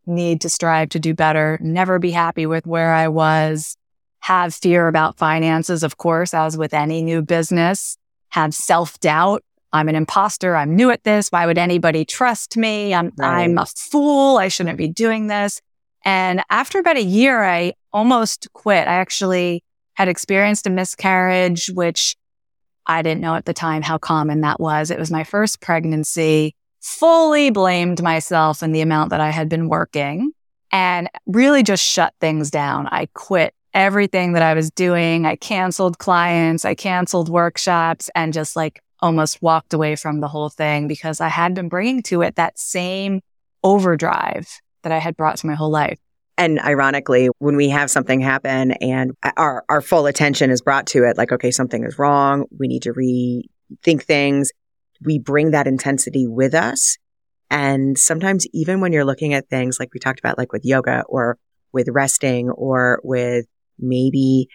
need 0.07 0.41
to 0.41 0.49
strive 0.49 0.89
to 0.89 0.99
do 0.99 1.13
better, 1.13 1.57
never 1.61 1.99
be 1.99 2.11
happy 2.11 2.45
with 2.45 2.65
where 2.65 2.93
I 2.93 3.07
was, 3.07 3.77
have 4.19 4.53
fear 4.53 4.87
about 4.87 5.17
finances, 5.17 5.83
of 5.83 5.97
course, 5.97 6.33
as 6.33 6.57
with 6.57 6.73
any 6.73 7.03
new 7.03 7.21
business, 7.21 7.97
have 8.29 8.53
self 8.53 8.99
doubt 8.99 9.43
I'm 9.73 9.89
an 9.89 9.95
imposter. 9.95 10.55
I'm 10.55 10.75
new 10.75 10.91
at 10.91 11.03
this. 11.03 11.29
Why 11.29 11.45
would 11.45 11.57
anybody 11.57 12.05
trust 12.05 12.57
me? 12.57 12.93
I'm, 12.93 13.11
right. 13.17 13.43
I'm 13.43 13.57
a 13.57 13.65
fool. 13.65 14.37
I 14.37 14.47
shouldn't 14.47 14.77
be 14.77 14.87
doing 14.87 15.27
this. 15.27 15.61
And 16.05 16.41
after 16.49 16.79
about 16.79 16.97
a 16.97 17.03
year, 17.03 17.43
I 17.43 17.73
almost 17.91 18.47
quit. 18.53 18.87
I 18.87 18.93
actually 18.95 19.63
had 19.93 20.07
experienced 20.07 20.67
a 20.67 20.69
miscarriage, 20.69 21.67
which 21.67 22.15
I 22.85 23.01
didn't 23.01 23.21
know 23.21 23.35
at 23.35 23.45
the 23.45 23.53
time 23.53 23.81
how 23.81 23.97
common 23.97 24.41
that 24.41 24.59
was. 24.59 24.89
It 24.89 24.99
was 24.99 25.11
my 25.11 25.23
first 25.23 25.59
pregnancy, 25.59 26.55
fully 26.87 27.49
blamed 27.49 28.01
myself 28.01 28.61
and 28.61 28.73
the 28.73 28.79
amount 28.79 29.09
that 29.09 29.19
I 29.19 29.29
had 29.29 29.49
been 29.49 29.67
working 29.67 30.31
and 30.71 31.09
really 31.25 31.61
just 31.61 31.83
shut 31.83 32.13
things 32.21 32.49
down. 32.49 32.87
I 32.87 33.09
quit 33.13 33.53
everything 33.73 34.33
that 34.33 34.41
I 34.41 34.53
was 34.53 34.71
doing. 34.71 35.25
I 35.25 35.35
canceled 35.35 35.99
clients. 35.99 36.63
I 36.63 36.75
canceled 36.75 37.27
workshops 37.27 38.09
and 38.15 38.31
just 38.31 38.55
like 38.55 38.81
almost 39.01 39.41
walked 39.41 39.73
away 39.73 39.97
from 39.97 40.21
the 40.21 40.29
whole 40.29 40.47
thing 40.47 40.87
because 40.87 41.19
I 41.19 41.27
had 41.27 41.53
been 41.53 41.67
bringing 41.67 42.01
to 42.03 42.21
it 42.21 42.35
that 42.37 42.57
same 42.57 43.19
overdrive 43.63 44.47
that 44.83 44.93
I 44.93 44.99
had 44.99 45.17
brought 45.17 45.35
to 45.37 45.47
my 45.47 45.55
whole 45.55 45.69
life. 45.69 45.99
And 46.37 46.57
ironically, 46.61 47.29
when 47.39 47.57
we 47.57 47.67
have 47.67 47.91
something 47.91 48.21
happen 48.21 48.71
and 48.71 49.11
our, 49.35 49.65
our 49.67 49.81
full 49.81 50.05
attention 50.05 50.51
is 50.51 50.61
brought 50.61 50.87
to 50.87 51.03
it, 51.03 51.17
like, 51.17 51.33
okay, 51.33 51.51
something 51.51 51.83
is 51.83 51.99
wrong. 51.99 52.45
We 52.57 52.67
need 52.69 52.83
to 52.83 52.93
rethink 52.93 54.03
things. 54.03 54.51
We 55.03 55.19
bring 55.19 55.51
that 55.51 55.67
intensity 55.67 56.27
with 56.27 56.53
us. 56.53 56.97
And 57.49 57.97
sometimes 57.97 58.45
even 58.53 58.81
when 58.81 58.91
you're 58.91 59.05
looking 59.05 59.33
at 59.33 59.49
things 59.49 59.79
like 59.79 59.93
we 59.93 59.99
talked 59.99 60.19
about, 60.19 60.37
like 60.37 60.51
with 60.51 60.65
yoga 60.65 61.03
or 61.07 61.37
with 61.71 61.87
resting 61.89 62.49
or 62.49 62.99
with 63.03 63.45
maybe 63.79 64.49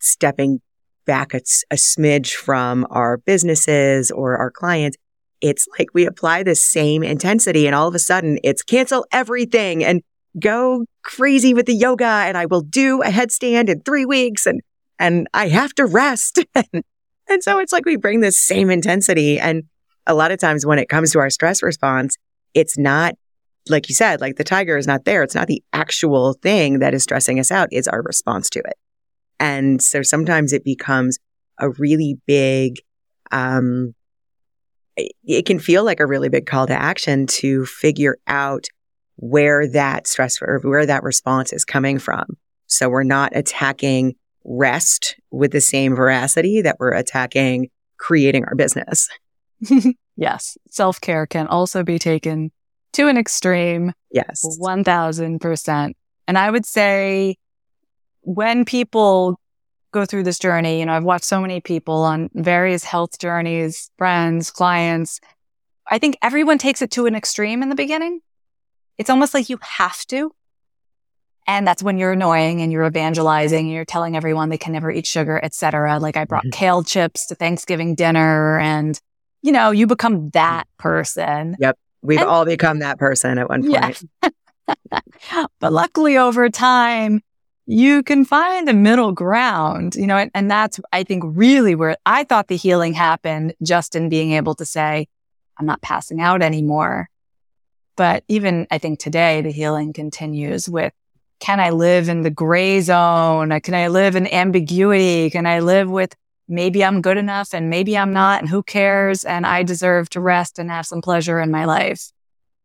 stepping 0.00 0.60
back 1.06 1.34
a, 1.34 1.40
a 1.70 1.76
smidge 1.76 2.32
from 2.32 2.86
our 2.90 3.18
businesses 3.18 4.10
or 4.10 4.36
our 4.36 4.50
clients, 4.50 4.96
it's 5.40 5.66
like 5.78 5.88
we 5.94 6.06
apply 6.06 6.42
the 6.42 6.54
same 6.54 7.02
intensity 7.02 7.66
and 7.66 7.74
all 7.74 7.88
of 7.88 7.94
a 7.94 7.98
sudden 7.98 8.38
it's 8.44 8.62
cancel 8.62 9.06
everything 9.10 9.82
and 9.82 10.02
go 10.38 10.84
crazy 11.02 11.54
with 11.54 11.66
the 11.66 11.74
yoga 11.74 12.04
and 12.04 12.36
I 12.36 12.46
will 12.46 12.60
do 12.60 13.02
a 13.02 13.08
headstand 13.08 13.68
in 13.68 13.80
three 13.82 14.06
weeks 14.06 14.46
and, 14.46 14.60
and 14.98 15.26
I 15.34 15.48
have 15.48 15.74
to 15.74 15.86
rest. 15.86 16.44
and 17.30 17.42
so 17.42 17.58
it's 17.58 17.72
like 17.72 17.84
we 17.84 17.96
bring 17.96 18.20
this 18.20 18.38
same 18.38 18.70
intensity. 18.70 19.38
And 19.38 19.64
a 20.06 20.14
lot 20.14 20.32
of 20.32 20.38
times 20.38 20.66
when 20.66 20.78
it 20.78 20.88
comes 20.88 21.12
to 21.12 21.18
our 21.20 21.30
stress 21.30 21.62
response, 21.62 22.16
it's 22.54 22.76
not 22.76 23.14
like 23.68 23.88
you 23.88 23.94
said, 23.94 24.20
like 24.20 24.36
the 24.36 24.44
tiger 24.44 24.76
is 24.76 24.86
not 24.86 25.04
there. 25.04 25.22
It's 25.22 25.34
not 25.34 25.46
the 25.46 25.62
actual 25.72 26.34
thing 26.34 26.78
that 26.78 26.94
is 26.94 27.02
stressing 27.02 27.38
us 27.38 27.50
out. 27.50 27.68
It's 27.70 27.88
our 27.88 28.02
response 28.02 28.50
to 28.50 28.58
it. 28.60 28.74
And 29.38 29.82
so 29.82 30.02
sometimes 30.02 30.52
it 30.52 30.64
becomes 30.64 31.18
a 31.58 31.70
really 31.70 32.16
big, 32.26 32.76
um, 33.30 33.94
it 34.96 35.46
can 35.46 35.58
feel 35.58 35.84
like 35.84 36.00
a 36.00 36.06
really 36.06 36.28
big 36.28 36.46
call 36.46 36.66
to 36.66 36.74
action 36.74 37.26
to 37.26 37.64
figure 37.64 38.16
out 38.26 38.66
where 39.16 39.68
that 39.68 40.06
stress 40.06 40.40
or 40.42 40.58
where 40.62 40.86
that 40.86 41.02
response 41.02 41.52
is 41.52 41.64
coming 41.64 41.98
from. 41.98 42.24
So 42.66 42.88
we're 42.88 43.02
not 43.02 43.32
attacking 43.34 44.14
rest 44.44 45.16
with 45.30 45.52
the 45.52 45.60
same 45.60 45.94
veracity 45.94 46.62
that 46.62 46.76
we're 46.78 46.92
attacking 46.92 47.70
creating 47.98 48.44
our 48.44 48.54
business. 48.54 49.08
yes. 50.16 50.58
Self 50.70 51.00
care 51.00 51.26
can 51.26 51.46
also 51.46 51.84
be 51.84 51.98
taken 51.98 52.50
to 52.94 53.08
an 53.08 53.16
extreme. 53.16 53.92
Yes. 54.10 54.42
1000%. 54.60 55.92
And 56.26 56.38
I 56.38 56.50
would 56.50 56.66
say 56.66 57.36
when 58.22 58.64
people 58.64 59.38
go 59.92 60.06
through 60.06 60.22
this 60.22 60.38
journey, 60.38 60.80
you 60.80 60.86
know, 60.86 60.94
I've 60.94 61.04
watched 61.04 61.24
so 61.24 61.40
many 61.40 61.60
people 61.60 62.02
on 62.02 62.30
various 62.34 62.84
health 62.84 63.18
journeys, 63.18 63.90
friends, 63.98 64.50
clients. 64.50 65.20
I 65.86 65.98
think 65.98 66.16
everyone 66.22 66.58
takes 66.58 66.82
it 66.82 66.90
to 66.92 67.06
an 67.06 67.14
extreme 67.14 67.62
in 67.62 67.68
the 67.68 67.74
beginning. 67.74 68.20
It's 68.98 69.10
almost 69.10 69.34
like 69.34 69.48
you 69.48 69.58
have 69.62 70.04
to. 70.06 70.32
And 71.50 71.66
that's 71.66 71.82
when 71.82 71.98
you're 71.98 72.12
annoying 72.12 72.62
and 72.62 72.70
you're 72.70 72.86
evangelizing 72.86 73.66
and 73.66 73.74
you're 73.74 73.84
telling 73.84 74.14
everyone 74.16 74.50
they 74.50 74.56
can 74.56 74.72
never 74.72 74.88
eat 74.88 75.04
sugar, 75.04 75.40
etc. 75.42 75.98
Like 75.98 76.16
I 76.16 76.24
brought 76.24 76.44
mm-hmm. 76.44 76.56
kale 76.56 76.84
chips 76.84 77.26
to 77.26 77.34
Thanksgiving 77.34 77.96
dinner 77.96 78.60
and, 78.60 78.96
you 79.42 79.50
know, 79.50 79.72
you 79.72 79.88
become 79.88 80.30
that 80.30 80.68
person. 80.78 81.56
Yep. 81.58 81.76
We've 82.02 82.20
and, 82.20 82.28
all 82.28 82.44
become 82.44 82.78
that 82.78 83.00
person 83.00 83.36
at 83.36 83.48
one 83.48 83.68
point. 83.68 84.04
Yeah. 84.22 85.00
but 85.58 85.72
luckily 85.72 86.16
over 86.16 86.48
time, 86.50 87.20
you 87.66 88.04
can 88.04 88.24
find 88.24 88.68
a 88.68 88.72
middle 88.72 89.10
ground, 89.10 89.96
you 89.96 90.06
know, 90.06 90.18
and, 90.18 90.30
and 90.32 90.48
that's, 90.48 90.78
I 90.92 91.02
think, 91.02 91.24
really 91.26 91.74
where 91.74 91.96
I 92.06 92.22
thought 92.22 92.46
the 92.46 92.56
healing 92.56 92.92
happened 92.92 93.54
just 93.60 93.96
in 93.96 94.08
being 94.08 94.32
able 94.32 94.54
to 94.54 94.64
say, 94.64 95.08
I'm 95.58 95.66
not 95.66 95.82
passing 95.82 96.20
out 96.20 96.42
anymore. 96.42 97.08
But 97.96 98.22
even 98.28 98.68
I 98.70 98.78
think 98.78 99.00
today, 99.00 99.42
the 99.42 99.50
healing 99.50 99.92
continues 99.92 100.68
with, 100.68 100.92
can 101.40 101.60
I 101.60 101.70
live 101.70 102.08
in 102.08 102.22
the 102.22 102.30
gray 102.30 102.80
zone? 102.80 103.58
Can 103.60 103.74
I 103.74 103.88
live 103.88 104.14
in 104.14 104.26
ambiguity? 104.32 105.30
Can 105.30 105.46
I 105.46 105.60
live 105.60 105.90
with 105.90 106.14
maybe 106.48 106.84
I'm 106.84 107.00
good 107.00 107.16
enough 107.16 107.54
and 107.54 107.70
maybe 107.70 107.96
I'm 107.96 108.12
not 108.12 108.40
and 108.40 108.48
who 108.48 108.62
cares? 108.62 109.24
And 109.24 109.46
I 109.46 109.62
deserve 109.62 110.10
to 110.10 110.20
rest 110.20 110.58
and 110.58 110.70
have 110.70 110.86
some 110.86 111.00
pleasure 111.00 111.40
in 111.40 111.50
my 111.50 111.64
life 111.64 112.12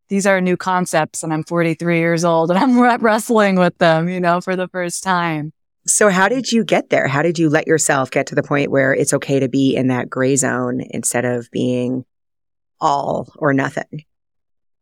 these 0.08 0.26
are 0.26 0.40
new 0.40 0.56
concepts 0.56 1.22
and 1.22 1.32
I'm 1.32 1.44
43 1.44 1.98
years 1.98 2.24
old 2.24 2.50
and 2.50 2.58
I'm 2.58 2.80
wrestling 3.02 3.56
with 3.56 3.76
them, 3.78 4.08
you 4.08 4.20
know, 4.20 4.40
for 4.40 4.56
the 4.56 4.68
first 4.68 5.02
time. 5.02 5.52
So 5.86 6.08
how 6.08 6.28
did 6.28 6.50
you 6.50 6.64
get 6.64 6.90
there? 6.90 7.06
How 7.06 7.22
did 7.22 7.38
you 7.38 7.48
let 7.48 7.66
yourself 7.66 8.10
get 8.10 8.26
to 8.28 8.34
the 8.34 8.42
point 8.42 8.70
where 8.70 8.92
it's 8.92 9.14
okay 9.14 9.38
to 9.38 9.48
be 9.48 9.76
in 9.76 9.88
that 9.88 10.10
gray 10.10 10.34
zone 10.34 10.80
instead 10.90 11.24
of 11.24 11.48
being 11.52 12.04
all 12.80 13.32
or 13.36 13.52
nothing? 13.52 14.04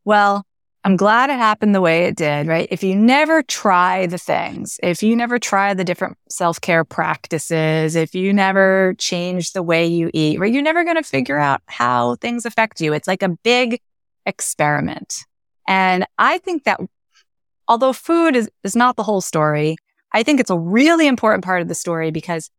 Well, 0.05 0.47
I'm 0.87 0.97
glad 0.97 1.30
it 1.30 1.37
happened 1.37 1.74
the 1.74 1.80
way 1.80 2.05
it 2.05 2.14
did, 2.14 2.47
right? 2.47 2.68
If 2.70 2.82
you 2.82 2.95
never 2.95 3.43
try 3.43 4.05
the 4.05 4.18
things, 4.18 4.78
if 4.82 5.03
you 5.03 5.16
never 5.16 5.39
try 5.39 5.72
the 5.72 5.82
different 5.82 6.18
self-care 6.28 6.85
practices, 6.85 7.97
if 7.97 8.14
you 8.14 8.35
never 8.35 8.95
change 8.99 9.55
the 9.55 9.62
way 9.62 9.87
you 9.87 10.11
eat, 10.12 10.39
right? 10.39 10.53
You're 10.53 10.62
never 10.62 10.85
going 10.85 10.97
to 10.97 11.03
figure 11.03 11.39
out 11.39 11.62
how 11.66 12.16
things 12.16 12.45
affect 12.45 12.82
you. 12.82 12.93
It's 12.93 13.09
like 13.09 13.22
a 13.22 13.30
big 13.30 13.80
experiment. 14.26 15.24
And 15.66 16.07
I 16.18 16.37
think 16.37 16.64
that 16.64 16.80
although 17.66 17.95
food 17.95 18.37
is, 18.37 18.51
is 18.62 18.76
not 18.76 18.97
the 18.97 19.05
whole 19.05 19.22
story, 19.22 19.76
I 20.12 20.22
think 20.22 20.39
it's 20.39 20.51
a 20.51 20.59
really 20.59 21.07
important 21.07 21.45
part 21.45 21.62
of 21.62 21.68
the 21.68 21.74
story 21.74 22.11
because 22.11 22.51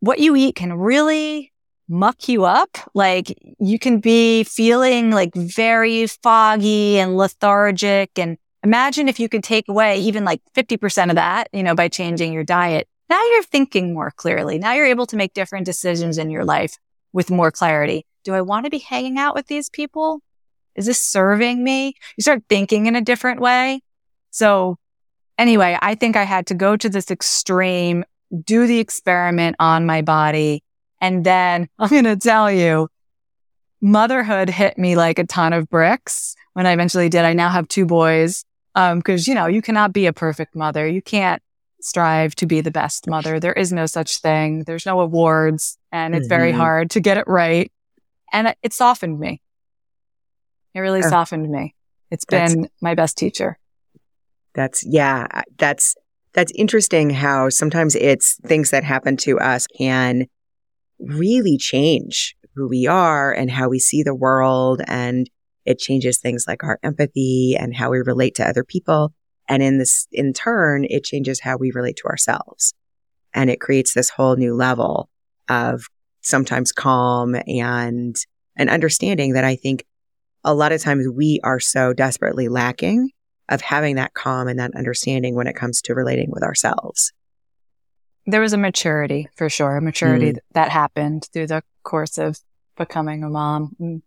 what 0.00 0.18
you 0.18 0.34
eat 0.34 0.56
can 0.56 0.72
really 0.72 1.52
muck 1.88 2.28
you 2.28 2.44
up. 2.44 2.78
Like 2.94 3.36
you 3.58 3.78
can 3.78 4.00
be 4.00 4.44
feeling 4.44 5.10
like 5.10 5.34
very 5.34 6.06
foggy 6.06 6.98
and 6.98 7.16
lethargic. 7.16 8.18
And 8.18 8.38
imagine 8.62 9.08
if 9.08 9.20
you 9.20 9.28
could 9.28 9.44
take 9.44 9.68
away 9.68 10.00
even 10.00 10.24
like 10.24 10.40
50% 10.54 11.10
of 11.10 11.16
that, 11.16 11.48
you 11.52 11.62
know, 11.62 11.74
by 11.74 11.88
changing 11.88 12.32
your 12.32 12.44
diet. 12.44 12.88
Now 13.10 13.22
you're 13.22 13.42
thinking 13.42 13.92
more 13.92 14.10
clearly. 14.10 14.58
Now 14.58 14.72
you're 14.72 14.86
able 14.86 15.06
to 15.06 15.16
make 15.16 15.34
different 15.34 15.66
decisions 15.66 16.18
in 16.18 16.30
your 16.30 16.44
life 16.44 16.78
with 17.12 17.30
more 17.30 17.50
clarity. 17.50 18.06
Do 18.24 18.34
I 18.34 18.40
want 18.40 18.64
to 18.64 18.70
be 18.70 18.78
hanging 18.78 19.18
out 19.18 19.34
with 19.34 19.46
these 19.46 19.68
people? 19.68 20.20
Is 20.74 20.86
this 20.86 21.00
serving 21.00 21.62
me? 21.62 21.94
You 22.16 22.22
start 22.22 22.42
thinking 22.48 22.86
in 22.86 22.96
a 22.96 23.02
different 23.02 23.40
way. 23.40 23.82
So 24.30 24.78
anyway, 25.38 25.78
I 25.80 25.94
think 25.94 26.16
I 26.16 26.24
had 26.24 26.46
to 26.46 26.54
go 26.54 26.76
to 26.76 26.88
this 26.88 27.10
extreme, 27.10 28.04
do 28.44 28.66
the 28.66 28.80
experiment 28.80 29.56
on 29.60 29.86
my 29.86 30.02
body. 30.02 30.63
And 31.04 31.22
then 31.22 31.68
I'm 31.78 31.90
going 31.90 32.04
to 32.04 32.16
tell 32.16 32.50
you, 32.50 32.88
motherhood 33.82 34.48
hit 34.48 34.78
me 34.78 34.96
like 34.96 35.18
a 35.18 35.26
ton 35.26 35.52
of 35.52 35.68
bricks 35.68 36.34
when 36.54 36.66
I 36.66 36.72
eventually 36.72 37.10
did. 37.10 37.26
I 37.26 37.34
now 37.34 37.50
have 37.50 37.68
two 37.68 37.84
boys. 37.84 38.46
Um, 38.74 39.02
cause 39.02 39.28
you 39.28 39.34
know, 39.34 39.46
you 39.46 39.60
cannot 39.60 39.92
be 39.92 40.06
a 40.06 40.12
perfect 40.12 40.56
mother. 40.56 40.86
You 40.88 41.02
can't 41.02 41.42
strive 41.80 42.34
to 42.36 42.46
be 42.46 42.62
the 42.62 42.70
best 42.70 43.06
mother. 43.06 43.38
There 43.38 43.52
is 43.52 43.70
no 43.70 43.84
such 43.84 44.18
thing. 44.18 44.64
There's 44.64 44.86
no 44.86 45.00
awards 45.00 45.76
and 45.92 46.14
it's 46.14 46.24
mm-hmm. 46.24 46.28
very 46.28 46.52
hard 46.52 46.90
to 46.92 47.00
get 47.00 47.18
it 47.18 47.28
right. 47.28 47.70
And 48.32 48.48
it, 48.48 48.58
it 48.62 48.72
softened 48.72 49.20
me. 49.20 49.42
It 50.72 50.80
really 50.80 51.02
oh. 51.04 51.08
softened 51.08 51.50
me. 51.50 51.74
It's 52.10 52.24
been 52.24 52.68
my 52.80 52.94
best 52.94 53.18
teacher. 53.18 53.58
That's, 54.54 54.84
yeah, 54.86 55.42
that's, 55.58 55.94
that's 56.32 56.52
interesting 56.56 57.10
how 57.10 57.50
sometimes 57.50 57.94
it's 57.94 58.40
things 58.46 58.70
that 58.70 58.82
happen 58.82 59.16
to 59.18 59.38
us 59.38 59.66
can 59.66 60.26
really 60.98 61.56
change 61.56 62.36
who 62.54 62.68
we 62.68 62.86
are 62.86 63.32
and 63.32 63.50
how 63.50 63.68
we 63.68 63.78
see 63.78 64.02
the 64.02 64.14
world. 64.14 64.80
And 64.86 65.28
it 65.64 65.78
changes 65.78 66.18
things 66.18 66.44
like 66.46 66.62
our 66.62 66.78
empathy 66.82 67.56
and 67.58 67.74
how 67.74 67.90
we 67.90 67.98
relate 67.98 68.34
to 68.36 68.48
other 68.48 68.64
people. 68.64 69.12
And 69.48 69.62
in 69.62 69.78
this, 69.78 70.06
in 70.12 70.32
turn, 70.32 70.86
it 70.88 71.04
changes 71.04 71.40
how 71.40 71.56
we 71.56 71.72
relate 71.72 71.96
to 71.96 72.08
ourselves. 72.08 72.74
And 73.32 73.50
it 73.50 73.60
creates 73.60 73.94
this 73.94 74.10
whole 74.10 74.36
new 74.36 74.54
level 74.54 75.08
of 75.48 75.86
sometimes 76.22 76.72
calm 76.72 77.34
and 77.46 78.16
an 78.56 78.68
understanding 78.68 79.34
that 79.34 79.44
I 79.44 79.56
think 79.56 79.84
a 80.44 80.54
lot 80.54 80.72
of 80.72 80.80
times 80.80 81.06
we 81.08 81.40
are 81.42 81.60
so 81.60 81.92
desperately 81.92 82.48
lacking 82.48 83.10
of 83.48 83.60
having 83.60 83.96
that 83.96 84.14
calm 84.14 84.48
and 84.48 84.58
that 84.58 84.74
understanding 84.76 85.34
when 85.34 85.46
it 85.46 85.56
comes 85.56 85.82
to 85.82 85.94
relating 85.94 86.30
with 86.30 86.42
ourselves. 86.42 87.12
There 88.26 88.40
was 88.40 88.52
a 88.52 88.58
maturity 88.58 89.28
for 89.36 89.48
sure, 89.48 89.76
a 89.76 89.82
maturity 89.82 90.32
mm. 90.32 90.38
that 90.52 90.70
happened 90.70 91.28
through 91.32 91.48
the 91.48 91.62
course 91.82 92.18
of 92.18 92.38
becoming 92.76 93.22
a 93.22 93.28
mom, 93.28 94.02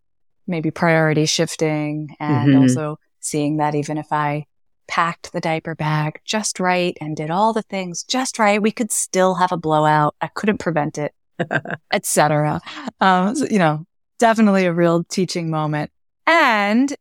maybe 0.47 0.71
priority 0.71 1.25
shifting 1.25 2.15
and 2.19 2.49
mm-hmm. 2.49 2.61
also 2.61 2.99
seeing 3.19 3.57
that 3.57 3.75
even 3.75 3.97
if 3.97 4.11
I 4.11 4.45
packed 4.87 5.33
the 5.33 5.41
diaper 5.41 5.75
bag 5.75 6.21
just 6.23 6.59
right 6.59 6.97
and 7.01 7.15
did 7.15 7.29
all 7.29 7.53
the 7.53 7.61
things 7.61 8.03
just 8.03 8.39
right, 8.39 8.61
we 8.61 8.71
could 8.71 8.91
still 8.91 9.35
have 9.35 9.51
a 9.51 9.57
blowout. 9.57 10.15
I 10.21 10.27
couldn't 10.27 10.59
prevent 10.59 10.97
it, 10.97 11.13
etc. 11.93 12.61
Um, 13.01 13.35
so, 13.35 13.45
you 13.49 13.59
know, 13.59 13.85
definitely 14.17 14.65
a 14.65 14.73
real 14.73 15.03
teaching 15.03 15.49
moment. 15.49 15.91
And 16.25 16.95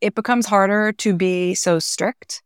it 0.00 0.14
becomes 0.14 0.46
harder 0.46 0.92
to 0.92 1.14
be 1.14 1.54
so 1.54 1.78
strict 1.78 2.42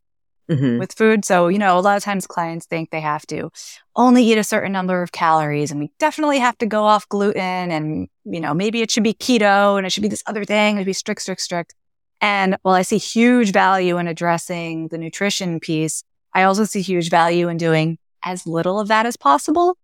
mm-hmm. 0.57 0.79
with 0.79 0.93
food. 0.93 1.25
So, 1.25 1.49
you 1.49 1.59
know, 1.59 1.79
a 1.79 1.81
lot 1.81 1.97
of 1.97 2.03
times 2.03 2.27
clients 2.27 2.67
think 2.67 2.91
they 2.91 3.01
have 3.01 3.27
to 3.27 3.51
only 3.97 4.25
eat 4.25 4.39
a 4.39 4.45
certain 4.45 4.73
number 4.73 5.03
of 5.03 5.13
calories 5.13 5.71
and 5.71 5.81
we 5.81 5.91
definitely 5.99 6.39
have 6.39 6.57
to 6.59 6.67
go 6.67 6.85
off 6.85 7.09
gluten 7.09 7.71
and, 7.71 8.09
you 8.25 8.41
know, 8.41 8.55
maybe 8.55 8.83
it 8.83 8.91
should 8.91 9.03
be 9.03 9.15
keto 9.15 9.77
and 9.77 9.87
it 9.87 9.91
should 9.91 10.03
be 10.03 10.09
this 10.09 10.23
other 10.27 10.45
thing. 10.45 10.77
It'd 10.77 10.87
be 10.87 10.93
strict, 10.93 11.23
strict, 11.23 11.41
strict. 11.41 11.75
And 12.21 12.57
while 12.63 12.75
I 12.75 12.83
see 12.83 12.99
huge 12.99 13.53
value 13.53 13.99
in 13.99 14.07
addressing 14.07 14.89
the 14.89 14.99
nutrition 14.99 15.59
piece, 15.59 16.05
I 16.33 16.45
also 16.45 16.65
see 16.65 16.81
huge 16.81 17.11
value 17.11 17.49
in 17.49 17.57
doing 17.57 17.99
as 18.23 18.47
little 18.47 18.79
of 18.79 18.89
that 18.89 19.07
as 19.07 19.17
possible. 19.17 19.77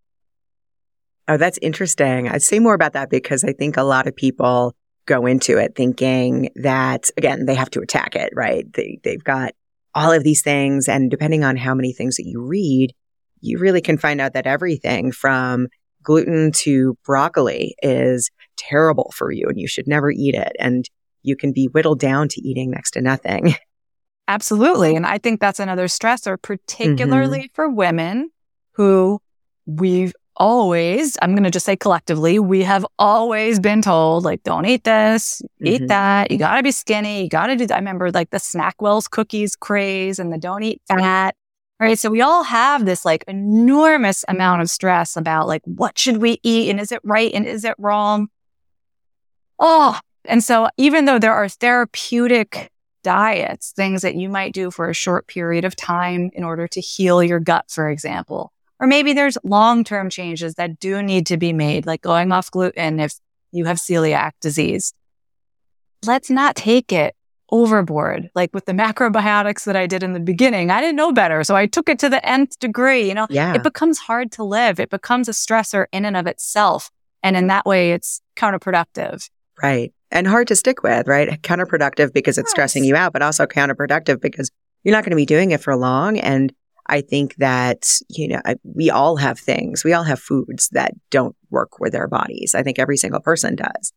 Oh, 1.26 1.36
that's 1.36 1.58
interesting. 1.60 2.28
I'd 2.28 2.42
say 2.42 2.58
more 2.58 2.74
about 2.74 2.94
that 2.94 3.10
because 3.10 3.44
I 3.44 3.52
think 3.52 3.76
a 3.76 3.82
lot 3.82 4.06
of 4.06 4.16
people 4.16 4.74
go 5.04 5.26
into 5.26 5.58
it 5.58 5.74
thinking 5.74 6.50
that 6.56 7.10
again, 7.16 7.46
they 7.46 7.54
have 7.54 7.70
to 7.70 7.80
attack 7.80 8.14
it, 8.14 8.32
right? 8.34 8.70
They, 8.72 9.00
they've 9.02 9.22
got 9.22 9.52
all 9.98 10.12
of 10.12 10.22
these 10.22 10.42
things. 10.42 10.88
And 10.88 11.10
depending 11.10 11.42
on 11.42 11.56
how 11.56 11.74
many 11.74 11.92
things 11.92 12.16
that 12.16 12.26
you 12.26 12.40
read, 12.40 12.94
you 13.40 13.58
really 13.58 13.80
can 13.80 13.98
find 13.98 14.20
out 14.20 14.32
that 14.34 14.46
everything 14.46 15.10
from 15.10 15.66
gluten 16.04 16.52
to 16.52 16.96
broccoli 17.04 17.74
is 17.82 18.30
terrible 18.56 19.12
for 19.14 19.32
you 19.32 19.46
and 19.48 19.58
you 19.58 19.66
should 19.66 19.88
never 19.88 20.10
eat 20.12 20.36
it. 20.36 20.52
And 20.60 20.88
you 21.22 21.34
can 21.34 21.52
be 21.52 21.66
whittled 21.66 21.98
down 21.98 22.28
to 22.28 22.40
eating 22.40 22.70
next 22.70 22.92
to 22.92 23.00
nothing. 23.00 23.54
Absolutely. 24.28 24.94
And 24.94 25.04
I 25.04 25.18
think 25.18 25.40
that's 25.40 25.58
another 25.58 25.86
stressor, 25.86 26.40
particularly 26.40 27.40
mm-hmm. 27.40 27.54
for 27.54 27.68
women 27.68 28.30
who 28.72 29.20
we've 29.66 30.14
always, 30.38 31.18
I'm 31.20 31.32
going 31.32 31.44
to 31.44 31.50
just 31.50 31.66
say 31.66 31.76
collectively, 31.76 32.38
we 32.38 32.62
have 32.62 32.86
always 32.98 33.60
been 33.60 33.82
told, 33.82 34.24
like, 34.24 34.42
don't 34.42 34.64
eat 34.64 34.84
this, 34.84 35.42
mm-hmm. 35.42 35.66
eat 35.66 35.88
that. 35.88 36.30
You 36.30 36.38
got 36.38 36.56
to 36.56 36.62
be 36.62 36.70
skinny. 36.70 37.24
You 37.24 37.28
got 37.28 37.48
to 37.48 37.56
do 37.56 37.66
that. 37.66 37.74
I 37.74 37.78
remember 37.78 38.10
like 38.10 38.30
the 38.30 38.38
SnackWell's 38.38 39.08
cookies 39.08 39.56
craze 39.56 40.18
and 40.18 40.32
the 40.32 40.38
don't 40.38 40.62
eat 40.62 40.80
fat. 40.88 41.34
Right. 41.80 41.98
So 41.98 42.10
we 42.10 42.22
all 42.22 42.42
have 42.42 42.86
this 42.86 43.04
like 43.04 43.22
enormous 43.28 44.24
amount 44.26 44.62
of 44.62 44.70
stress 44.70 45.16
about 45.16 45.46
like, 45.46 45.62
what 45.64 45.96
should 45.96 46.16
we 46.16 46.40
eat? 46.42 46.70
And 46.70 46.80
is 46.80 46.90
it 46.90 47.00
right? 47.04 47.32
And 47.32 47.46
is 47.46 47.64
it 47.64 47.76
wrong? 47.78 48.28
Oh, 49.60 49.98
and 50.24 50.42
so 50.42 50.68
even 50.76 51.04
though 51.04 51.20
there 51.20 51.34
are 51.34 51.48
therapeutic 51.48 52.72
diets, 53.04 53.70
things 53.70 54.02
that 54.02 54.16
you 54.16 54.28
might 54.28 54.52
do 54.52 54.72
for 54.72 54.90
a 54.90 54.94
short 54.94 55.28
period 55.28 55.64
of 55.64 55.76
time 55.76 56.30
in 56.32 56.42
order 56.42 56.66
to 56.66 56.80
heal 56.80 57.22
your 57.22 57.38
gut, 57.38 57.66
for 57.68 57.88
example, 57.88 58.52
or 58.80 58.86
maybe 58.86 59.12
there's 59.12 59.38
long 59.42 59.84
term 59.84 60.10
changes 60.10 60.54
that 60.54 60.78
do 60.78 61.02
need 61.02 61.26
to 61.26 61.36
be 61.36 61.52
made, 61.52 61.86
like 61.86 62.02
going 62.02 62.32
off 62.32 62.50
gluten 62.50 63.00
if 63.00 63.14
you 63.52 63.64
have 63.64 63.78
celiac 63.78 64.32
disease. 64.40 64.92
Let's 66.04 66.30
not 66.30 66.54
take 66.54 66.92
it 66.92 67.14
overboard. 67.50 68.30
Like 68.34 68.50
with 68.52 68.66
the 68.66 68.72
macrobiotics 68.72 69.64
that 69.64 69.76
I 69.76 69.86
did 69.86 70.02
in 70.02 70.12
the 70.12 70.20
beginning, 70.20 70.70
I 70.70 70.80
didn't 70.80 70.96
know 70.96 71.12
better. 71.12 71.42
So 71.44 71.56
I 71.56 71.66
took 71.66 71.88
it 71.88 71.98
to 72.00 72.08
the 72.08 72.24
nth 72.26 72.58
degree. 72.58 73.08
You 73.08 73.14
know, 73.14 73.26
yeah. 73.30 73.54
it 73.54 73.62
becomes 73.62 73.98
hard 73.98 74.30
to 74.32 74.44
live. 74.44 74.78
It 74.78 74.90
becomes 74.90 75.28
a 75.28 75.32
stressor 75.32 75.86
in 75.92 76.04
and 76.04 76.16
of 76.16 76.26
itself. 76.26 76.90
And 77.22 77.36
in 77.36 77.48
that 77.48 77.66
way, 77.66 77.92
it's 77.92 78.20
counterproductive. 78.36 79.28
Right. 79.60 79.92
And 80.10 80.26
hard 80.26 80.48
to 80.48 80.56
stick 80.56 80.82
with, 80.82 81.08
right? 81.08 81.42
Counterproductive 81.42 82.12
because 82.12 82.38
it's 82.38 82.46
yes. 82.48 82.52
stressing 82.52 82.84
you 82.84 82.96
out, 82.96 83.12
but 83.12 83.22
also 83.22 83.46
counterproductive 83.46 84.20
because 84.20 84.50
you're 84.84 84.94
not 84.94 85.04
going 85.04 85.10
to 85.10 85.16
be 85.16 85.26
doing 85.26 85.50
it 85.50 85.60
for 85.60 85.74
long. 85.76 86.18
And 86.18 86.52
I 86.88 87.02
think 87.02 87.36
that, 87.36 87.86
you 88.08 88.28
know, 88.28 88.40
we 88.62 88.90
all 88.90 89.16
have 89.16 89.38
things, 89.38 89.84
we 89.84 89.92
all 89.92 90.04
have 90.04 90.20
foods 90.20 90.68
that 90.70 90.94
don't 91.10 91.36
work 91.50 91.78
with 91.78 91.94
our 91.94 92.08
bodies. 92.08 92.54
I 92.54 92.62
think 92.62 92.78
every 92.78 92.96
single 92.96 93.20
person 93.20 93.56
does. 93.56 93.92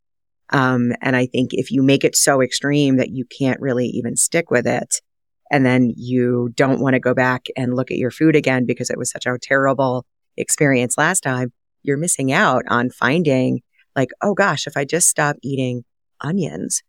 Um, 0.49 0.91
and 1.01 1.15
I 1.15 1.25
think 1.25 1.51
if 1.53 1.71
you 1.71 1.81
make 1.81 2.03
it 2.03 2.15
so 2.15 2.41
extreme 2.41 2.97
that 2.97 3.11
you 3.11 3.25
can't 3.25 3.61
really 3.61 3.87
even 3.87 4.17
stick 4.17 4.51
with 4.51 4.67
it, 4.67 5.01
and 5.49 5.65
then 5.65 5.93
you 5.95 6.49
don't 6.55 6.81
want 6.81 6.93
to 6.93 6.99
go 6.99 7.13
back 7.13 7.45
and 7.55 7.75
look 7.75 7.91
at 7.91 7.97
your 7.97 8.11
food 8.11 8.35
again 8.35 8.65
because 8.65 8.89
it 8.89 8.97
was 8.97 9.11
such 9.11 9.25
a 9.25 9.37
terrible 9.41 10.05
experience 10.37 10.97
last 10.97 11.21
time, 11.21 11.51
you're 11.83 11.97
missing 11.97 12.31
out 12.31 12.63
on 12.67 12.89
finding 12.89 13.61
like, 13.95 14.09
oh 14.21 14.33
gosh, 14.33 14.67
if 14.67 14.77
I 14.77 14.85
just 14.85 15.09
stop 15.09 15.35
eating 15.41 15.83
onions, 16.21 16.83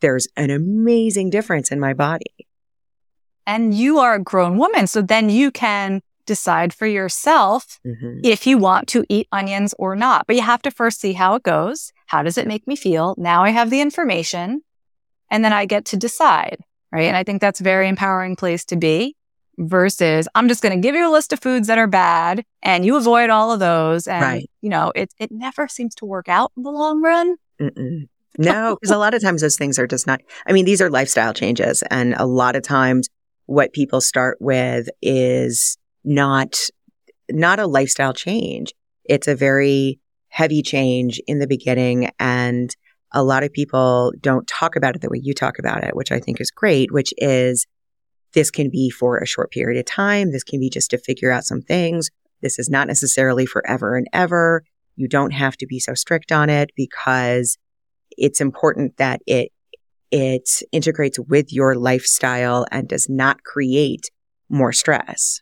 there's 0.00 0.26
an 0.36 0.50
amazing 0.50 1.30
difference 1.30 1.70
in 1.70 1.78
my 1.78 1.94
body 1.94 2.48
and 3.50 3.74
you 3.74 3.98
are 3.98 4.14
a 4.14 4.22
grown 4.22 4.58
woman. 4.58 4.86
So 4.86 5.02
then 5.02 5.28
you 5.28 5.50
can 5.50 6.02
decide 6.24 6.72
for 6.72 6.86
yourself 6.86 7.80
mm-hmm. 7.84 8.20
if 8.22 8.46
you 8.46 8.56
want 8.56 8.86
to 8.88 9.04
eat 9.08 9.26
onions 9.32 9.74
or 9.76 9.96
not. 9.96 10.28
But 10.28 10.36
you 10.36 10.42
have 10.42 10.62
to 10.62 10.70
first 10.70 11.00
see 11.00 11.14
how 11.14 11.34
it 11.34 11.42
goes. 11.42 11.92
How 12.06 12.22
does 12.22 12.38
it 12.38 12.46
make 12.46 12.68
me 12.68 12.76
feel? 12.76 13.16
Now 13.18 13.42
I 13.42 13.50
have 13.50 13.68
the 13.68 13.80
information 13.80 14.62
and 15.32 15.44
then 15.44 15.52
I 15.52 15.66
get 15.66 15.84
to 15.86 15.96
decide. 15.96 16.58
Right. 16.92 17.08
And 17.08 17.16
I 17.16 17.24
think 17.24 17.40
that's 17.40 17.60
a 17.60 17.64
very 17.64 17.88
empowering 17.88 18.36
place 18.36 18.64
to 18.66 18.76
be 18.76 19.16
versus 19.58 20.28
I'm 20.36 20.46
just 20.46 20.62
going 20.62 20.80
to 20.80 20.80
give 20.80 20.94
you 20.94 21.08
a 21.08 21.12
list 21.12 21.32
of 21.32 21.40
foods 21.40 21.66
that 21.66 21.78
are 21.78 21.88
bad 21.88 22.44
and 22.62 22.84
you 22.86 22.96
avoid 22.96 23.30
all 23.30 23.50
of 23.50 23.58
those. 23.58 24.06
And, 24.06 24.22
right. 24.22 24.50
you 24.60 24.70
know, 24.70 24.92
it, 24.94 25.12
it 25.18 25.32
never 25.32 25.66
seems 25.66 25.96
to 25.96 26.04
work 26.04 26.28
out 26.28 26.52
in 26.56 26.62
the 26.62 26.70
long 26.70 27.02
run. 27.02 27.36
Mm-mm. 27.60 28.08
No, 28.38 28.76
because 28.76 28.92
a 28.92 28.98
lot 28.98 29.12
of 29.12 29.22
times 29.22 29.40
those 29.40 29.56
things 29.56 29.78
are 29.78 29.88
just 29.88 30.06
not, 30.06 30.20
I 30.46 30.52
mean, 30.52 30.64
these 30.64 30.80
are 30.80 30.88
lifestyle 30.88 31.34
changes. 31.34 31.82
And 31.90 32.14
a 32.16 32.26
lot 32.26 32.54
of 32.54 32.62
times 32.62 33.08
what 33.50 33.72
people 33.72 34.00
start 34.00 34.38
with 34.38 34.88
is 35.02 35.76
not, 36.04 36.56
not 37.28 37.58
a 37.58 37.66
lifestyle 37.66 38.12
change. 38.12 38.72
It's 39.04 39.26
a 39.26 39.34
very 39.34 39.98
heavy 40.28 40.62
change 40.62 41.20
in 41.26 41.40
the 41.40 41.48
beginning. 41.48 42.12
And 42.20 42.72
a 43.12 43.24
lot 43.24 43.42
of 43.42 43.52
people 43.52 44.12
don't 44.20 44.46
talk 44.46 44.76
about 44.76 44.94
it 44.94 45.02
the 45.02 45.08
way 45.08 45.18
you 45.20 45.34
talk 45.34 45.58
about 45.58 45.82
it, 45.82 45.96
which 45.96 46.12
I 46.12 46.20
think 46.20 46.40
is 46.40 46.52
great, 46.52 46.92
which 46.92 47.12
is 47.18 47.66
this 48.34 48.52
can 48.52 48.70
be 48.70 48.88
for 48.88 49.18
a 49.18 49.26
short 49.26 49.50
period 49.50 49.80
of 49.80 49.84
time. 49.84 50.30
This 50.30 50.44
can 50.44 50.60
be 50.60 50.70
just 50.70 50.90
to 50.90 50.98
figure 50.98 51.32
out 51.32 51.42
some 51.42 51.60
things. 51.60 52.08
This 52.42 52.56
is 52.56 52.70
not 52.70 52.86
necessarily 52.86 53.46
forever 53.46 53.96
and 53.96 54.06
ever. 54.12 54.62
You 54.94 55.08
don't 55.08 55.32
have 55.32 55.56
to 55.56 55.66
be 55.66 55.80
so 55.80 55.94
strict 55.94 56.30
on 56.30 56.50
it 56.50 56.70
because 56.76 57.58
it's 58.16 58.40
important 58.40 58.96
that 58.98 59.22
it 59.26 59.50
it 60.10 60.62
integrates 60.72 61.18
with 61.18 61.52
your 61.52 61.74
lifestyle 61.76 62.66
and 62.70 62.88
does 62.88 63.08
not 63.08 63.44
create 63.44 64.10
more 64.48 64.72
stress. 64.72 65.40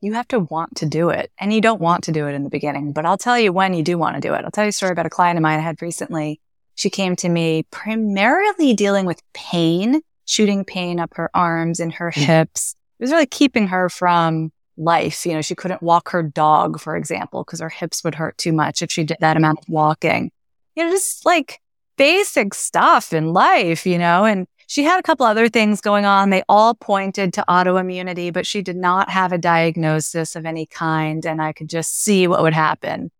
You 0.00 0.12
have 0.12 0.28
to 0.28 0.40
want 0.40 0.76
to 0.76 0.86
do 0.86 1.08
it. 1.08 1.32
And 1.38 1.52
you 1.52 1.60
don't 1.60 1.80
want 1.80 2.04
to 2.04 2.12
do 2.12 2.26
it 2.26 2.34
in 2.34 2.44
the 2.44 2.50
beginning, 2.50 2.92
but 2.92 3.06
I'll 3.06 3.16
tell 3.16 3.38
you 3.38 3.52
when 3.52 3.74
you 3.74 3.82
do 3.82 3.96
want 3.96 4.16
to 4.16 4.20
do 4.20 4.34
it. 4.34 4.44
I'll 4.44 4.50
tell 4.50 4.64
you 4.64 4.68
a 4.68 4.72
story 4.72 4.92
about 4.92 5.06
a 5.06 5.10
client 5.10 5.38
of 5.38 5.42
mine 5.42 5.58
I 5.58 5.62
had 5.62 5.80
recently. 5.80 6.40
She 6.74 6.90
came 6.90 7.16
to 7.16 7.28
me 7.28 7.64
primarily 7.70 8.74
dealing 8.74 9.06
with 9.06 9.22
pain, 9.32 10.02
shooting 10.26 10.64
pain 10.64 11.00
up 11.00 11.14
her 11.14 11.30
arms 11.34 11.80
and 11.80 11.92
her 11.94 12.10
mm. 12.10 12.22
hips. 12.22 12.74
It 12.98 13.04
was 13.04 13.12
really 13.12 13.26
keeping 13.26 13.68
her 13.68 13.88
from 13.88 14.52
life. 14.76 15.24
You 15.24 15.34
know, 15.34 15.42
she 15.42 15.54
couldn't 15.54 15.82
walk 15.82 16.10
her 16.10 16.22
dog, 16.22 16.80
for 16.80 16.96
example, 16.96 17.44
because 17.44 17.60
her 17.60 17.68
hips 17.68 18.04
would 18.04 18.14
hurt 18.14 18.36
too 18.38 18.52
much 18.52 18.82
if 18.82 18.90
she 18.90 19.04
did 19.04 19.16
that 19.20 19.36
amount 19.36 19.60
of 19.60 19.68
walking. 19.68 20.30
You 20.74 20.84
know, 20.84 20.90
just 20.90 21.24
like 21.24 21.60
basic 21.96 22.54
stuff 22.54 23.12
in 23.12 23.32
life, 23.32 23.86
you 23.86 23.98
know, 23.98 24.24
and 24.24 24.46
she 24.66 24.82
had 24.82 24.98
a 24.98 25.02
couple 25.02 25.26
other 25.26 25.48
things 25.48 25.80
going 25.80 26.04
on. 26.04 26.30
They 26.30 26.42
all 26.48 26.74
pointed 26.74 27.32
to 27.34 27.44
autoimmunity, 27.48 28.32
but 28.32 28.46
she 28.46 28.62
did 28.62 28.76
not 28.76 29.10
have 29.10 29.32
a 29.32 29.38
diagnosis 29.38 30.36
of 30.36 30.46
any 30.46 30.66
kind. 30.66 31.24
And 31.26 31.40
I 31.42 31.52
could 31.52 31.68
just 31.68 32.02
see 32.02 32.26
what 32.26 32.42
would 32.42 32.54
happen. 32.54 33.10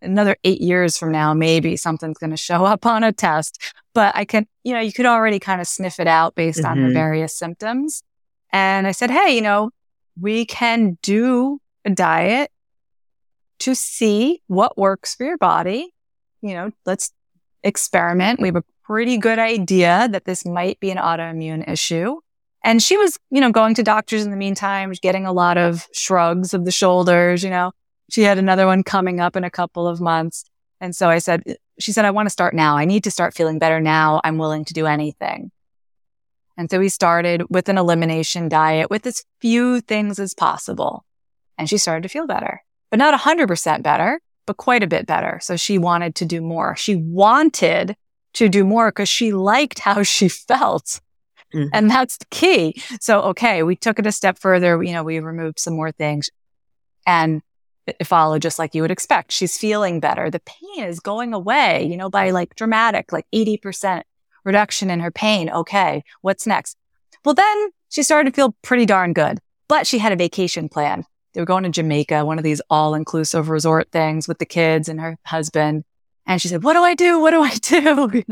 Another 0.00 0.36
eight 0.44 0.60
years 0.60 0.96
from 0.96 1.10
now, 1.10 1.34
maybe 1.34 1.76
something's 1.76 2.18
going 2.18 2.30
to 2.30 2.36
show 2.36 2.64
up 2.64 2.86
on 2.86 3.02
a 3.02 3.12
test, 3.12 3.72
but 3.94 4.14
I 4.14 4.24
can, 4.24 4.46
you 4.62 4.72
know, 4.72 4.80
you 4.80 4.92
could 4.92 5.06
already 5.06 5.40
kind 5.40 5.60
of 5.60 5.66
sniff 5.66 5.98
it 5.98 6.06
out 6.06 6.34
based 6.34 6.60
mm-hmm. 6.60 6.68
on 6.68 6.86
the 6.86 6.92
various 6.92 7.36
symptoms. 7.36 8.02
And 8.52 8.86
I 8.86 8.92
said, 8.92 9.10
Hey, 9.10 9.34
you 9.34 9.42
know, 9.42 9.70
we 10.20 10.44
can 10.44 10.98
do 11.02 11.60
a 11.84 11.90
diet 11.90 12.50
to 13.60 13.74
see 13.74 14.40
what 14.46 14.78
works 14.78 15.14
for 15.14 15.24
your 15.24 15.38
body. 15.38 15.92
You 16.42 16.54
know, 16.54 16.70
let's 16.86 17.12
experiment. 17.62 18.40
We 18.40 18.48
have 18.48 18.56
a 18.56 18.64
pretty 18.84 19.18
good 19.18 19.38
idea 19.38 20.08
that 20.10 20.24
this 20.24 20.44
might 20.44 20.80
be 20.80 20.90
an 20.90 20.98
autoimmune 20.98 21.68
issue. 21.68 22.20
And 22.64 22.82
she 22.82 22.96
was, 22.96 23.18
you 23.30 23.40
know, 23.40 23.52
going 23.52 23.74
to 23.74 23.82
doctors 23.82 24.24
in 24.24 24.30
the 24.30 24.36
meantime, 24.36 24.92
getting 25.00 25.26
a 25.26 25.32
lot 25.32 25.58
of 25.58 25.86
shrugs 25.92 26.54
of 26.54 26.64
the 26.64 26.72
shoulders, 26.72 27.42
you 27.42 27.50
know. 27.50 27.72
She 28.10 28.22
had 28.22 28.38
another 28.38 28.66
one 28.66 28.82
coming 28.82 29.20
up 29.20 29.36
in 29.36 29.44
a 29.44 29.50
couple 29.50 29.86
of 29.86 30.00
months. 30.00 30.44
And 30.80 30.94
so 30.96 31.08
I 31.08 31.18
said, 31.18 31.42
she 31.78 31.92
said, 31.92 32.04
I 32.04 32.10
want 32.10 32.26
to 32.26 32.30
start 32.30 32.54
now. 32.54 32.76
I 32.76 32.84
need 32.84 33.04
to 33.04 33.10
start 33.10 33.34
feeling 33.34 33.58
better 33.58 33.80
now. 33.80 34.20
I'm 34.24 34.38
willing 34.38 34.64
to 34.64 34.74
do 34.74 34.86
anything. 34.86 35.50
And 36.56 36.70
so 36.70 36.80
we 36.80 36.88
started 36.88 37.44
with 37.50 37.68
an 37.68 37.78
elimination 37.78 38.48
diet 38.48 38.90
with 38.90 39.06
as 39.06 39.24
few 39.40 39.80
things 39.80 40.18
as 40.18 40.34
possible. 40.34 41.04
And 41.56 41.68
she 41.68 41.78
started 41.78 42.02
to 42.02 42.08
feel 42.08 42.26
better, 42.26 42.62
but 42.90 42.98
not 42.98 43.18
100% 43.18 43.82
better, 43.82 44.20
but 44.48 44.56
quite 44.56 44.82
a 44.82 44.86
bit 44.86 45.06
better. 45.06 45.38
So 45.42 45.56
she 45.56 45.76
wanted 45.76 46.14
to 46.16 46.24
do 46.24 46.40
more. 46.40 46.74
She 46.74 46.96
wanted 46.96 47.94
to 48.32 48.48
do 48.48 48.64
more 48.64 48.88
because 48.88 49.08
she 49.08 49.30
liked 49.32 49.78
how 49.78 50.02
she 50.02 50.28
felt. 50.48 51.00
Mm-hmm. 51.54 51.68
And 51.74 51.90
that's 51.90 52.16
the 52.16 52.24
key. 52.30 52.82
So, 52.98 53.20
okay, 53.20 53.62
we 53.62 53.76
took 53.76 53.98
it 53.98 54.06
a 54.06 54.12
step 54.12 54.38
further. 54.38 54.82
You 54.82 54.94
know, 54.94 55.04
we 55.04 55.20
removed 55.20 55.60
some 55.60 55.74
more 55.74 55.92
things 55.92 56.30
and 57.06 57.42
it 57.86 58.06
followed 58.06 58.40
just 58.40 58.58
like 58.58 58.74
you 58.74 58.80
would 58.80 58.90
expect. 58.90 59.32
She's 59.32 59.58
feeling 59.58 60.00
better. 60.00 60.30
The 60.30 60.40
pain 60.40 60.84
is 60.84 60.98
going 60.98 61.34
away, 61.34 61.84
you 61.84 61.98
know, 61.98 62.08
by 62.08 62.30
like 62.30 62.54
dramatic, 62.54 63.12
like 63.12 63.26
80% 63.34 64.02
reduction 64.44 64.90
in 64.90 65.00
her 65.00 65.10
pain. 65.10 65.50
Okay. 65.50 66.02
What's 66.22 66.46
next? 66.46 66.78
Well, 67.22 67.34
then 67.34 67.68
she 67.90 68.02
started 68.02 68.30
to 68.30 68.34
feel 68.34 68.56
pretty 68.62 68.86
darn 68.86 69.12
good, 69.12 69.40
but 69.68 69.86
she 69.86 69.98
had 69.98 70.12
a 70.12 70.16
vacation 70.16 70.70
plan. 70.70 71.04
They 71.38 71.42
were 71.42 71.46
going 71.46 71.62
to 71.62 71.70
Jamaica, 71.70 72.24
one 72.24 72.38
of 72.38 72.42
these 72.42 72.60
all 72.68 72.96
inclusive 72.96 73.48
resort 73.48 73.92
things 73.92 74.26
with 74.26 74.40
the 74.40 74.44
kids 74.44 74.88
and 74.88 75.00
her 75.00 75.16
husband. 75.22 75.84
And 76.26 76.42
she 76.42 76.48
said, 76.48 76.64
what 76.64 76.72
do 76.72 76.82
I 76.82 76.96
do? 76.96 77.20
What 77.20 77.30
do 77.30 77.44
I 77.44 77.54
do? 77.62 78.10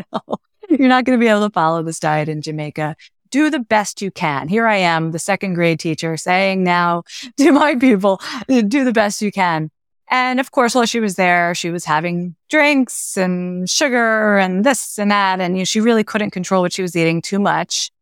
You 0.68 0.76
know, 0.76 0.76
you're 0.76 0.88
not 0.88 1.04
going 1.04 1.16
to 1.16 1.24
be 1.24 1.28
able 1.28 1.46
to 1.46 1.52
follow 1.52 1.84
this 1.84 2.00
diet 2.00 2.28
in 2.28 2.42
Jamaica. 2.42 2.96
Do 3.30 3.48
the 3.48 3.60
best 3.60 4.02
you 4.02 4.10
can. 4.10 4.48
Here 4.48 4.66
I 4.66 4.78
am, 4.78 5.12
the 5.12 5.20
second 5.20 5.54
grade 5.54 5.78
teacher 5.78 6.16
saying 6.16 6.64
now 6.64 7.04
to 7.36 7.52
my 7.52 7.76
people, 7.76 8.20
do 8.48 8.84
the 8.84 8.92
best 8.92 9.22
you 9.22 9.30
can. 9.30 9.70
And 10.10 10.40
of 10.40 10.50
course, 10.50 10.74
while 10.74 10.84
she 10.84 10.98
was 10.98 11.14
there, 11.14 11.54
she 11.54 11.70
was 11.70 11.84
having 11.84 12.34
drinks 12.50 13.16
and 13.16 13.70
sugar 13.70 14.36
and 14.36 14.64
this 14.64 14.98
and 14.98 15.12
that. 15.12 15.40
And 15.40 15.54
you 15.54 15.60
know, 15.60 15.64
she 15.64 15.80
really 15.80 16.02
couldn't 16.02 16.32
control 16.32 16.62
what 16.62 16.72
she 16.72 16.82
was 16.82 16.96
eating 16.96 17.22
too 17.22 17.38
much. 17.38 17.92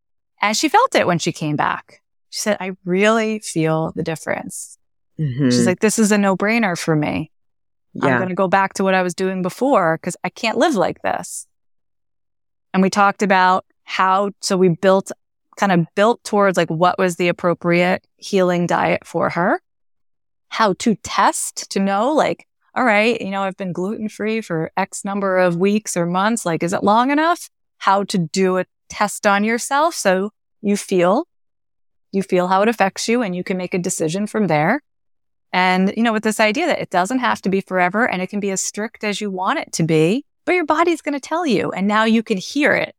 And 0.41 0.57
she 0.57 0.71
felt 0.71 0.95
it 0.95 1.07
when 1.07 1.19
she 1.19 1.31
came 1.31 1.57
back. 1.57 2.01
She 2.31 2.41
said, 2.41 2.57
I 2.59 2.73
really 2.87 3.41
feel 3.41 3.93
the 3.95 4.03
difference. 4.03 4.79
Mm-hmm. 5.19 5.51
She's 5.51 5.67
like, 5.67 5.81
this 5.81 5.99
is 5.99 6.13
a 6.13 6.19
no 6.19 6.37
brainer 6.37 6.79
for 6.79 6.97
me. 6.97 7.31
Yeah. 7.95 8.07
I'm 8.07 8.17
going 8.19 8.29
to 8.29 8.35
go 8.35 8.49
back 8.49 8.75
to 8.75 8.85
what 8.85 8.95
I 8.95 9.03
was 9.03 9.15
doing 9.15 9.43
before 9.43 9.99
because 9.99 10.17
I 10.25 10.29
can't 10.29 10.59
live 10.59 10.75
like 10.75 11.03
this. 11.03 11.47
And 12.73 12.83
we 12.83 12.91
talked 12.91 13.23
about 13.23 13.65
how, 13.85 14.31
so 14.41 14.57
we 14.57 14.71
built, 14.71 15.13
kind 15.57 15.71
of 15.71 15.87
built 15.95 16.23
towards 16.25 16.57
like 16.57 16.71
what 16.71 16.99
was 16.99 17.17
the 17.17 17.29
appropriate 17.29 18.05
healing 18.17 18.67
diet 18.67 19.07
for 19.07 19.31
her 19.31 19.61
how 20.55 20.73
to 20.75 20.95
test 21.03 21.69
to 21.69 21.81
know 21.81 22.13
like, 22.13 22.47
all 22.77 22.85
right, 22.85 23.21
you 23.21 23.31
know, 23.31 23.43
I've 23.43 23.57
been 23.57 23.73
gluten 23.73 24.09
free 24.09 24.41
for 24.41 24.71
X 24.77 25.05
number 25.05 25.37
of 25.37 25.57
weeks 25.57 25.97
or 25.97 26.07
months. 26.07 26.47
Like, 26.47 26.63
is 26.63 26.73
it 26.73 26.85
long 26.85 27.11
enough? 27.11 27.51
How 27.79 28.05
to 28.05 28.19
do 28.19 28.59
a 28.59 28.65
test 28.89 29.27
on 29.27 29.43
yourself. 29.43 29.97
So 29.97 30.31
you 30.63 30.77
feel, 30.77 31.27
you 32.13 32.23
feel 32.23 32.47
how 32.47 32.63
it 32.63 32.69
affects 32.69 33.09
you 33.09 33.21
and 33.21 33.35
you 33.35 33.43
can 33.43 33.57
make 33.57 33.75
a 33.75 33.79
decision 33.79 34.29
from 34.29 34.47
there. 34.47 34.81
And, 35.55 35.95
you 35.97 36.03
know, 36.03 36.13
with 36.13 36.25
this 36.25 36.41
idea 36.41 36.67
that 36.67 36.81
it 36.81 36.91
doesn't 36.91 37.21
have 37.21 37.41
to 37.43 37.49
be 37.49 37.61
forever 37.61 38.11
and 38.11 38.21
it 38.21 38.27
can 38.27 38.41
be 38.41 38.51
as 38.51 38.61
strict 38.61 39.05
as 39.05 39.21
you 39.21 39.31
want 39.31 39.61
it 39.61 39.73
to 39.75 39.85
be, 39.85 40.25
but 40.45 40.57
your 40.57 40.67
body's 40.67 41.01
going 41.01 41.13
to 41.13 41.21
tell 41.21 41.47
you. 41.47 41.71
And 41.71 41.87
now 41.87 42.03
you 42.03 42.25
can 42.25 42.39
hear 42.39 42.73
it. 42.73 42.97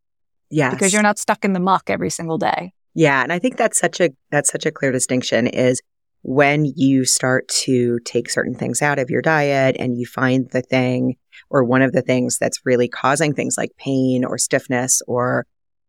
Yes. 0.50 0.74
Because 0.74 0.94
you're 0.94 1.04
not 1.04 1.20
stuck 1.20 1.44
in 1.44 1.52
the 1.52 1.60
muck 1.60 1.90
every 1.90 2.10
single 2.10 2.38
day. 2.38 2.72
Yeah. 2.94 3.22
And 3.22 3.34
I 3.34 3.40
think 3.40 3.58
that's 3.58 3.78
such 3.78 4.00
a, 4.00 4.12
that's 4.32 4.50
such 4.50 4.66
a 4.66 4.72
clear 4.72 4.94
distinction 4.94 5.48
is 5.48 5.82
when 6.22 6.64
you 6.78 7.04
start 7.04 7.46
to 7.66 8.00
take 8.06 8.30
certain 8.30 8.56
things 8.56 8.82
out 8.82 9.00
of 9.00 9.10
your 9.10 9.22
diet 9.22 9.76
and 9.78 9.98
you 9.98 10.06
find 10.06 10.50
the 10.52 10.62
thing 10.62 11.18
or 11.50 11.66
one 11.66 11.82
of 11.82 11.92
the 11.92 12.02
things 12.02 12.38
that's 12.38 12.66
really 12.66 12.88
causing 12.88 13.34
things 13.34 13.58
like 13.58 13.72
pain 13.78 14.24
or 14.24 14.38
stiffness 14.38 15.02
or 15.10 15.46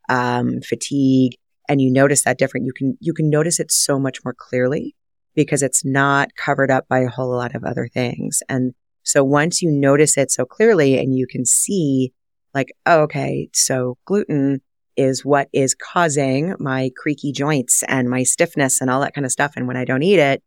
um, 0.08 0.60
fatigue, 0.62 1.36
and 1.68 1.80
you 1.80 1.92
notice 1.92 2.24
that 2.24 2.38
different, 2.38 2.66
you 2.66 2.72
can 2.72 2.98
you 3.00 3.14
can 3.14 3.30
notice 3.30 3.60
it 3.60 3.70
so 3.70 4.00
much 4.00 4.18
more 4.24 4.34
clearly 4.34 4.95
because 5.36 5.62
it's 5.62 5.84
not 5.84 6.34
covered 6.34 6.70
up 6.70 6.88
by 6.88 7.00
a 7.00 7.08
whole 7.08 7.30
lot 7.30 7.54
of 7.54 7.62
other 7.62 7.86
things. 7.86 8.42
And 8.48 8.74
so 9.04 9.22
once 9.22 9.62
you 9.62 9.70
notice 9.70 10.16
it 10.16 10.32
so 10.32 10.44
clearly 10.44 10.98
and 10.98 11.14
you 11.14 11.26
can 11.28 11.44
see 11.44 12.12
like, 12.54 12.72
oh, 12.86 13.02
okay, 13.02 13.50
so 13.52 13.98
gluten 14.06 14.62
is 14.96 15.24
what 15.24 15.48
is 15.52 15.74
causing 15.74 16.54
my 16.58 16.90
creaky 16.96 17.30
joints 17.30 17.84
and 17.86 18.08
my 18.08 18.22
stiffness 18.22 18.80
and 18.80 18.90
all 18.90 19.00
that 19.02 19.14
kind 19.14 19.26
of 19.26 19.30
stuff. 19.30 19.52
And 19.54 19.68
when 19.68 19.76
I 19.76 19.84
don't 19.84 20.02
eat 20.02 20.18
it, 20.18 20.42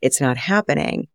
it's 0.00 0.20
not 0.20 0.36
happening. 0.36 1.08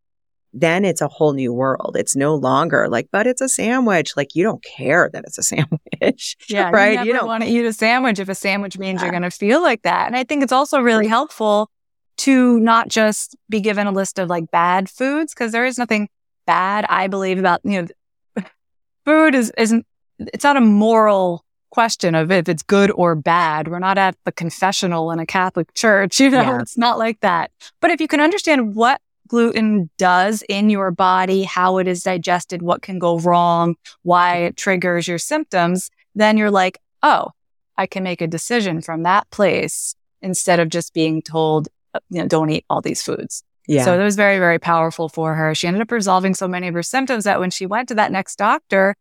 Then 0.51 0.85
it's 0.85 1.01
a 1.01 1.07
whole 1.07 1.33
new 1.33 1.53
world. 1.53 1.95
It's 1.97 2.15
no 2.15 2.35
longer 2.35 2.87
like, 2.89 3.07
but 3.11 3.27
it's 3.27 3.41
a 3.41 3.49
sandwich. 3.49 4.15
Like 4.15 4.35
you 4.35 4.43
don't 4.43 4.63
care 4.63 5.09
that 5.13 5.23
it's 5.25 5.37
a 5.37 5.43
sandwich. 6.01 6.35
Yeah. 6.49 6.69
right. 6.69 6.99
You, 6.99 7.05
you 7.05 7.13
don't 7.13 7.27
want 7.27 7.43
to 7.43 7.49
eat 7.49 7.65
a 7.65 7.73
sandwich 7.73 8.19
if 8.19 8.27
a 8.27 8.35
sandwich 8.35 8.77
means 8.77 9.01
you're 9.01 9.11
going 9.11 9.23
to 9.23 9.31
feel 9.31 9.61
like 9.61 9.83
that. 9.83 10.07
And 10.07 10.15
I 10.17 10.25
think 10.25 10.43
it's 10.43 10.53
also 10.53 10.81
really 10.81 11.07
helpful 11.07 11.69
to 12.17 12.59
not 12.59 12.87
just 12.87 13.35
be 13.49 13.59
given 13.61 13.87
a 13.87 13.91
list 13.91 14.19
of 14.19 14.29
like 14.29 14.51
bad 14.51 14.89
foods 14.89 15.33
because 15.33 15.51
there 15.51 15.65
is 15.65 15.77
nothing 15.77 16.09
bad, 16.45 16.85
I 16.89 17.07
believe, 17.07 17.39
about, 17.39 17.61
you 17.63 17.81
know, 17.81 18.43
food 19.05 19.35
is, 19.35 19.51
isn't, 19.57 19.85
it's 20.19 20.43
not 20.43 20.57
a 20.57 20.61
moral 20.61 21.43
question 21.71 22.15
of 22.15 22.31
if 22.31 22.47
it's 22.47 22.63
good 22.63 22.89
or 22.91 23.15
bad. 23.15 23.67
We're 23.67 23.79
not 23.79 23.97
at 23.97 24.15
the 24.23 24.31
confessional 24.31 25.11
in 25.11 25.19
a 25.19 25.25
Catholic 25.25 25.73
church. 25.73 26.19
You 26.25 26.29
know, 26.29 26.41
yeah. 26.41 26.61
it's 26.61 26.77
not 26.77 26.97
like 26.97 27.19
that. 27.19 27.51
But 27.81 27.91
if 27.91 27.99
you 27.99 28.07
can 28.07 28.21
understand 28.21 28.75
what 28.75 29.01
gluten 29.27 29.89
does 29.97 30.43
in 30.47 30.69
your 30.69 30.91
body, 30.91 31.43
how 31.43 31.77
it 31.77 31.87
is 31.87 32.03
digested, 32.03 32.61
what 32.61 32.81
can 32.81 32.99
go 32.99 33.19
wrong, 33.19 33.75
why 34.03 34.37
it 34.37 34.57
triggers 34.57 35.07
your 35.07 35.17
symptoms, 35.17 35.91
then 36.15 36.37
you're 36.37 36.51
like, 36.51 36.79
oh, 37.03 37.31
I 37.77 37.85
can 37.87 38.03
make 38.03 38.21
a 38.21 38.27
decision 38.27 38.81
from 38.81 39.03
that 39.03 39.29
place 39.29 39.95
instead 40.21 40.59
of 40.59 40.69
just 40.69 40.93
being 40.93 41.21
told, 41.21 41.67
Uh, 41.95 41.99
you 42.09 42.21
know, 42.21 42.27
don't 42.27 42.49
eat 42.49 42.65
all 42.69 42.81
these 42.81 43.01
foods. 43.01 43.43
Yeah. 43.67 43.85
So 43.85 43.99
it 43.99 44.03
was 44.03 44.15
very, 44.15 44.37
very 44.37 44.59
powerful 44.59 45.09
for 45.09 45.33
her. 45.33 45.55
She 45.55 45.67
ended 45.67 45.81
up 45.81 45.91
resolving 45.91 46.35
so 46.35 46.47
many 46.47 46.67
of 46.67 46.73
her 46.73 46.83
symptoms 46.83 47.23
that 47.23 47.39
when 47.39 47.49
she 47.49 47.65
went 47.65 47.87
to 47.89 47.95
that 47.95 48.11
next 48.11 48.35
doctor, 48.35 48.95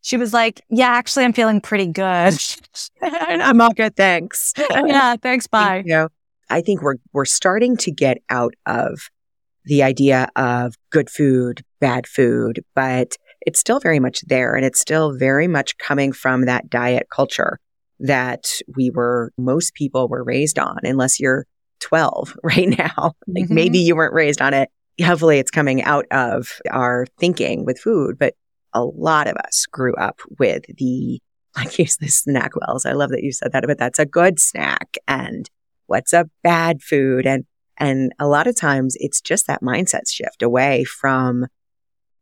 she 0.00 0.16
was 0.16 0.32
like, 0.32 0.62
yeah, 0.70 0.88
actually, 0.88 1.24
I'm 1.24 1.32
feeling 1.32 1.60
pretty 1.60 1.86
good. 1.86 2.38
I'm 3.02 3.60
all 3.60 3.72
good. 3.72 3.96
Thanks. 3.96 4.54
yeah. 4.70 5.16
Thanks. 5.16 5.46
Bye. 5.46 5.82
You 5.84 5.92
know, 5.92 6.08
I 6.48 6.62
think 6.62 6.82
we're, 6.82 6.96
we're 7.12 7.26
starting 7.26 7.76
to 7.78 7.90
get 7.90 8.18
out 8.30 8.54
of 8.64 9.10
the 9.64 9.82
idea 9.82 10.28
of 10.36 10.74
good 10.90 11.10
food, 11.10 11.62
bad 11.80 12.06
food, 12.06 12.64
but 12.74 13.16
it's 13.42 13.60
still 13.60 13.80
very 13.80 14.00
much 14.00 14.22
there. 14.22 14.54
And 14.54 14.64
it's 14.64 14.80
still 14.80 15.16
very 15.16 15.48
much 15.48 15.76
coming 15.78 16.12
from 16.12 16.46
that 16.46 16.70
diet 16.70 17.08
culture 17.12 17.58
that 17.98 18.50
we 18.76 18.90
were, 18.94 19.32
most 19.36 19.74
people 19.74 20.08
were 20.08 20.24
raised 20.24 20.58
on, 20.58 20.78
unless 20.84 21.20
you're 21.20 21.46
12 21.80 22.36
right 22.42 22.68
now. 22.68 23.14
Like 23.26 23.44
mm-hmm. 23.44 23.54
maybe 23.54 23.78
you 23.78 23.96
weren't 23.96 24.14
raised 24.14 24.40
on 24.40 24.54
it 24.54 24.70
hopefully 25.04 25.38
it's 25.38 25.50
coming 25.50 25.82
out 25.82 26.06
of 26.10 26.60
our 26.70 27.06
thinking 27.18 27.64
with 27.64 27.78
food, 27.78 28.18
but 28.18 28.34
a 28.72 28.84
lot 28.84 29.26
of 29.26 29.36
us 29.36 29.66
grew 29.70 29.94
up 29.94 30.20
with 30.38 30.64
the, 30.76 31.20
like 31.56 31.78
use 31.78 31.96
the 31.96 32.06
SnackWell's. 32.06 32.86
I 32.86 32.92
love 32.92 33.10
that 33.10 33.22
you 33.22 33.32
said 33.32 33.52
that, 33.52 33.64
but 33.66 33.78
that's 33.78 33.98
a 33.98 34.06
good 34.06 34.38
snack 34.38 34.96
and 35.08 35.48
what's 35.86 36.12
a 36.12 36.30
bad 36.42 36.82
food. 36.82 37.26
And, 37.26 37.44
and 37.76 38.12
a 38.18 38.28
lot 38.28 38.46
of 38.46 38.56
times 38.56 38.96
it's 39.00 39.20
just 39.20 39.46
that 39.46 39.62
mindset 39.62 40.08
shift 40.08 40.42
away 40.42 40.84
from 40.84 41.46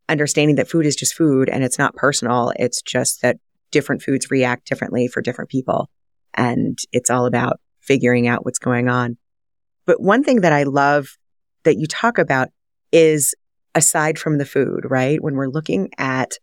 understanding 0.08 0.56
that 0.56 0.70
food 0.70 0.86
is 0.86 0.96
just 0.96 1.14
food 1.14 1.50
and 1.50 1.62
it's 1.62 1.78
not 1.78 1.94
personal. 1.96 2.52
It's 2.56 2.80
just 2.80 3.20
that 3.22 3.36
different 3.70 4.02
foods 4.02 4.30
react 4.30 4.66
differently 4.66 5.08
for 5.08 5.20
different 5.20 5.50
people. 5.50 5.90
And 6.32 6.78
it's 6.92 7.10
all 7.10 7.26
about 7.26 7.60
figuring 7.80 8.26
out 8.26 8.44
what's 8.44 8.58
going 8.58 8.88
on. 8.88 9.18
But 9.88 10.02
one 10.02 10.22
thing 10.22 10.42
that 10.42 10.52
I 10.52 10.64
love 10.64 11.16
that 11.64 11.78
you 11.78 11.86
talk 11.86 12.18
about 12.18 12.50
is 12.92 13.34
aside 13.74 14.18
from 14.18 14.36
the 14.36 14.44
food, 14.44 14.82
right? 14.84 15.20
When 15.22 15.34
we're 15.34 15.48
looking 15.48 15.88
at 15.96 16.38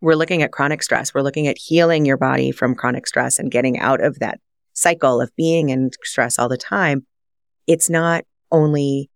we're 0.00 0.16
looking 0.16 0.42
at 0.42 0.50
chronic 0.50 0.82
stress, 0.82 1.14
we're 1.14 1.22
looking 1.22 1.46
at 1.46 1.56
healing 1.56 2.04
your 2.04 2.16
body 2.16 2.50
from 2.50 2.74
chronic 2.74 3.06
stress 3.06 3.38
and 3.38 3.52
getting 3.52 3.78
out 3.78 4.02
of 4.02 4.18
that 4.18 4.40
cycle 4.72 5.20
of 5.20 5.30
being 5.36 5.68
in 5.68 5.90
stress 6.02 6.36
all 6.36 6.48
the 6.48 6.56
time. 6.56 7.06
It's 7.68 7.88
not 7.88 8.24
only 8.50 9.08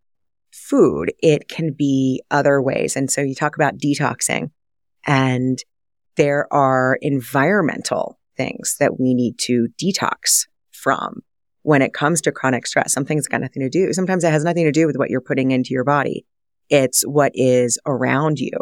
food, 0.53 1.13
it 1.21 1.49
can 1.49 1.73
be 1.73 2.23
other 2.31 2.63
ways. 2.63 2.95
And 2.95 3.11
so 3.11 3.23
you 3.23 3.35
talk 3.35 3.57
about 3.57 3.77
detoxing 3.77 4.51
and 5.05 5.59
there 6.15 6.47
are 6.53 6.97
environmental 7.03 8.21
things 8.37 8.77
that 8.79 9.01
we 9.01 9.15
need 9.15 9.37
to 9.41 9.67
detox 9.83 10.47
from 10.71 11.23
when 11.67 11.83
it 11.83 11.93
comes 11.93 12.21
to 12.21 12.31
chronic 12.31 12.65
stress. 12.65 12.93
Something's 12.93 13.27
got 13.27 13.41
nothing 13.41 13.61
to 13.61 13.69
do. 13.69 13.93
Sometimes 13.93 14.23
it 14.23 14.31
has 14.31 14.45
nothing 14.45 14.67
to 14.67 14.71
do 14.71 14.87
with 14.87 14.95
what 14.95 15.11
you're 15.11 15.21
putting 15.21 15.51
into 15.51 15.75
your 15.75 15.83
body. 15.83 16.25
It's 16.71 17.03
what 17.03 17.33
is 17.35 17.77
around 17.85 18.39
you 18.39 18.53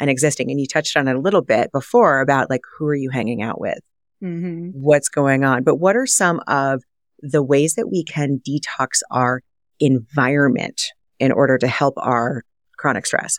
and 0.00 0.10
existing. 0.10 0.50
And 0.50 0.58
you 0.58 0.66
touched 0.66 0.96
on 0.96 1.06
it 1.06 1.14
a 1.14 1.20
little 1.20 1.40
bit 1.40 1.70
before 1.70 2.18
about 2.18 2.50
like, 2.50 2.62
who 2.76 2.86
are 2.86 2.96
you 2.96 3.10
hanging 3.10 3.42
out 3.42 3.60
with? 3.60 3.78
Mm-hmm. 4.24 4.70
What's 4.72 5.08
going 5.08 5.44
on? 5.44 5.62
But 5.62 5.76
what 5.76 5.94
are 5.94 6.04
some 6.04 6.40
of 6.48 6.82
the 7.20 7.44
ways 7.44 7.76
that 7.76 7.92
we 7.92 8.02
can 8.02 8.40
detox 8.44 9.02
our 9.12 9.40
environment 9.78 10.82
in 11.20 11.30
order 11.30 11.58
to 11.58 11.68
help 11.68 11.94
our 11.96 12.42
chronic 12.76 13.06
stress? 13.06 13.38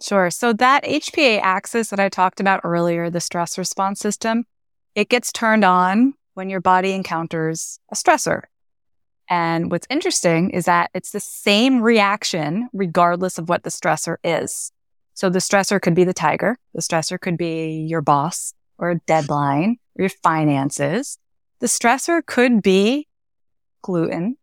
Sure. 0.00 0.30
So 0.30 0.52
that 0.52 0.84
HPA 0.84 1.40
axis 1.42 1.90
that 1.90 1.98
I 1.98 2.08
talked 2.08 2.38
about 2.38 2.60
earlier, 2.62 3.10
the 3.10 3.20
stress 3.20 3.58
response 3.58 3.98
system, 3.98 4.44
it 4.94 5.08
gets 5.08 5.32
turned 5.32 5.64
on 5.64 6.14
when 6.38 6.48
your 6.48 6.60
body 6.60 6.92
encounters 6.92 7.80
a 7.90 7.96
stressor. 7.96 8.42
And 9.28 9.72
what's 9.72 9.88
interesting 9.90 10.50
is 10.50 10.66
that 10.66 10.88
it's 10.94 11.10
the 11.10 11.18
same 11.18 11.82
reaction 11.82 12.68
regardless 12.72 13.38
of 13.38 13.48
what 13.48 13.64
the 13.64 13.70
stressor 13.70 14.18
is. 14.22 14.70
So 15.14 15.30
the 15.30 15.40
stressor 15.40 15.82
could 15.82 15.96
be 15.96 16.04
the 16.04 16.14
tiger. 16.14 16.56
The 16.74 16.80
stressor 16.80 17.20
could 17.20 17.38
be 17.38 17.84
your 17.90 18.02
boss 18.02 18.54
or 18.78 18.92
a 18.92 19.00
deadline 19.00 19.78
or 19.98 20.02
your 20.02 20.10
finances. 20.22 21.18
The 21.58 21.66
stressor 21.66 22.24
could 22.24 22.62
be 22.62 23.08
gluten. 23.82 24.36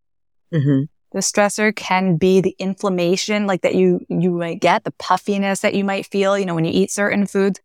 Mm-hmm. 0.53 0.83
The 1.13 1.19
stressor 1.19 1.73
can 1.73 2.17
be 2.17 2.41
the 2.41 2.57
inflammation 2.59 3.47
like 3.47 3.61
that 3.61 3.75
you, 3.75 4.05
you 4.09 4.31
might 4.31 4.59
get, 4.59 4.83
the 4.83 4.91
puffiness 4.99 5.61
that 5.61 5.75
you 5.75 5.85
might 5.85 6.07
feel, 6.07 6.37
you 6.37 6.45
know, 6.45 6.55
when 6.55 6.65
you 6.65 6.73
eat 6.73 6.91
certain 6.91 7.25
foods 7.25 7.61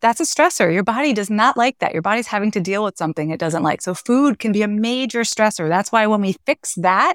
that's 0.00 0.20
a 0.20 0.24
stressor. 0.24 0.72
Your 0.72 0.82
body 0.82 1.12
does 1.12 1.30
not 1.30 1.56
like 1.56 1.78
that. 1.78 1.92
Your 1.92 2.02
body's 2.02 2.26
having 2.26 2.50
to 2.52 2.60
deal 2.60 2.84
with 2.84 2.96
something 2.96 3.30
it 3.30 3.40
doesn't 3.40 3.62
like. 3.62 3.82
So 3.82 3.94
food 3.94 4.38
can 4.38 4.52
be 4.52 4.62
a 4.62 4.68
major 4.68 5.20
stressor. 5.20 5.68
That's 5.68 5.92
why 5.92 6.06
when 6.06 6.20
we 6.20 6.36
fix 6.46 6.74
that, 6.76 7.14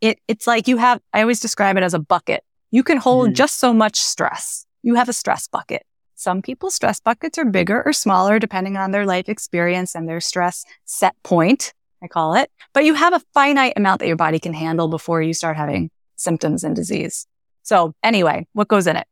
it, 0.00 0.20
it's 0.28 0.46
like 0.46 0.68
you 0.68 0.76
have, 0.76 1.00
I 1.12 1.22
always 1.22 1.40
describe 1.40 1.76
it 1.76 1.82
as 1.82 1.94
a 1.94 1.98
bucket. 1.98 2.44
You 2.70 2.82
can 2.82 2.98
hold 2.98 3.30
mm. 3.30 3.34
just 3.34 3.58
so 3.58 3.72
much 3.72 3.96
stress. 3.96 4.66
You 4.82 4.94
have 4.94 5.08
a 5.08 5.12
stress 5.12 5.48
bucket. 5.48 5.82
Some 6.14 6.42
people's 6.42 6.74
stress 6.74 7.00
buckets 7.00 7.38
are 7.38 7.44
bigger 7.44 7.82
or 7.84 7.92
smaller 7.92 8.38
depending 8.38 8.76
on 8.76 8.90
their 8.90 9.06
life 9.06 9.28
experience 9.28 9.94
and 9.94 10.08
their 10.08 10.20
stress 10.20 10.64
set 10.84 11.14
point, 11.22 11.72
I 12.02 12.08
call 12.08 12.34
it. 12.34 12.50
But 12.72 12.84
you 12.84 12.94
have 12.94 13.14
a 13.14 13.22
finite 13.34 13.74
amount 13.76 14.00
that 14.00 14.08
your 14.08 14.16
body 14.16 14.38
can 14.38 14.52
handle 14.52 14.88
before 14.88 15.22
you 15.22 15.32
start 15.32 15.56
having 15.56 15.90
symptoms 16.16 16.64
and 16.64 16.74
disease. 16.74 17.26
So 17.62 17.94
anyway, 18.02 18.46
what 18.52 18.68
goes 18.68 18.86
in 18.86 18.96
it? 18.96 19.06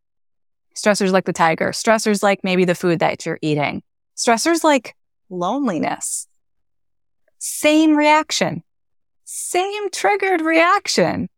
Stressors 0.77 1.11
like 1.11 1.25
the 1.25 1.33
tiger, 1.33 1.71
stressors 1.71 2.23
like 2.23 2.41
maybe 2.45 2.65
the 2.65 2.75
food 2.75 2.99
that 2.99 3.25
you're 3.25 3.39
eating, 3.41 3.83
stressors 4.17 4.63
like 4.63 4.95
loneliness. 5.31 6.29
Same 7.39 7.97
reaction, 7.97 8.63
same 9.25 9.91
triggered 9.91 10.43
reaction. 10.43 11.29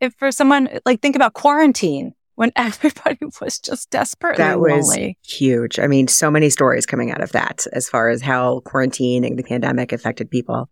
If 0.00 0.14
for 0.14 0.32
someone 0.32 0.68
like 0.86 1.00
think 1.00 1.16
about 1.16 1.34
quarantine 1.34 2.14
when 2.36 2.52
everybody 2.56 3.18
was 3.40 3.58
just 3.58 3.90
desperately 3.90 4.42
that 4.44 4.60
was 4.60 4.88
lonely. 4.88 5.18
huge. 5.24 5.78
I 5.78 5.86
mean, 5.86 6.08
so 6.08 6.30
many 6.30 6.50
stories 6.50 6.86
coming 6.86 7.10
out 7.10 7.22
of 7.22 7.32
that 7.32 7.66
as 7.72 7.88
far 7.88 8.08
as 8.08 8.22
how 8.22 8.60
quarantine 8.60 9.24
and 9.24 9.38
the 9.38 9.42
pandemic 9.42 9.92
affected 9.92 10.30
people. 10.30 10.68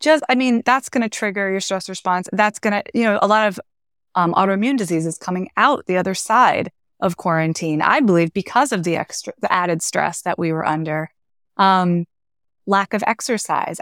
Just, 0.00 0.24
I 0.28 0.34
mean, 0.34 0.62
that's 0.64 0.88
going 0.88 1.02
to 1.02 1.08
trigger 1.08 1.50
your 1.50 1.60
stress 1.60 1.88
response. 1.88 2.28
That's 2.32 2.58
going 2.58 2.72
to, 2.72 2.82
you 2.92 3.04
know, 3.04 3.20
a 3.22 3.28
lot 3.28 3.46
of 3.46 3.60
um, 4.16 4.34
autoimmune 4.34 4.76
diseases 4.76 5.16
coming 5.16 5.48
out 5.56 5.86
the 5.86 5.96
other 5.96 6.14
side 6.14 6.70
of 7.02 7.18
quarantine. 7.18 7.82
I 7.82 8.00
believe 8.00 8.32
because 8.32 8.72
of 8.72 8.84
the 8.84 8.96
extra, 8.96 9.34
the 9.40 9.52
added 9.52 9.82
stress 9.82 10.22
that 10.22 10.38
we 10.38 10.52
were 10.52 10.64
under. 10.64 11.10
Um, 11.58 12.06
lack 12.64 12.94
of 12.94 13.02
exercise. 13.08 13.80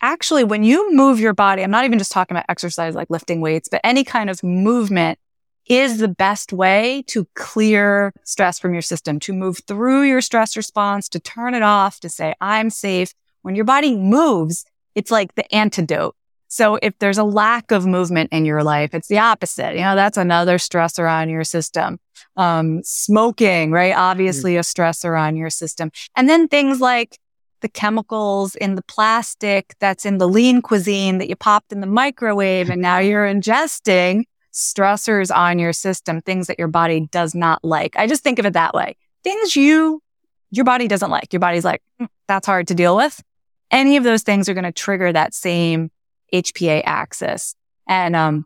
Actually, 0.00 0.42
when 0.42 0.64
you 0.64 0.94
move 0.94 1.20
your 1.20 1.34
body, 1.34 1.62
I'm 1.62 1.70
not 1.70 1.84
even 1.84 1.98
just 1.98 2.12
talking 2.12 2.34
about 2.34 2.46
exercise 2.48 2.94
like 2.94 3.10
lifting 3.10 3.42
weights, 3.42 3.68
but 3.68 3.82
any 3.84 4.04
kind 4.04 4.30
of 4.30 4.42
movement 4.42 5.18
is 5.66 5.98
the 5.98 6.08
best 6.08 6.50
way 6.50 7.04
to 7.08 7.26
clear 7.34 8.12
stress 8.24 8.58
from 8.58 8.72
your 8.72 8.82
system, 8.82 9.20
to 9.20 9.34
move 9.34 9.60
through 9.68 10.02
your 10.02 10.22
stress 10.22 10.56
response, 10.56 11.10
to 11.10 11.20
turn 11.20 11.54
it 11.54 11.62
off, 11.62 12.00
to 12.00 12.08
say, 12.08 12.34
I'm 12.40 12.70
safe. 12.70 13.12
When 13.42 13.54
your 13.54 13.66
body 13.66 13.96
moves, 13.96 14.64
it's 14.94 15.10
like 15.10 15.34
the 15.34 15.54
antidote 15.54 16.16
so 16.52 16.78
if 16.82 16.98
there's 16.98 17.16
a 17.16 17.24
lack 17.24 17.70
of 17.70 17.86
movement 17.86 18.28
in 18.30 18.44
your 18.44 18.62
life, 18.62 18.92
it's 18.92 19.08
the 19.08 19.16
opposite. 19.16 19.72
You 19.72 19.80
know, 19.80 19.94
that's 19.94 20.18
another 20.18 20.58
stressor 20.58 21.10
on 21.10 21.30
your 21.30 21.44
system. 21.44 21.98
Um, 22.36 22.82
smoking, 22.82 23.70
right? 23.72 23.94
Obviously 23.94 24.54
mm. 24.54 24.58
a 24.58 24.62
stressor 24.62 25.20
on 25.20 25.36
your 25.36 25.50
system. 25.50 25.90
And 26.16 26.28
then 26.28 26.48
things 26.48 26.80
like 26.80 27.18
the 27.62 27.68
chemicals 27.68 28.54
in 28.56 28.74
the 28.74 28.82
plastic 28.82 29.74
that's 29.80 30.04
in 30.04 30.18
the 30.18 30.28
lean 30.28 30.60
cuisine 30.60 31.18
that 31.18 31.28
you 31.28 31.36
popped 31.36 31.72
in 31.72 31.80
the 31.80 31.86
microwave 31.86 32.68
and 32.68 32.82
now 32.82 32.98
you're 32.98 33.24
ingesting 33.26 34.24
stressors 34.52 35.34
on 35.34 35.58
your 35.58 35.72
system, 35.72 36.20
things 36.20 36.46
that 36.48 36.58
your 36.58 36.68
body 36.68 37.08
does 37.10 37.34
not 37.34 37.64
like. 37.64 37.96
I 37.96 38.06
just 38.06 38.22
think 38.22 38.38
of 38.38 38.44
it 38.44 38.52
that 38.52 38.74
way. 38.74 38.96
Things 39.24 39.56
you, 39.56 40.02
your 40.50 40.64
body 40.64 40.88
doesn't 40.88 41.10
like. 41.10 41.32
Your 41.32 41.40
body's 41.40 41.64
like, 41.64 41.82
mm, 42.00 42.08
that's 42.28 42.46
hard 42.46 42.68
to 42.68 42.74
deal 42.74 42.96
with. 42.96 43.22
Any 43.70 43.96
of 43.96 44.04
those 44.04 44.22
things 44.22 44.48
are 44.48 44.54
going 44.54 44.64
to 44.64 44.72
trigger 44.72 45.10
that 45.12 45.32
same 45.32 45.90
HPA 46.34 46.82
axis. 46.84 47.54
And, 47.86 48.14
um, 48.14 48.44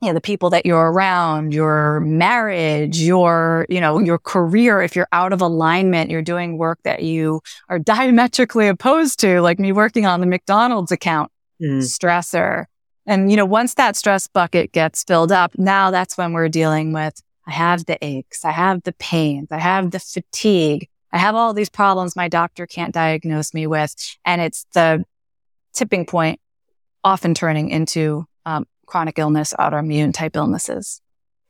you 0.00 0.08
know, 0.08 0.14
the 0.14 0.20
people 0.20 0.50
that 0.50 0.64
you're 0.64 0.92
around, 0.92 1.52
your 1.52 2.00
marriage, 2.00 3.00
your, 3.00 3.66
you 3.68 3.80
know, 3.80 3.98
your 3.98 4.18
career, 4.18 4.80
if 4.80 4.94
you're 4.94 5.08
out 5.10 5.32
of 5.32 5.40
alignment, 5.40 6.10
you're 6.10 6.22
doing 6.22 6.56
work 6.56 6.78
that 6.84 7.02
you 7.02 7.40
are 7.68 7.80
diametrically 7.80 8.68
opposed 8.68 9.18
to, 9.20 9.40
like 9.40 9.58
me 9.58 9.72
working 9.72 10.06
on 10.06 10.20
the 10.20 10.26
McDonald's 10.26 10.92
account, 10.92 11.32
mm. 11.60 11.82
stressor. 11.82 12.66
And, 13.06 13.30
you 13.30 13.36
know, 13.36 13.46
once 13.46 13.74
that 13.74 13.96
stress 13.96 14.28
bucket 14.28 14.70
gets 14.70 15.02
filled 15.02 15.32
up, 15.32 15.58
now 15.58 15.90
that's 15.90 16.16
when 16.16 16.32
we're 16.32 16.48
dealing 16.48 16.92
with, 16.92 17.20
I 17.46 17.52
have 17.52 17.86
the 17.86 17.98
aches, 18.04 18.44
I 18.44 18.52
have 18.52 18.82
the 18.84 18.92
pains, 18.92 19.48
I 19.50 19.58
have 19.58 19.90
the 19.90 19.98
fatigue, 19.98 20.88
I 21.12 21.18
have 21.18 21.34
all 21.34 21.54
these 21.54 21.70
problems 21.70 22.14
my 22.14 22.28
doctor 22.28 22.66
can't 22.66 22.94
diagnose 22.94 23.52
me 23.52 23.66
with. 23.66 23.94
And 24.24 24.40
it's 24.40 24.66
the 24.74 25.04
tipping 25.72 26.06
point 26.06 26.38
often 27.02 27.34
turning 27.34 27.70
into 27.70 28.26
um, 28.44 28.66
chronic 28.88 29.18
illness, 29.18 29.54
autoimmune 29.58 30.12
type 30.12 30.34
illnesses. 30.34 31.00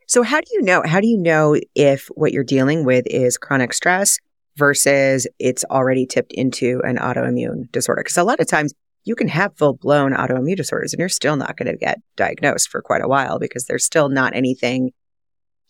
So 0.06 0.22
how 0.22 0.40
do 0.40 0.46
you 0.52 0.62
know? 0.62 0.82
How 0.84 1.00
do 1.00 1.06
you 1.06 1.18
know 1.18 1.56
if 1.74 2.08
what 2.14 2.32
you're 2.32 2.44
dealing 2.44 2.84
with 2.84 3.06
is 3.06 3.38
chronic 3.38 3.72
stress 3.72 4.18
versus 4.56 5.26
it's 5.38 5.64
already 5.66 6.06
tipped 6.06 6.32
into 6.32 6.80
an 6.84 6.96
autoimmune 6.96 7.70
disorder? 7.72 8.00
Because 8.02 8.16
a 8.16 8.24
lot 8.24 8.40
of 8.40 8.46
times 8.46 8.74
you 9.04 9.14
can 9.14 9.28
have 9.28 9.56
full 9.56 9.74
blown 9.74 10.12
autoimmune 10.12 10.56
disorders 10.56 10.92
and 10.92 11.00
you're 11.00 11.08
still 11.08 11.36
not 11.36 11.56
going 11.56 11.70
to 11.70 11.76
get 11.76 12.00
diagnosed 12.16 12.68
for 12.68 12.82
quite 12.82 13.02
a 13.02 13.08
while 13.08 13.38
because 13.38 13.66
there's 13.66 13.84
still 13.84 14.08
not 14.08 14.34
anything 14.34 14.90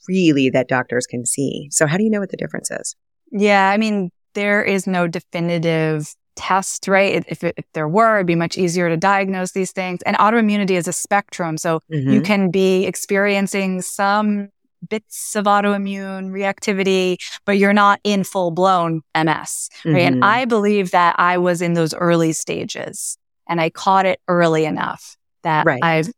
really 0.09 0.51
that 0.51 0.69
doctors 0.69 1.07
can 1.07 1.27
see. 1.27 1.69
So 1.71 1.87
how 1.87 1.97
do 1.97 2.05
you 2.05 2.11
know 2.11 2.21
what 2.21 2.31
the 2.31 2.37
difference 2.37 2.71
is? 2.71 2.97
Yeah, 3.31 3.69
I 3.71 3.77
mean, 3.77 4.11
there 4.35 4.63
is 4.63 4.87
no 4.87 5.07
definitive 5.07 6.15
test, 6.39 6.87
right? 6.87 7.25
If, 7.29 7.43
if 7.43 7.65
there 7.75 7.89
were, 7.89 8.19
it'd 8.19 8.27
be 8.27 8.37
much 8.37 8.57
easier 8.57 8.89
to 8.89 8.97
diagnose 8.97 9.51
these 9.51 9.73
things. 9.73 10.01
And 10.03 10.17
autoimmunity 10.19 10.71
is 10.71 10.87
a 10.87 10.93
spectrum. 10.93 11.59
So 11.59 11.81
mm-hmm. 11.93 12.11
you 12.11 12.23
can 12.23 12.51
be 12.51 12.87
experiencing 12.87 13.83
some 13.83 14.51
bits 14.89 15.35
of 15.35 15.47
autoimmune 15.47 16.31
reactivity, 16.31 17.19
but 17.45 17.59
you're 17.59 17.73
not 17.73 17.99
in 18.05 18.23
full 18.23 18.53
blown 18.53 19.03
MS, 19.17 19.27
right? 19.27 19.69
Mm-hmm. 19.83 19.97
And 19.97 20.25
I 20.25 20.45
believe 20.45 20.93
that 20.93 21.17
I 21.19 21.39
was 21.39 21.61
in 21.61 21.73
those 21.73 21.93
early 21.93 22.33
stages 22.33 23.19
and 23.49 23.61
I 23.61 23.71
caught 23.71 24.07
it 24.07 24.21
early 24.29 24.65
enough 24.65 25.17
that 25.43 25.67
right. 25.67 25.83
I've, 25.83 26.09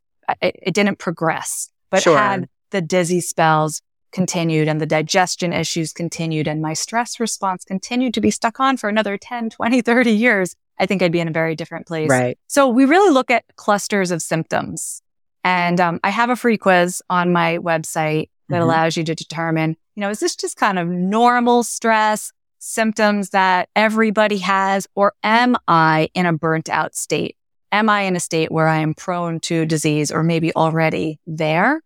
it, 0.43 0.57
it 0.63 0.75
didn't 0.75 0.99
progress, 0.99 1.71
but 1.91 2.03
sure. 2.03 2.19
had 2.19 2.47
the 2.71 2.83
dizzy 2.83 3.23
spells 3.23 3.81
continued 4.13 4.69
and 4.69 4.81
the 4.81 4.87
digestion 4.87 5.53
issues 5.53 5.93
continued 5.93 6.49
and 6.49 6.61
my 6.61 6.73
stress 6.73 7.21
response 7.21 7.65
continued 7.65 8.15
to 8.15 8.21
be 8.21 8.31
stuck 8.31 8.61
on 8.61 8.77
for 8.77 8.89
another 8.89 9.17
10, 9.17 9.51
20, 9.51 9.83
30 9.83 10.11
years, 10.11 10.57
I 10.79 10.87
think 10.87 11.03
I'd 11.03 11.13
be 11.13 11.21
in 11.21 11.29
a 11.29 11.33
very 11.33 11.55
different 11.55 11.87
place. 11.87 12.09
Right. 12.09 12.39
So 12.47 12.69
we 12.69 12.85
really 12.85 13.13
look 13.13 13.31
at 13.31 13.45
clusters 13.57 14.11
of 14.11 14.23
symptoms. 14.23 15.03
And 15.45 15.81
um, 15.81 16.01
I 16.03 16.11
have 16.11 16.31
a 16.31 16.37
free 16.37 16.59
quiz 16.59 17.03
on 17.09 17.33
my 17.33 17.59
website 17.59 18.31
that 18.49 18.57
mm-hmm. 18.57 18.63
allows 18.63 18.97
you 18.97 19.05
to 19.05 19.15
determine, 19.15 19.77
you 19.95 20.01
know, 20.01 20.11
is 20.11 20.21
this 20.21 20.37
just 20.37 20.57
kind 20.57 20.79
of 20.79 20.89
normal 20.89 21.63
stress 21.63 22.33
symptoms 22.59 23.31
that 23.31 23.69
everybody 23.75 24.39
has, 24.39 24.87
or 24.95 25.15
am 25.23 25.57
I 25.67 26.11
in 26.15 26.27
a 26.27 26.33
burnt 26.33 26.69
out 26.69 26.95
state? 26.95 27.37
Am 27.73 27.89
I 27.89 28.03
in 28.03 28.17
a 28.17 28.21
state 28.21 28.51
where 28.51 28.69
I 28.69 28.79
am 28.79 28.95
prone 28.95 29.41
to 29.41 29.65
disease 29.65 30.11
or 30.11 30.23
maybe 30.23 30.55
already 30.55 31.21
there? 31.27 31.81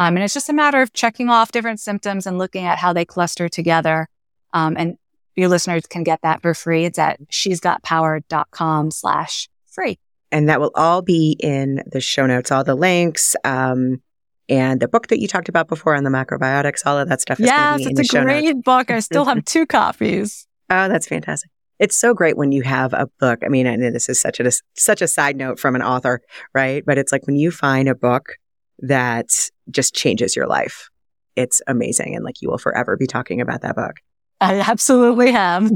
Um, 0.00 0.16
and 0.16 0.24
it's 0.24 0.32
just 0.32 0.48
a 0.48 0.54
matter 0.54 0.80
of 0.80 0.94
checking 0.94 1.28
off 1.28 1.52
different 1.52 1.78
symptoms 1.78 2.26
and 2.26 2.38
looking 2.38 2.64
at 2.64 2.78
how 2.78 2.94
they 2.94 3.04
cluster 3.04 3.50
together. 3.50 4.08
Um, 4.54 4.74
and 4.78 4.96
your 5.36 5.48
listeners 5.48 5.84
can 5.86 6.04
get 6.04 6.20
that 6.22 6.40
for 6.40 6.54
free. 6.54 6.86
It's 6.86 6.98
at 6.98 7.20
she'sgotpower.com 7.28 8.92
slash 8.92 9.50
free. 9.70 9.98
And 10.32 10.48
that 10.48 10.58
will 10.58 10.72
all 10.74 11.02
be 11.02 11.36
in 11.38 11.82
the 11.92 12.00
show 12.00 12.24
notes, 12.24 12.50
all 12.50 12.64
the 12.64 12.74
links, 12.74 13.36
um, 13.44 14.00
and 14.48 14.80
the 14.80 14.88
book 14.88 15.08
that 15.08 15.20
you 15.20 15.28
talked 15.28 15.50
about 15.50 15.68
before 15.68 15.94
on 15.94 16.02
the 16.02 16.10
macrobiotics, 16.10 16.86
all 16.86 16.98
of 16.98 17.10
that 17.10 17.20
stuff 17.20 17.38
is 17.38 17.46
yes, 17.46 17.84
it's 17.84 18.14
a 18.14 18.22
great 18.24 18.44
notes. 18.46 18.62
book. 18.64 18.90
I 18.90 19.00
still 19.00 19.26
have 19.26 19.44
two 19.44 19.66
copies. 19.66 20.46
Oh, 20.70 20.88
that's 20.88 21.08
fantastic. 21.08 21.50
It's 21.78 21.96
so 21.96 22.14
great 22.14 22.38
when 22.38 22.52
you 22.52 22.62
have 22.62 22.94
a 22.94 23.06
book. 23.20 23.40
I 23.44 23.48
mean, 23.48 23.66
I 23.66 23.76
know 23.76 23.90
this 23.90 24.08
is 24.08 24.18
such 24.18 24.40
a 24.40 24.50
such 24.76 25.02
a 25.02 25.08
side 25.08 25.36
note 25.36 25.60
from 25.60 25.76
an 25.76 25.82
author, 25.82 26.22
right? 26.54 26.82
But 26.86 26.96
it's 26.96 27.12
like 27.12 27.26
when 27.26 27.36
you 27.36 27.50
find 27.50 27.86
a 27.86 27.94
book 27.94 28.38
that 28.80 29.30
just 29.70 29.94
changes 29.94 30.36
your 30.36 30.46
life. 30.46 30.88
It's 31.36 31.62
amazing. 31.66 32.14
And 32.14 32.24
like 32.24 32.42
you 32.42 32.50
will 32.50 32.58
forever 32.58 32.96
be 32.96 33.06
talking 33.06 33.40
about 33.40 33.62
that 33.62 33.76
book. 33.76 33.96
I 34.40 34.60
absolutely 34.60 35.32
have. 35.32 35.70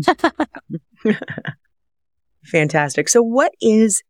Fantastic. 2.44 3.08
So, 3.08 3.22
what 3.22 3.52
is, 3.60 4.02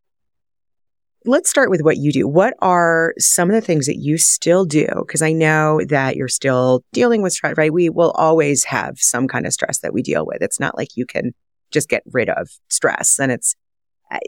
let's 1.24 1.50
start 1.50 1.70
with 1.70 1.82
what 1.82 1.96
you 1.96 2.12
do. 2.12 2.28
What 2.28 2.54
are 2.60 3.14
some 3.18 3.48
of 3.48 3.54
the 3.54 3.60
things 3.60 3.86
that 3.86 3.96
you 3.96 4.16
still 4.18 4.64
do? 4.64 4.86
Because 5.06 5.22
I 5.22 5.32
know 5.32 5.80
that 5.88 6.16
you're 6.16 6.28
still 6.28 6.84
dealing 6.92 7.22
with 7.22 7.32
stress, 7.32 7.56
right? 7.56 7.72
We 7.72 7.90
will 7.90 8.12
always 8.12 8.64
have 8.64 8.98
some 8.98 9.28
kind 9.28 9.46
of 9.46 9.52
stress 9.52 9.80
that 9.80 9.92
we 9.92 10.02
deal 10.02 10.24
with. 10.26 10.42
It's 10.42 10.60
not 10.60 10.76
like 10.76 10.96
you 10.96 11.06
can 11.06 11.32
just 11.70 11.88
get 11.88 12.02
rid 12.12 12.28
of 12.28 12.48
stress. 12.68 13.18
And 13.18 13.32
it's, 13.32 13.54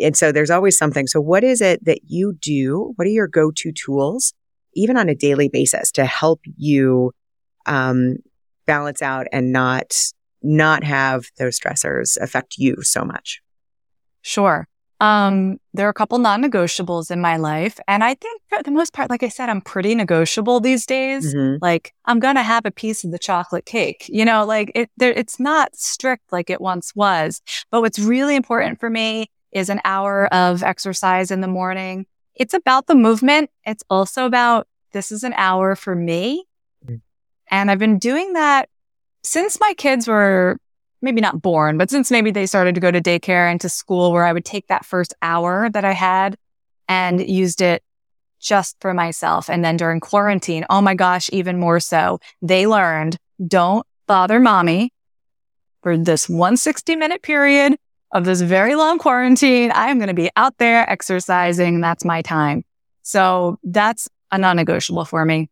and 0.00 0.16
so 0.16 0.32
there's 0.32 0.50
always 0.50 0.76
something. 0.76 1.06
So, 1.06 1.20
what 1.20 1.44
is 1.44 1.60
it 1.60 1.84
that 1.84 2.00
you 2.06 2.34
do? 2.40 2.92
What 2.96 3.06
are 3.06 3.10
your 3.10 3.28
go 3.28 3.50
to 3.52 3.72
tools 3.72 4.32
even 4.76 4.96
on 4.96 5.08
a 5.08 5.14
daily 5.14 5.48
basis 5.48 5.90
to 5.92 6.04
help 6.04 6.40
you 6.56 7.12
um, 7.66 8.16
balance 8.66 9.02
out 9.02 9.26
and 9.32 9.52
not 9.52 9.94
not 10.42 10.84
have 10.84 11.24
those 11.38 11.58
stressors 11.58 12.16
affect 12.20 12.56
you 12.58 12.82
so 12.82 13.04
much? 13.04 13.40
Sure. 14.22 14.68
Um, 15.00 15.58
there 15.74 15.86
are 15.86 15.90
a 15.90 15.94
couple 15.94 16.18
non-negotiables 16.18 17.10
in 17.10 17.20
my 17.20 17.36
life. 17.36 17.78
And 17.86 18.02
I 18.02 18.14
think 18.14 18.40
for 18.48 18.62
the 18.62 18.70
most 18.70 18.92
part, 18.92 19.10
like 19.10 19.22
I 19.22 19.28
said, 19.28 19.48
I'm 19.48 19.60
pretty 19.60 19.94
negotiable 19.94 20.60
these 20.60 20.86
days. 20.86 21.34
Mm-hmm. 21.34 21.58
Like 21.60 21.92
I'm 22.06 22.18
going 22.18 22.36
to 22.36 22.42
have 22.42 22.64
a 22.64 22.70
piece 22.70 23.04
of 23.04 23.10
the 23.10 23.18
chocolate 23.18 23.66
cake, 23.66 24.06
you 24.08 24.24
know, 24.24 24.46
like 24.46 24.72
it, 24.74 24.90
there, 24.96 25.12
it's 25.12 25.38
not 25.38 25.76
strict 25.76 26.32
like 26.32 26.48
it 26.48 26.60
once 26.60 26.94
was. 26.94 27.42
But 27.70 27.82
what's 27.82 27.98
really 27.98 28.36
important 28.36 28.80
for 28.80 28.88
me 28.88 29.30
is 29.52 29.68
an 29.68 29.80
hour 29.84 30.26
of 30.32 30.62
exercise 30.62 31.30
in 31.30 31.40
the 31.40 31.48
morning 31.48 32.06
it's 32.36 32.54
about 32.54 32.86
the 32.86 32.94
movement. 32.94 33.50
It's 33.64 33.82
also 33.90 34.26
about 34.26 34.68
this 34.92 35.10
is 35.10 35.24
an 35.24 35.34
hour 35.36 35.74
for 35.74 35.94
me. 35.94 36.44
Mm-hmm. 36.84 36.96
And 37.50 37.70
I've 37.70 37.78
been 37.78 37.98
doing 37.98 38.34
that 38.34 38.68
since 39.22 39.58
my 39.58 39.74
kids 39.76 40.06
were 40.06 40.58
maybe 41.02 41.20
not 41.20 41.42
born, 41.42 41.78
but 41.78 41.90
since 41.90 42.10
maybe 42.10 42.30
they 42.30 42.46
started 42.46 42.74
to 42.74 42.80
go 42.80 42.90
to 42.90 43.00
daycare 43.00 43.50
and 43.50 43.60
to 43.60 43.68
school 43.68 44.12
where 44.12 44.24
I 44.24 44.32
would 44.32 44.44
take 44.44 44.68
that 44.68 44.84
first 44.84 45.14
hour 45.22 45.68
that 45.70 45.84
I 45.84 45.92
had 45.92 46.36
and 46.88 47.26
used 47.26 47.60
it 47.60 47.82
just 48.40 48.76
for 48.80 48.94
myself. 48.94 49.50
And 49.50 49.64
then 49.64 49.76
during 49.76 50.00
quarantine, 50.00 50.64
oh 50.70 50.80
my 50.80 50.94
gosh, 50.94 51.28
even 51.32 51.58
more 51.58 51.80
so, 51.80 52.20
they 52.42 52.66
learned 52.66 53.16
don't 53.46 53.86
bother 54.06 54.40
mommy 54.40 54.92
for 55.82 55.96
this 55.96 56.28
160 56.28 56.96
minute 56.96 57.22
period 57.22 57.76
of 58.12 58.24
this 58.24 58.40
very 58.40 58.74
long 58.74 58.98
quarantine, 58.98 59.70
I 59.72 59.88
am 59.88 59.98
going 59.98 60.08
to 60.08 60.14
be 60.14 60.30
out 60.36 60.56
there 60.58 60.88
exercising. 60.88 61.80
That's 61.80 62.04
my 62.04 62.22
time. 62.22 62.64
So 63.02 63.58
that's 63.62 64.08
a 64.30 64.38
non-negotiable 64.38 65.04
for 65.04 65.24
me. 65.24 65.48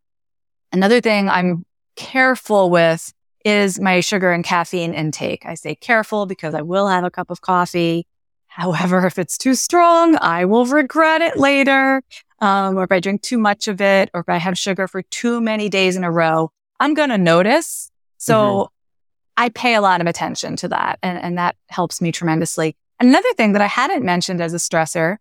Another 0.72 1.00
thing 1.00 1.28
I'm 1.28 1.64
careful 1.96 2.70
with 2.70 3.12
is 3.44 3.78
my 3.78 4.00
sugar 4.00 4.32
and 4.32 4.42
caffeine 4.42 4.94
intake. 4.94 5.44
I 5.46 5.54
say 5.54 5.74
careful 5.74 6.26
because 6.26 6.54
I 6.54 6.62
will 6.62 6.88
have 6.88 7.04
a 7.04 7.10
cup 7.10 7.30
of 7.30 7.40
coffee. 7.40 8.06
However, 8.46 9.06
if 9.06 9.18
it's 9.18 9.36
too 9.36 9.54
strong, 9.54 10.16
I 10.20 10.44
will 10.44 10.64
regret 10.66 11.20
it 11.20 11.36
later. 11.36 12.02
Um, 12.40 12.76
or 12.76 12.84
if 12.84 12.92
I 12.92 13.00
drink 13.00 13.22
too 13.22 13.38
much 13.38 13.68
of 13.68 13.80
it, 13.80 14.10
or 14.14 14.20
if 14.20 14.28
I 14.28 14.38
have 14.38 14.58
sugar 14.58 14.88
for 14.88 15.02
too 15.02 15.40
many 15.40 15.68
days 15.68 15.96
in 15.96 16.04
a 16.04 16.10
row, 16.10 16.50
I'm 16.80 16.94
going 16.94 17.10
to 17.10 17.18
notice. 17.18 17.90
So 18.18 18.34
mm-hmm. 18.34 18.73
I 19.36 19.48
pay 19.48 19.74
a 19.74 19.80
lot 19.80 20.00
of 20.00 20.06
attention 20.06 20.56
to 20.56 20.68
that 20.68 20.98
and, 21.02 21.18
and 21.18 21.38
that 21.38 21.56
helps 21.68 22.00
me 22.00 22.12
tremendously. 22.12 22.76
Another 23.00 23.32
thing 23.34 23.52
that 23.52 23.62
I 23.62 23.66
hadn't 23.66 24.04
mentioned 24.04 24.40
as 24.40 24.54
a 24.54 24.58
stressor, 24.58 25.16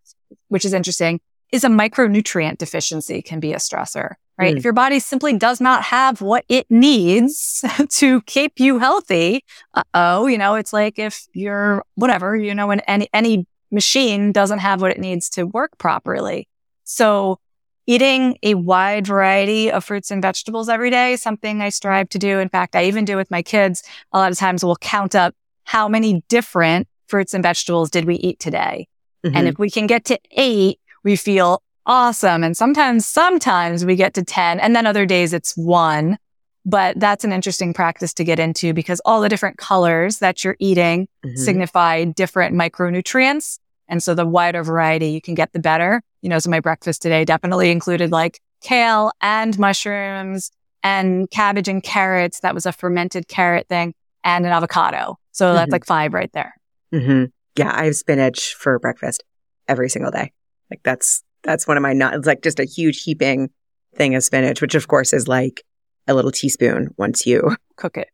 which 0.50 0.66
is 0.66 0.74
interesting, 0.74 1.20
is 1.52 1.64
a 1.64 1.70
micronutrient 1.70 2.58
deficiency 2.58 3.22
can 3.22 3.40
be 3.40 3.54
a 3.54 3.58
stressor, 3.58 4.14
right? 4.38 4.56
Mm. 4.56 4.58
If 4.58 4.64
your 4.64 4.74
body 4.74 5.00
simply 5.00 5.38
does 5.38 5.60
not 5.62 5.84
have 5.84 6.22
what 6.22 6.46
it 6.50 6.66
needs 6.70 7.64
to 7.90 8.22
keep 8.22 8.60
you 8.60 8.80
healthy, 8.80 9.44
uh 9.74 9.84
oh, 9.94 10.28
you 10.28 10.38
know, 10.38 10.56
it's 10.56 10.74
like 10.74 11.00
if 11.00 11.26
you're 11.34 11.84
whatever, 11.96 12.36
you 12.36 12.54
know, 12.54 12.68
when 12.68 12.80
any, 12.82 13.08
any 13.14 13.48
machine 13.72 14.32
doesn't 14.32 14.60
have 14.60 14.82
what 14.82 14.92
it 14.92 15.00
needs 15.00 15.30
to 15.30 15.44
work 15.46 15.78
properly. 15.78 16.48
So 16.84 17.40
Eating 17.86 18.38
a 18.44 18.54
wide 18.54 19.06
variety 19.06 19.70
of 19.70 19.84
fruits 19.84 20.10
and 20.10 20.22
vegetables 20.22 20.70
every 20.70 20.90
day, 20.90 21.18
something 21.18 21.62
I 21.62 21.70
strive 21.70 22.08
to 22.10 22.20
do. 22.20 22.40
In 22.40 22.48
fact, 22.48 22.76
I 22.76 22.86
even 22.86 23.04
do 23.04 23.18
with 23.18 23.30
my 23.30 23.42
kids. 23.42 23.84
A 24.14 24.18
lot 24.18 24.32
of 24.32 24.38
times 24.38 24.64
we'll 24.64 24.78
count 24.78 25.16
up 25.16 25.36
how 25.66 25.88
many 25.90 26.24
different 26.30 26.88
fruits 27.08 27.34
and 27.34 27.44
vegetables 27.44 27.90
did 27.90 28.06
we 28.06 28.16
eat 28.16 28.40
today. 28.40 28.88
Mm-hmm. 29.26 29.36
And 29.36 29.48
if 29.48 29.60
we 29.60 29.70
can 29.70 29.88
get 29.88 30.06
to 30.06 30.20
eight, 30.32 30.80
we 31.04 31.16
feel 31.16 31.62
awesome. 31.86 32.44
And 32.44 32.56
sometimes, 32.56 33.06
sometimes 33.06 33.86
we 33.86 33.96
get 33.96 34.14
to 34.14 34.24
10 34.24 34.60
and 34.60 34.76
then 34.76 34.86
other 34.86 35.06
days 35.06 35.34
it's 35.34 35.56
one. 35.58 36.18
But 36.66 36.98
that's 36.98 37.26
an 37.26 37.34
interesting 37.34 37.74
practice 37.74 38.14
to 38.14 38.24
get 38.24 38.40
into 38.40 38.74
because 38.74 39.02
all 39.04 39.20
the 39.20 39.28
different 39.28 39.58
colors 39.58 40.20
that 40.20 40.46
you're 40.46 40.56
eating 40.60 41.10
mm-hmm. 41.26 41.36
signify 41.36 42.06
different 42.06 42.56
micronutrients. 42.56 43.60
And 43.90 44.02
so 44.02 44.16
the 44.16 44.26
wider 44.26 44.64
variety 44.64 45.08
you 45.08 45.20
can 45.20 45.36
get, 45.36 45.52
the 45.52 45.60
better 45.60 46.02
you 46.24 46.30
know, 46.30 46.40
so 46.40 46.50
my 46.50 46.62
breakfast 46.62 47.02
today 47.02 47.26
definitely 47.26 47.70
included 47.70 48.12
like 48.12 48.40
kale 48.62 49.12
and 49.22 49.60
mushrooms 49.60 50.52
and 50.82 51.30
cabbage 51.30 51.68
and 51.68 51.84
carrots. 51.84 52.40
That 52.40 52.56
was 52.56 52.66
a 52.66 52.72
fermented 52.72 53.28
carrot 53.28 53.68
thing 53.68 53.94
and 54.24 54.46
an 54.46 54.54
avocado. 54.54 55.20
So 55.34 55.46
mm-hmm. 55.46 55.56
that's 55.58 55.72
like 55.72 55.86
five 55.86 56.14
right 56.14 56.32
there. 56.32 56.56
Mm-hmm. 56.94 57.26
Yeah. 57.58 57.76
I 57.76 57.86
have 57.86 57.96
spinach 57.98 58.56
for 58.56 58.80
breakfast 58.80 59.24
every 59.68 59.90
single 59.90 60.12
day. 60.12 60.32
Like 60.72 60.80
that's, 60.84 61.24
that's 61.44 61.68
one 61.68 61.76
of 61.76 61.84
my 61.84 61.92
not, 61.92 62.14
it's 62.14 62.26
like 62.26 62.42
just 62.42 62.60
a 62.60 62.66
huge 62.66 63.04
heaping 63.04 63.50
thing 63.94 64.16
of 64.16 64.24
spinach, 64.24 64.62
which 64.62 64.76
of 64.76 64.88
course 64.88 65.12
is 65.12 65.28
like 65.28 65.62
a 66.08 66.14
little 66.14 66.32
teaspoon 66.32 66.96
once 66.98 67.26
you 67.26 67.58
cook 67.76 67.98
it, 67.98 68.08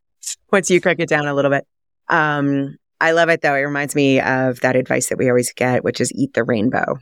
once 0.52 0.72
you 0.72 0.82
cook 0.82 0.98
it 1.00 1.10
down 1.10 1.28
a 1.28 1.36
little 1.36 1.52
bit. 1.52 1.68
Um, 2.08 2.76
I 3.00 3.12
love 3.12 3.30
it 3.30 3.42
though. 3.42 3.54
It 3.54 3.62
reminds 3.62 3.94
me 3.94 4.20
of 4.20 4.62
that 4.62 4.76
advice 4.76 5.10
that 5.10 5.20
we 5.20 5.30
always 5.30 5.54
get, 5.54 5.84
which 5.84 6.02
is 6.02 6.12
eat 6.16 6.34
the 6.34 6.44
rainbow. 6.44 6.98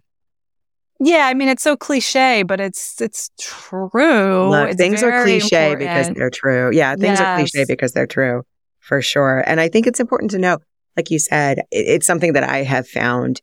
Yeah, 1.00 1.28
I 1.28 1.34
mean 1.34 1.48
it's 1.48 1.64
so 1.64 1.78
cliche, 1.78 2.44
but 2.44 2.60
it's 2.60 3.00
it's 3.02 3.30
true. 3.40 4.50
Look, 4.50 4.70
it's 4.70 4.78
things 4.78 5.04
are 5.04 5.24
cliche 5.24 5.72
important. 5.72 5.80
because 5.80 6.16
they're 6.16 6.30
true. 6.30 6.72
Yeah, 6.74 6.96
things 6.96 7.20
yes. 7.20 7.22
are 7.22 7.36
cliche 7.38 7.66
because 7.68 7.94
they're 7.94 8.08
true 8.08 8.44
for 8.80 9.02
sure. 9.02 9.44
And 9.46 9.60
I 9.60 9.70
think 9.70 9.86
it's 9.86 10.00
important 10.00 10.32
to 10.32 10.40
know, 10.40 10.58
like 10.96 11.12
you 11.12 11.20
said, 11.20 11.60
it, 11.72 11.88
it's 11.88 12.08
something 12.08 12.34
that 12.34 12.44
I 12.44 12.64
have 12.64 12.88
found 12.88 13.42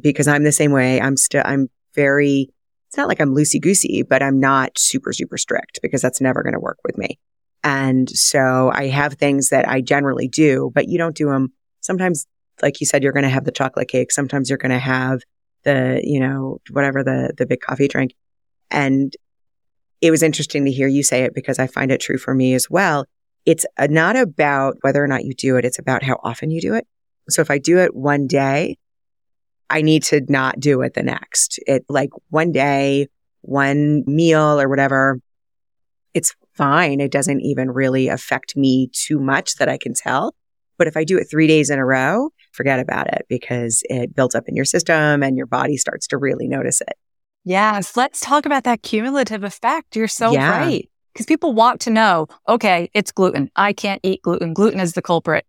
because 0.00 0.26
I'm 0.26 0.44
the 0.44 0.52
same 0.52 0.72
way. 0.72 1.00
I'm 1.00 1.16
still 1.16 1.42
I'm 1.44 1.68
very. 1.94 2.48
It's 2.88 2.96
not 2.96 3.08
like 3.08 3.20
I'm 3.20 3.34
loosey 3.34 3.60
goosey, 3.60 4.02
but 4.02 4.22
I'm 4.22 4.40
not 4.40 4.78
super 4.78 5.12
super 5.12 5.36
strict 5.36 5.80
because 5.82 6.02
that's 6.02 6.20
never 6.20 6.42
going 6.42 6.54
to 6.54 6.60
work 6.60 6.78
with 6.84 6.96
me. 6.98 7.18
And 7.62 8.08
so 8.10 8.70
I 8.72 8.86
have 8.86 9.14
things 9.14 9.50
that 9.50 9.68
I 9.68 9.82
generally 9.82 10.28
do, 10.28 10.70
but 10.74 10.88
you 10.88 10.96
don't 10.96 11.16
do 11.16 11.26
them. 11.26 11.52
Sometimes, 11.80 12.26
like 12.62 12.80
you 12.80 12.86
said, 12.86 13.02
you're 13.02 13.12
going 13.12 13.24
to 13.24 13.28
have 13.28 13.44
the 13.44 13.52
chocolate 13.52 13.88
cake. 13.88 14.10
Sometimes 14.10 14.48
you're 14.48 14.58
going 14.58 14.70
to 14.72 14.78
have 14.78 15.20
the, 15.64 16.00
you 16.04 16.20
know, 16.20 16.60
whatever 16.70 17.02
the, 17.02 17.32
the 17.36 17.46
big 17.46 17.60
coffee 17.60 17.88
drink. 17.88 18.14
And 18.70 19.14
it 20.00 20.10
was 20.10 20.22
interesting 20.22 20.64
to 20.64 20.70
hear 20.70 20.88
you 20.88 21.02
say 21.02 21.22
it 21.22 21.34
because 21.34 21.58
I 21.58 21.66
find 21.66 21.90
it 21.90 22.00
true 22.00 22.18
for 22.18 22.34
me 22.34 22.54
as 22.54 22.70
well. 22.70 23.04
It's 23.46 23.66
not 23.80 24.16
about 24.16 24.76
whether 24.82 25.02
or 25.02 25.08
not 25.08 25.24
you 25.24 25.34
do 25.34 25.56
it. 25.56 25.64
It's 25.64 25.78
about 25.78 26.02
how 26.02 26.20
often 26.22 26.50
you 26.50 26.60
do 26.60 26.74
it. 26.74 26.86
So 27.28 27.42
if 27.42 27.50
I 27.50 27.58
do 27.58 27.78
it 27.78 27.94
one 27.94 28.26
day, 28.26 28.76
I 29.70 29.82
need 29.82 30.02
to 30.04 30.22
not 30.28 30.60
do 30.60 30.80
it 30.82 30.94
the 30.94 31.02
next. 31.02 31.58
It 31.66 31.84
like 31.88 32.10
one 32.30 32.52
day, 32.52 33.08
one 33.42 34.02
meal 34.06 34.60
or 34.60 34.68
whatever. 34.68 35.20
it's 36.14 36.34
fine. 36.54 37.00
It 37.00 37.12
doesn't 37.12 37.40
even 37.42 37.70
really 37.70 38.08
affect 38.08 38.56
me 38.56 38.90
too 38.92 39.20
much 39.20 39.54
that 39.56 39.68
I 39.68 39.78
can 39.78 39.94
tell. 39.94 40.34
But 40.76 40.88
if 40.88 40.96
I 40.96 41.04
do 41.04 41.18
it 41.18 41.28
three 41.30 41.46
days 41.46 41.70
in 41.70 41.78
a 41.78 41.84
row, 41.84 42.30
forget 42.52 42.80
about 42.80 43.08
it 43.08 43.26
because 43.28 43.82
it 43.88 44.14
builds 44.14 44.34
up 44.34 44.48
in 44.48 44.56
your 44.56 44.64
system 44.64 45.22
and 45.22 45.36
your 45.36 45.46
body 45.46 45.76
starts 45.76 46.06
to 46.08 46.16
really 46.16 46.48
notice 46.48 46.80
it. 46.80 46.94
Yes. 47.44 47.96
Let's 47.96 48.20
talk 48.20 48.46
about 48.46 48.64
that 48.64 48.82
cumulative 48.82 49.44
effect. 49.44 49.96
You're 49.96 50.08
so 50.08 50.32
yeah. 50.32 50.50
right. 50.50 50.90
Because 51.12 51.26
people 51.26 51.52
want 51.52 51.80
to 51.82 51.90
know, 51.90 52.28
okay, 52.48 52.90
it's 52.94 53.10
gluten. 53.10 53.50
I 53.56 53.72
can't 53.72 54.00
eat 54.04 54.22
gluten. 54.22 54.52
Gluten 54.54 54.80
is 54.80 54.92
the 54.92 55.02
culprit. 55.02 55.46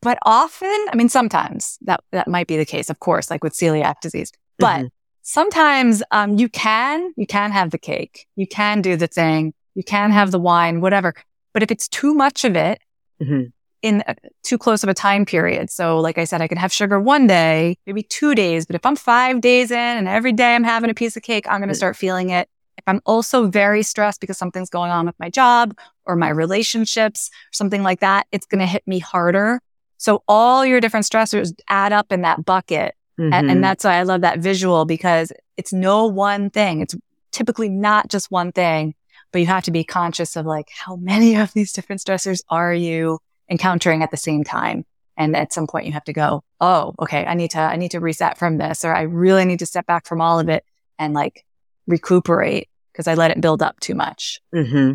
But 0.00 0.18
often, 0.24 0.86
I 0.92 0.96
mean, 0.96 1.08
sometimes 1.08 1.78
that, 1.82 2.04
that 2.12 2.28
might 2.28 2.46
be 2.46 2.56
the 2.56 2.64
case, 2.64 2.88
of 2.88 3.00
course, 3.00 3.30
like 3.30 3.42
with 3.42 3.52
celiac 3.52 4.00
disease. 4.00 4.30
But 4.58 4.76
mm-hmm. 4.76 4.86
sometimes 5.22 6.02
um, 6.12 6.38
you 6.38 6.48
can, 6.48 7.12
you 7.16 7.26
can 7.26 7.50
have 7.50 7.70
the 7.70 7.78
cake. 7.78 8.26
You 8.36 8.46
can 8.46 8.80
do 8.80 8.96
the 8.96 9.08
thing. 9.08 9.54
You 9.74 9.82
can 9.82 10.12
have 10.12 10.30
the 10.30 10.38
wine, 10.38 10.80
whatever. 10.80 11.14
But 11.52 11.62
if 11.64 11.70
it's 11.72 11.88
too 11.88 12.14
much 12.14 12.44
of 12.44 12.54
it, 12.54 12.80
mm-hmm 13.20 13.48
in 13.82 14.02
a, 14.06 14.16
too 14.42 14.58
close 14.58 14.82
of 14.82 14.88
a 14.88 14.94
time 14.94 15.24
period. 15.24 15.70
So, 15.70 15.98
like 15.98 16.18
I 16.18 16.24
said, 16.24 16.40
I 16.40 16.48
can 16.48 16.58
have 16.58 16.72
sugar 16.72 17.00
one 17.00 17.26
day, 17.26 17.76
maybe 17.86 18.02
two 18.02 18.34
days, 18.34 18.66
but 18.66 18.76
if 18.76 18.84
I'm 18.84 18.96
five 18.96 19.40
days 19.40 19.70
in 19.70 19.76
and 19.78 20.08
every 20.08 20.32
day 20.32 20.54
I'm 20.54 20.64
having 20.64 20.90
a 20.90 20.94
piece 20.94 21.16
of 21.16 21.22
cake, 21.22 21.46
I'm 21.48 21.60
going 21.60 21.68
to 21.68 21.74
start 21.74 21.96
feeling 21.96 22.30
it. 22.30 22.48
If 22.76 22.84
I'm 22.86 23.00
also 23.06 23.48
very 23.48 23.82
stressed 23.82 24.20
because 24.20 24.38
something's 24.38 24.70
going 24.70 24.90
on 24.90 25.06
with 25.06 25.18
my 25.18 25.30
job 25.30 25.76
or 26.06 26.16
my 26.16 26.28
relationships, 26.28 27.28
or 27.28 27.52
something 27.52 27.82
like 27.82 28.00
that, 28.00 28.26
it's 28.32 28.46
going 28.46 28.60
to 28.60 28.66
hit 28.66 28.86
me 28.86 28.98
harder. 28.98 29.60
So 29.98 30.22
all 30.28 30.64
your 30.64 30.80
different 30.80 31.06
stressors 31.06 31.52
add 31.68 31.92
up 31.92 32.12
in 32.12 32.22
that 32.22 32.44
bucket. 32.44 32.94
Mm-hmm. 33.18 33.32
And, 33.32 33.50
and 33.50 33.64
that's 33.64 33.84
why 33.84 33.94
I 33.94 34.04
love 34.04 34.20
that 34.20 34.38
visual 34.38 34.84
because 34.84 35.32
it's 35.56 35.72
no 35.72 36.06
one 36.06 36.50
thing. 36.50 36.80
It's 36.80 36.94
typically 37.32 37.68
not 37.68 38.08
just 38.08 38.30
one 38.30 38.52
thing, 38.52 38.94
but 39.32 39.40
you 39.40 39.46
have 39.46 39.64
to 39.64 39.72
be 39.72 39.82
conscious 39.82 40.36
of 40.36 40.46
like, 40.46 40.68
how 40.72 40.96
many 40.96 41.34
of 41.34 41.52
these 41.52 41.72
different 41.72 42.00
stressors 42.00 42.40
are 42.48 42.72
you? 42.72 43.18
Encountering 43.50 44.02
at 44.02 44.10
the 44.10 44.16
same 44.16 44.44
time. 44.44 44.84
And 45.16 45.36
at 45.36 45.52
some 45.52 45.66
point 45.66 45.86
you 45.86 45.92
have 45.92 46.04
to 46.04 46.12
go, 46.12 46.42
Oh, 46.60 46.94
okay. 47.00 47.24
I 47.24 47.34
need 47.34 47.52
to, 47.52 47.60
I 47.60 47.76
need 47.76 47.92
to 47.92 48.00
reset 48.00 48.38
from 48.38 48.58
this, 48.58 48.84
or 48.84 48.94
I 48.94 49.02
really 49.02 49.44
need 49.44 49.58
to 49.60 49.66
step 49.66 49.86
back 49.86 50.06
from 50.06 50.20
all 50.20 50.38
of 50.38 50.48
it 50.48 50.64
and 50.98 51.14
like 51.14 51.44
recuperate 51.86 52.68
because 52.92 53.06
I 53.06 53.14
let 53.14 53.30
it 53.30 53.40
build 53.40 53.62
up 53.62 53.78
too 53.80 53.94
much. 53.94 54.40
Mm-hmm. 54.54 54.94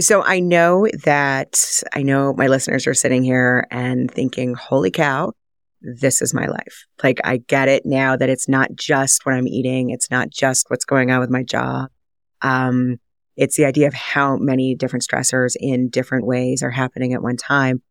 So 0.00 0.22
I 0.22 0.40
know 0.40 0.88
that 1.04 1.58
I 1.94 2.02
know 2.02 2.34
my 2.34 2.48
listeners 2.48 2.86
are 2.86 2.94
sitting 2.94 3.22
here 3.22 3.66
and 3.70 4.10
thinking, 4.10 4.54
holy 4.54 4.90
cow, 4.90 5.32
this 5.80 6.20
is 6.20 6.34
my 6.34 6.46
life. 6.46 6.86
Like 7.02 7.20
I 7.24 7.36
get 7.36 7.68
it 7.68 7.86
now 7.86 8.16
that 8.16 8.28
it's 8.28 8.48
not 8.48 8.74
just 8.74 9.24
what 9.24 9.34
I'm 9.34 9.46
eating. 9.46 9.90
It's 9.90 10.10
not 10.10 10.30
just 10.30 10.68
what's 10.68 10.84
going 10.84 11.10
on 11.10 11.20
with 11.20 11.30
my 11.30 11.42
job. 11.42 11.90
Um, 12.42 12.98
it's 13.36 13.56
the 13.56 13.64
idea 13.64 13.88
of 13.88 13.94
how 13.94 14.36
many 14.36 14.74
different 14.74 15.04
stressors 15.04 15.56
in 15.58 15.88
different 15.88 16.26
ways 16.26 16.62
are 16.62 16.70
happening 16.70 17.12
at 17.12 17.22
one 17.22 17.36
time. 17.36 17.82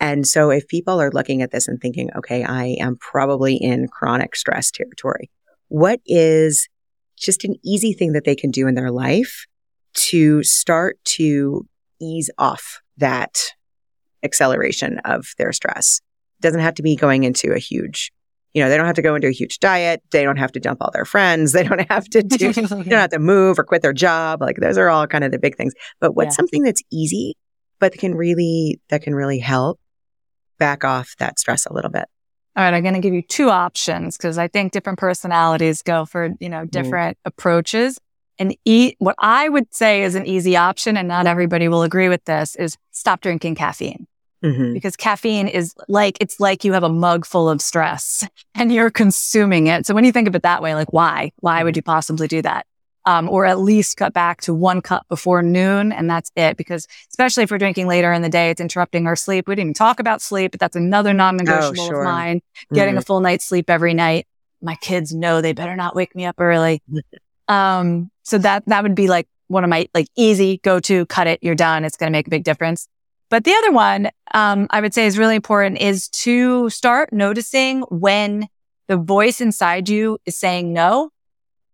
And 0.00 0.26
so 0.26 0.50
if 0.50 0.66
people 0.66 1.00
are 1.00 1.10
looking 1.10 1.42
at 1.42 1.50
this 1.50 1.68
and 1.68 1.80
thinking, 1.80 2.10
okay, 2.16 2.42
I 2.42 2.76
am 2.80 2.96
probably 2.96 3.56
in 3.56 3.86
chronic 3.88 4.34
stress 4.34 4.70
territory, 4.70 5.30
what 5.68 6.00
is 6.06 6.68
just 7.16 7.44
an 7.44 7.56
easy 7.62 7.92
thing 7.92 8.12
that 8.12 8.24
they 8.24 8.34
can 8.34 8.50
do 8.50 8.66
in 8.66 8.74
their 8.74 8.90
life 8.90 9.46
to 9.92 10.42
start 10.42 10.98
to 11.04 11.66
ease 12.00 12.30
off 12.38 12.80
that 12.96 13.38
acceleration 14.22 14.98
of 15.04 15.34
their 15.38 15.52
stress? 15.52 16.00
It 16.38 16.42
doesn't 16.42 16.60
have 16.60 16.74
to 16.74 16.82
be 16.82 16.96
going 16.96 17.24
into 17.24 17.52
a 17.52 17.58
huge 17.58 18.10
you 18.52 18.62
know, 18.62 18.68
they 18.68 18.76
don't 18.76 18.86
have 18.86 18.96
to 18.96 19.02
go 19.02 19.14
into 19.14 19.28
a 19.28 19.32
huge 19.32 19.58
diet. 19.60 20.02
They 20.10 20.24
don't 20.24 20.38
have 20.38 20.52
to 20.52 20.60
dump 20.60 20.78
all 20.80 20.90
their 20.92 21.04
friends. 21.04 21.52
They 21.60 21.64
don't 21.64 21.90
have 21.90 22.04
to 22.10 22.22
do, 22.22 22.52
they 22.52 22.62
don't 22.62 22.90
have 22.90 23.10
to 23.10 23.18
move 23.18 23.58
or 23.58 23.64
quit 23.64 23.82
their 23.82 23.92
job. 23.92 24.40
Like 24.40 24.56
those 24.56 24.78
are 24.78 24.88
all 24.88 25.06
kind 25.06 25.24
of 25.24 25.30
the 25.30 25.38
big 25.38 25.56
things. 25.56 25.74
But 26.00 26.14
what's 26.14 26.32
yeah. 26.32 26.36
something 26.36 26.62
that's 26.62 26.82
easy, 26.90 27.36
but 27.78 27.92
can 27.92 28.14
really, 28.14 28.80
that 28.88 29.02
can 29.02 29.14
really 29.14 29.38
help 29.38 29.78
back 30.58 30.84
off 30.84 31.14
that 31.18 31.38
stress 31.38 31.66
a 31.66 31.72
little 31.72 31.90
bit? 31.90 32.06
All 32.56 32.64
right. 32.64 32.74
I'm 32.74 32.82
going 32.82 32.94
to 32.94 33.00
give 33.00 33.14
you 33.14 33.22
two 33.22 33.50
options 33.50 34.16
because 34.16 34.38
I 34.38 34.48
think 34.48 34.72
different 34.72 34.98
personalities 34.98 35.82
go 35.82 36.04
for, 36.04 36.30
you 36.40 36.48
know, 36.48 36.64
mm. 36.64 36.70
different 36.70 37.18
mm. 37.18 37.20
approaches. 37.26 37.98
And 38.38 38.56
eat 38.64 38.96
what 38.98 39.16
I 39.18 39.50
would 39.50 39.74
say 39.74 40.02
is 40.02 40.14
an 40.14 40.24
easy 40.24 40.56
option, 40.56 40.96
and 40.96 41.06
not 41.06 41.26
everybody 41.26 41.68
will 41.68 41.82
agree 41.82 42.08
with 42.08 42.24
this, 42.24 42.56
is 42.56 42.78
stop 42.90 43.20
drinking 43.20 43.54
caffeine. 43.54 44.06
Mm-hmm. 44.42 44.72
Because 44.72 44.96
caffeine 44.96 45.48
is 45.48 45.74
like, 45.88 46.16
it's 46.20 46.40
like 46.40 46.64
you 46.64 46.72
have 46.72 46.82
a 46.82 46.88
mug 46.88 47.26
full 47.26 47.48
of 47.48 47.60
stress 47.60 48.26
and 48.54 48.72
you're 48.72 48.90
consuming 48.90 49.66
it. 49.66 49.86
So 49.86 49.94
when 49.94 50.04
you 50.04 50.12
think 50.12 50.28
of 50.28 50.34
it 50.34 50.42
that 50.42 50.62
way, 50.62 50.74
like 50.74 50.92
why? 50.92 51.32
Why 51.40 51.62
would 51.62 51.76
you 51.76 51.82
possibly 51.82 52.28
do 52.28 52.42
that? 52.42 52.66
Um, 53.06 53.30
or 53.30 53.46
at 53.46 53.58
least 53.58 53.96
cut 53.96 54.12
back 54.12 54.42
to 54.42 54.52
one 54.52 54.82
cup 54.82 55.06
before 55.08 55.42
noon 55.42 55.90
and 55.90 56.08
that's 56.08 56.30
it. 56.36 56.56
Because 56.56 56.86
especially 57.10 57.44
if 57.44 57.50
we're 57.50 57.58
drinking 57.58 57.86
later 57.86 58.12
in 58.12 58.22
the 58.22 58.28
day, 58.28 58.50
it's 58.50 58.60
interrupting 58.60 59.06
our 59.06 59.16
sleep. 59.16 59.48
We 59.48 59.54
didn't 59.54 59.68
even 59.68 59.74
talk 59.74 60.00
about 60.00 60.22
sleep, 60.22 60.52
but 60.52 60.60
that's 60.60 60.76
another 60.76 61.12
non-negotiable 61.12 61.82
oh, 61.82 61.88
sure. 61.88 62.00
of 62.02 62.04
mine. 62.04 62.40
Getting 62.72 62.92
mm-hmm. 62.92 62.98
a 62.98 63.02
full 63.02 63.20
night's 63.20 63.46
sleep 63.46 63.70
every 63.70 63.94
night. 63.94 64.26
My 64.62 64.76
kids 64.76 65.14
know 65.14 65.40
they 65.40 65.54
better 65.54 65.76
not 65.76 65.96
wake 65.96 66.14
me 66.14 66.26
up 66.26 66.36
early. 66.38 66.82
um, 67.48 68.10
so 68.22 68.36
that, 68.38 68.64
that 68.66 68.82
would 68.82 68.94
be 68.94 69.08
like 69.08 69.26
one 69.48 69.64
of 69.64 69.70
my 69.70 69.88
like 69.94 70.06
easy 70.16 70.60
go 70.62 70.78
to 70.80 71.04
cut 71.06 71.26
it. 71.26 71.40
You're 71.42 71.54
done. 71.54 71.84
It's 71.84 71.96
going 71.96 72.10
to 72.10 72.16
make 72.16 72.26
a 72.26 72.30
big 72.30 72.44
difference. 72.44 72.86
But 73.30 73.44
the 73.44 73.54
other 73.54 73.70
one, 73.70 74.10
um, 74.34 74.66
I 74.70 74.80
would 74.80 74.92
say 74.92 75.06
is 75.06 75.16
really 75.16 75.36
important 75.36 75.78
is 75.78 76.08
to 76.08 76.68
start 76.68 77.12
noticing 77.12 77.82
when 77.82 78.48
the 78.88 78.96
voice 78.96 79.40
inside 79.40 79.88
you 79.88 80.18
is 80.26 80.36
saying 80.36 80.72
no 80.72 81.10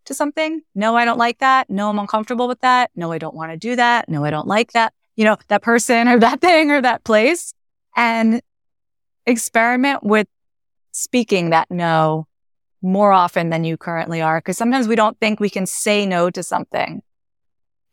to 0.04 0.12
something. 0.14 0.60
No, 0.74 0.96
I 0.96 1.06
don't 1.06 1.18
like 1.18 1.38
that. 1.38 1.70
No, 1.70 1.88
I'm 1.88 1.98
uncomfortable 1.98 2.46
with 2.46 2.60
that. 2.60 2.90
No, 2.94 3.10
I 3.10 3.18
don't 3.18 3.34
want 3.34 3.52
to 3.52 3.56
do 3.56 3.74
that. 3.74 4.08
No, 4.08 4.22
I 4.22 4.30
don't 4.30 4.46
like 4.46 4.72
that. 4.72 4.92
You 5.16 5.24
know, 5.24 5.38
that 5.48 5.62
person 5.62 6.08
or 6.08 6.18
that 6.20 6.40
thing 6.42 6.70
or 6.70 6.82
that 6.82 7.04
place 7.04 7.54
and 7.96 8.42
experiment 9.24 10.04
with 10.04 10.28
speaking 10.92 11.50
that 11.50 11.70
no 11.70 12.26
more 12.82 13.12
often 13.12 13.48
than 13.48 13.64
you 13.64 13.78
currently 13.78 14.20
are. 14.20 14.40
Cause 14.42 14.58
sometimes 14.58 14.86
we 14.86 14.94
don't 14.94 15.18
think 15.18 15.40
we 15.40 15.50
can 15.50 15.64
say 15.64 16.04
no 16.04 16.28
to 16.28 16.42
something 16.42 17.02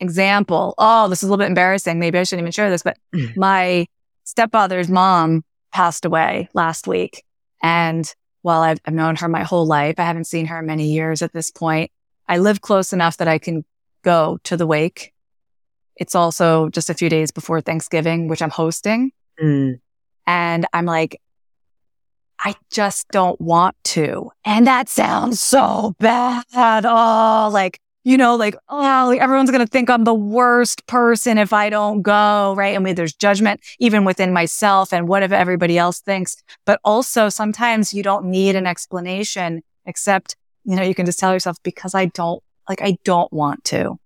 example. 0.04 0.76
Oh, 0.78 1.08
this 1.08 1.24
is 1.24 1.30
a 1.30 1.32
little 1.32 1.44
bit 1.44 1.50
embarrassing. 1.50 2.00
Maybe 2.00 2.20
I 2.20 2.24
shouldn't 2.24 2.44
even 2.44 2.52
share 2.52 2.70
this, 2.70 2.84
but 2.84 2.98
mm. 3.16 3.36
my 3.36 3.88
stepfather's 4.24 4.90
mom 4.90 5.44
passed 5.72 6.06
away 6.06 6.50
last 6.54 6.88
week. 6.88 7.24
And 7.62 8.14
while 8.42 8.62
I've, 8.62 8.80
I've 8.86 8.94
known 8.94 9.16
her 9.16 9.28
my 9.28 9.44
whole 9.44 9.66
life, 9.66 9.96
I 9.98 10.04
haven't 10.04 10.28
seen 10.28 10.46
her 10.48 10.60
in 10.60 10.66
many 10.66 10.92
years 10.92 11.22
at 11.22 11.34
this 11.34 11.50
point. 11.50 11.92
I 12.28 12.38
live 12.38 12.62
close 12.62 12.94
enough 12.94 13.18
that 13.18 13.28
I 13.28 13.40
can 13.40 13.66
go 14.04 14.38
to 14.44 14.56
the 14.56 14.68
wake. 14.68 15.14
It's 15.96 16.16
also 16.16 16.70
just 16.70 16.90
a 16.90 16.94
few 16.94 17.10
days 17.10 17.32
before 17.32 17.62
Thanksgiving, 17.62 18.28
which 18.28 18.42
I'm 18.42 18.50
hosting. 18.50 19.12
Mm. 19.42 19.80
And 20.28 20.66
I'm 20.74 20.86
like, 20.86 21.22
I 22.40 22.56
just 22.72 23.08
don't 23.10 23.40
want 23.40 23.76
to. 23.86 24.32
And 24.44 24.68
that 24.68 24.90
sounds 24.90 25.40
so 25.40 25.96
bad. 26.00 26.44
Oh, 26.54 27.50
like 27.54 27.80
you 28.04 28.18
know, 28.18 28.36
like, 28.36 28.56
oh, 28.70 29.06
like 29.08 29.22
everyone's 29.22 29.50
going 29.50 29.66
to 29.66 29.70
think 29.70 29.90
I'm 29.90 30.04
the 30.04 30.14
worst 30.14 30.86
person 30.88 31.38
if 31.38 31.54
I 31.54 31.70
don't 31.70 32.02
go, 32.02 32.54
right? 32.56 32.76
I 32.76 32.80
mean, 32.80 32.96
there's 32.96 33.14
judgment 33.14 33.62
even 33.80 34.04
within 34.04 34.34
myself 34.34 34.92
and 34.92 35.08
what 35.08 35.24
if 35.24 35.32
everybody 35.32 35.78
else 35.78 36.02
thinks. 36.02 36.36
But 36.66 36.80
also 36.84 37.30
sometimes 37.30 37.94
you 37.94 38.04
don't 38.04 38.26
need 38.26 38.56
an 38.56 38.68
explanation 38.68 39.64
except, 39.86 40.36
you 40.66 40.76
know, 40.76 40.84
you 40.84 40.94
can 40.94 41.06
just 41.06 41.20
tell 41.20 41.34
yourself 41.34 41.58
because 41.64 41.96
I 41.96 42.06
don't, 42.08 42.44
like, 42.68 42.82
I 42.82 42.98
don't 43.06 43.32
want 43.32 43.64
to. 43.66 43.98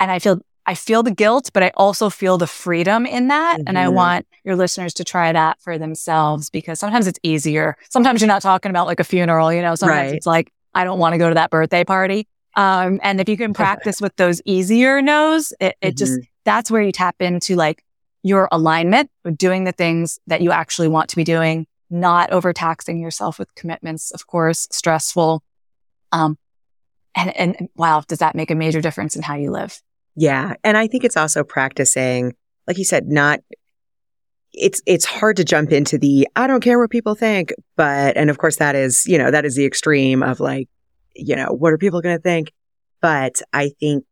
And 0.00 0.10
I 0.10 0.18
feel, 0.18 0.40
I 0.66 0.74
feel 0.74 1.02
the 1.02 1.10
guilt, 1.10 1.50
but 1.54 1.62
I 1.62 1.70
also 1.76 2.10
feel 2.10 2.36
the 2.36 2.46
freedom 2.46 3.06
in 3.06 3.28
that. 3.28 3.58
Mm-hmm. 3.58 3.68
And 3.68 3.78
I 3.78 3.84
mm-hmm. 3.84 3.94
want 3.94 4.26
your 4.44 4.56
listeners 4.56 4.92
to 4.94 5.04
try 5.04 5.32
that 5.32 5.60
for 5.60 5.78
themselves 5.78 6.50
because 6.50 6.80
sometimes 6.80 7.06
it's 7.06 7.18
easier. 7.22 7.76
Sometimes 7.90 8.20
you're 8.20 8.28
not 8.28 8.42
talking 8.42 8.70
about 8.70 8.86
like 8.86 9.00
a 9.00 9.04
funeral, 9.04 9.52
you 9.52 9.62
know, 9.62 9.76
sometimes 9.76 10.10
right. 10.10 10.16
it's 10.16 10.26
like, 10.26 10.52
I 10.74 10.84
don't 10.84 10.98
want 10.98 11.14
to 11.14 11.18
go 11.18 11.28
to 11.28 11.34
that 11.34 11.50
birthday 11.50 11.84
party. 11.84 12.26
Um, 12.56 13.00
and 13.02 13.20
if 13.20 13.28
you 13.28 13.36
can 13.36 13.54
practice 13.54 14.00
with 14.00 14.14
those 14.16 14.42
easier 14.44 15.00
no's, 15.02 15.52
it, 15.60 15.76
it 15.80 15.88
mm-hmm. 15.88 15.96
just, 15.96 16.20
that's 16.44 16.70
where 16.70 16.82
you 16.82 16.92
tap 16.92 17.16
into 17.20 17.56
like 17.56 17.84
your 18.22 18.48
alignment 18.50 19.10
with 19.24 19.38
doing 19.38 19.64
the 19.64 19.72
things 19.72 20.18
that 20.26 20.40
you 20.40 20.50
actually 20.50 20.88
want 20.88 21.10
to 21.10 21.16
be 21.16 21.24
doing, 21.24 21.66
not 21.90 22.30
overtaxing 22.30 23.00
yourself 23.00 23.38
with 23.38 23.54
commitments, 23.54 24.10
of 24.10 24.26
course, 24.26 24.66
stressful. 24.70 25.42
Um, 26.12 26.38
and, 27.14 27.36
and 27.36 27.68
wow, 27.76 28.02
does 28.06 28.18
that 28.18 28.34
make 28.34 28.50
a 28.50 28.54
major 28.54 28.80
difference 28.80 29.16
in 29.16 29.22
how 29.22 29.36
you 29.36 29.50
live? 29.50 29.80
Yeah. 30.16 30.54
And 30.64 30.76
I 30.76 30.88
think 30.88 31.04
it's 31.04 31.16
also 31.16 31.44
practicing, 31.44 32.34
like 32.66 32.78
you 32.78 32.84
said, 32.84 33.06
not 33.06 33.40
it's 34.52 34.80
it's 34.86 35.04
hard 35.04 35.36
to 35.36 35.44
jump 35.44 35.72
into 35.72 35.98
the 35.98 36.26
I 36.36 36.46
don't 36.46 36.62
care 36.62 36.78
what 36.78 36.90
people 36.90 37.14
think, 37.14 37.52
but 37.76 38.16
and 38.16 38.30
of 38.30 38.38
course 38.38 38.56
that 38.56 38.74
is, 38.74 39.06
you 39.06 39.18
know, 39.18 39.30
that 39.30 39.44
is 39.44 39.56
the 39.56 39.64
extreme 39.64 40.22
of 40.22 40.40
like, 40.40 40.68
you 41.14 41.36
know, 41.36 41.48
what 41.48 41.72
are 41.72 41.78
people 41.78 42.00
going 42.00 42.16
to 42.16 42.22
think? 42.22 42.52
But 43.00 43.40
I 43.52 43.70
think 43.80 44.04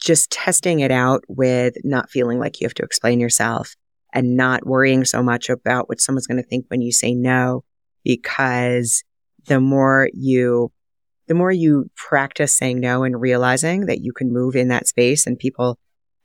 just 0.00 0.30
testing 0.30 0.80
it 0.80 0.90
out 0.90 1.22
with 1.28 1.74
not 1.84 2.10
feeling 2.10 2.38
like 2.38 2.60
you 2.60 2.66
have 2.66 2.74
to 2.74 2.82
explain 2.82 3.20
yourself 3.20 3.74
and 4.12 4.36
not 4.36 4.66
worrying 4.66 5.04
so 5.04 5.22
much 5.22 5.48
about 5.48 5.88
what 5.88 6.00
someone's 6.00 6.26
going 6.26 6.42
to 6.42 6.48
think 6.48 6.66
when 6.68 6.80
you 6.80 6.92
say 6.92 7.14
no 7.14 7.64
because 8.04 9.02
the 9.46 9.60
more 9.60 10.08
you 10.12 10.70
the 11.26 11.34
more 11.34 11.50
you 11.50 11.90
practice 11.96 12.54
saying 12.54 12.80
no 12.80 13.02
and 13.02 13.20
realizing 13.20 13.86
that 13.86 14.00
you 14.00 14.12
can 14.12 14.32
move 14.32 14.56
in 14.56 14.68
that 14.68 14.86
space 14.86 15.26
and 15.26 15.38
people 15.38 15.78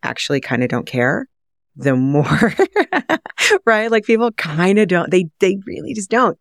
actually 0.03 0.41
kind 0.41 0.61
of 0.61 0.69
don't 0.69 0.85
care, 0.85 1.27
the 1.75 1.95
more, 1.95 2.53
right? 3.65 3.89
Like 3.89 4.05
people 4.05 4.31
kind 4.31 4.79
of 4.79 4.87
don't, 4.87 5.11
they, 5.11 5.25
they 5.39 5.57
really 5.65 5.93
just 5.93 6.09
don't. 6.09 6.37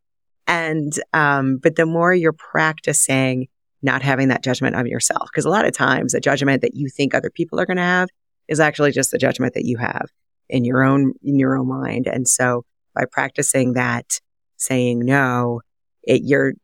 And, 0.46 0.92
um, 1.12 1.58
but 1.58 1.76
the 1.76 1.86
more 1.86 2.14
you're 2.14 2.32
practicing 2.32 3.48
not 3.82 4.02
having 4.02 4.28
that 4.28 4.42
judgment 4.42 4.74
of 4.74 4.86
yourself, 4.86 5.28
because 5.30 5.44
a 5.44 5.50
lot 5.50 5.66
of 5.66 5.72
times 5.72 6.12
the 6.12 6.20
judgment 6.20 6.62
that 6.62 6.74
you 6.74 6.88
think 6.88 7.14
other 7.14 7.30
people 7.30 7.60
are 7.60 7.66
going 7.66 7.76
to 7.76 7.82
have 7.82 8.08
is 8.48 8.60
actually 8.60 8.90
just 8.92 9.10
the 9.10 9.18
judgment 9.18 9.54
that 9.54 9.64
you 9.64 9.76
have 9.76 10.06
in 10.48 10.64
your 10.64 10.82
own, 10.82 11.12
in 11.22 11.38
your 11.38 11.56
own 11.56 11.68
mind. 11.68 12.06
And 12.06 12.26
so 12.26 12.64
by 12.94 13.04
practicing 13.10 13.74
that 13.74 14.20
saying 14.56 15.00
no, 15.00 15.60
it, 16.02 16.22
you're, 16.24 16.54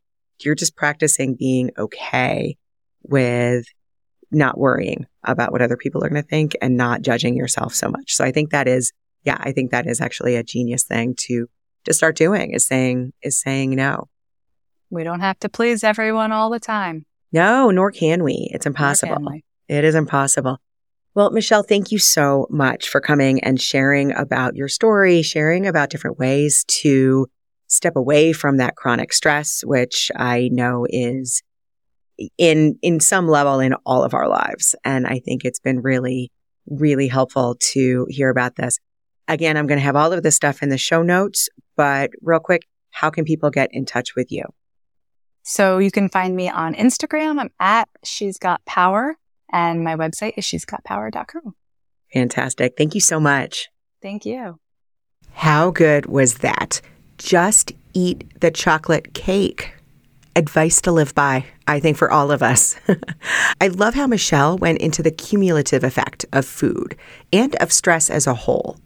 you're 0.40 0.54
just 0.54 0.76
practicing 0.76 1.36
being 1.36 1.70
okay 1.78 2.56
with 3.02 3.66
not 4.36 4.58
worrying 4.58 5.06
about 5.24 5.52
what 5.52 5.62
other 5.62 5.76
people 5.76 6.04
are 6.04 6.08
going 6.08 6.22
to 6.22 6.28
think 6.28 6.52
and 6.60 6.76
not 6.76 7.02
judging 7.02 7.36
yourself 7.36 7.74
so 7.74 7.88
much. 7.88 8.14
So 8.14 8.24
I 8.24 8.32
think 8.32 8.50
that 8.50 8.68
is, 8.68 8.92
yeah, 9.22 9.38
I 9.40 9.52
think 9.52 9.70
that 9.70 9.86
is 9.86 10.00
actually 10.00 10.36
a 10.36 10.42
genius 10.42 10.84
thing 10.84 11.14
to, 11.20 11.48
to 11.84 11.94
start 11.94 12.16
doing 12.16 12.52
is 12.52 12.66
saying, 12.66 13.12
is 13.22 13.40
saying 13.40 13.70
no. 13.70 14.08
We 14.90 15.04
don't 15.04 15.20
have 15.20 15.38
to 15.40 15.48
please 15.48 15.82
everyone 15.82 16.32
all 16.32 16.50
the 16.50 16.60
time. 16.60 17.06
No, 17.32 17.70
nor 17.70 17.90
can 17.90 18.22
we. 18.22 18.48
It's 18.52 18.66
impossible. 18.66 19.18
It 19.68 19.84
is 19.84 19.94
impossible. 19.94 20.58
Well, 21.14 21.30
Michelle, 21.30 21.62
thank 21.62 21.92
you 21.92 21.98
so 21.98 22.46
much 22.50 22.88
for 22.88 23.00
coming 23.00 23.42
and 23.42 23.60
sharing 23.60 24.12
about 24.12 24.56
your 24.56 24.68
story, 24.68 25.22
sharing 25.22 25.66
about 25.66 25.90
different 25.90 26.18
ways 26.18 26.64
to 26.68 27.28
step 27.66 27.96
away 27.96 28.32
from 28.32 28.56
that 28.58 28.76
chronic 28.76 29.12
stress, 29.12 29.62
which 29.64 30.10
I 30.16 30.48
know 30.52 30.86
is 30.88 31.42
in, 32.38 32.78
in 32.82 33.00
some 33.00 33.28
level 33.28 33.60
in 33.60 33.74
all 33.86 34.04
of 34.04 34.14
our 34.14 34.28
lives. 34.28 34.74
And 34.84 35.06
I 35.06 35.20
think 35.20 35.44
it's 35.44 35.60
been 35.60 35.80
really, 35.80 36.30
really 36.66 37.08
helpful 37.08 37.56
to 37.72 38.06
hear 38.08 38.30
about 38.30 38.56
this. 38.56 38.78
Again, 39.28 39.56
I'm 39.56 39.66
going 39.66 39.78
to 39.78 39.84
have 39.84 39.96
all 39.96 40.12
of 40.12 40.22
this 40.22 40.36
stuff 40.36 40.62
in 40.62 40.68
the 40.68 40.78
show 40.78 41.02
notes, 41.02 41.48
but 41.76 42.10
real 42.20 42.40
quick, 42.40 42.66
how 42.90 43.10
can 43.10 43.24
people 43.24 43.50
get 43.50 43.70
in 43.72 43.84
touch 43.86 44.14
with 44.14 44.30
you? 44.30 44.44
So 45.42 45.78
you 45.78 45.90
can 45.90 46.08
find 46.08 46.36
me 46.36 46.48
on 46.48 46.74
Instagram. 46.74 47.40
I'm 47.40 47.50
at 47.60 47.88
She's 48.02 48.38
Got 48.38 48.64
Power 48.64 49.16
and 49.52 49.84
my 49.84 49.94
website 49.94 50.34
is 50.36 50.44
she's 50.44 50.64
got 50.64 50.84
power.com. 50.84 51.54
Fantastic. 52.12 52.74
Thank 52.76 52.94
you 52.94 53.00
so 53.00 53.20
much. 53.20 53.68
Thank 54.02 54.26
you. 54.26 54.58
How 55.32 55.70
good 55.70 56.06
was 56.06 56.38
that? 56.38 56.80
Just 57.18 57.72
eat 57.92 58.40
the 58.40 58.50
chocolate 58.50 59.14
cake. 59.14 59.74
Advice 60.36 60.80
to 60.80 60.90
live 60.90 61.14
by, 61.14 61.46
I 61.68 61.78
think, 61.78 61.96
for 61.96 62.10
all 62.10 62.32
of 62.32 62.42
us. 62.42 62.74
I 63.60 63.68
love 63.68 63.94
how 63.94 64.08
Michelle 64.08 64.58
went 64.58 64.78
into 64.78 65.00
the 65.00 65.12
cumulative 65.12 65.84
effect 65.84 66.24
of 66.32 66.44
food 66.44 66.96
and 67.32 67.54
of 67.56 67.72
stress 67.72 68.10
as 68.10 68.26
a 68.26 68.34
whole. 68.34 68.76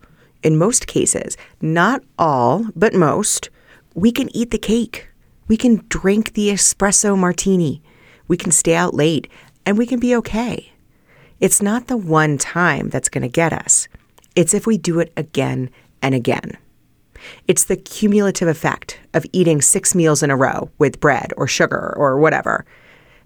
In 0.42 0.59
most 0.59 0.86
cases, 0.86 1.38
not 1.62 2.03
all, 2.18 2.66
but 2.76 2.92
most, 2.92 3.49
we 3.94 4.12
can 4.12 4.34
eat 4.36 4.51
the 4.51 4.59
cake. 4.59 5.09
We 5.46 5.57
can 5.57 5.86
drink 5.88 6.34
the 6.34 6.51
espresso 6.51 7.16
martini. 7.16 7.82
We 8.28 8.36
can 8.36 8.53
stay 8.53 8.74
out 8.74 8.92
late 8.92 9.26
and 9.64 9.78
we 9.78 9.86
can 9.86 9.99
be 9.99 10.14
okay. 10.16 10.72
It's 11.40 11.62
not 11.62 11.86
the 11.86 11.96
one 11.96 12.36
time 12.36 12.90
that's 12.90 13.09
going 13.09 13.22
to 13.22 13.28
get 13.28 13.55
us. 13.55 13.88
It's 14.36 14.53
if 14.53 14.66
we 14.66 14.76
do 14.76 15.01
it 15.01 15.12
again 15.16 15.70
and 16.03 16.14
again. 16.14 16.59
It's 17.47 17.64
the 17.64 17.77
cumulative 17.77 18.49
effect 18.49 18.99
of 19.14 19.25
eating 19.33 19.61
six 19.61 19.95
meals 19.95 20.23
in 20.23 20.31
a 20.31 20.37
row 20.37 20.71
with 20.79 21.01
bread 21.01 21.33
or 21.37 21.47
sugar 21.47 21.95
or 21.97 22.19
whatever. 22.19 22.64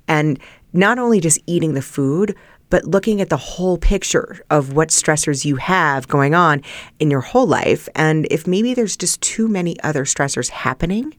And 0.08 0.38
not 0.72 0.98
only 0.98 1.20
just 1.20 1.38
eating 1.46 1.74
the 1.74 1.82
food, 1.82 2.36
but 2.70 2.86
looking 2.86 3.20
at 3.20 3.28
the 3.28 3.36
whole 3.36 3.76
picture 3.76 4.42
of 4.48 4.72
what 4.72 4.88
stressors 4.88 5.44
you 5.44 5.56
have 5.56 6.08
going 6.08 6.34
on 6.34 6.62
in 6.98 7.10
your 7.10 7.20
whole 7.20 7.46
life. 7.46 7.86
And 7.94 8.26
if 8.30 8.46
maybe 8.46 8.72
there's 8.72 8.96
just 8.96 9.20
too 9.20 9.46
many 9.46 9.78
other 9.82 10.06
stressors 10.06 10.48
happening, 10.48 11.14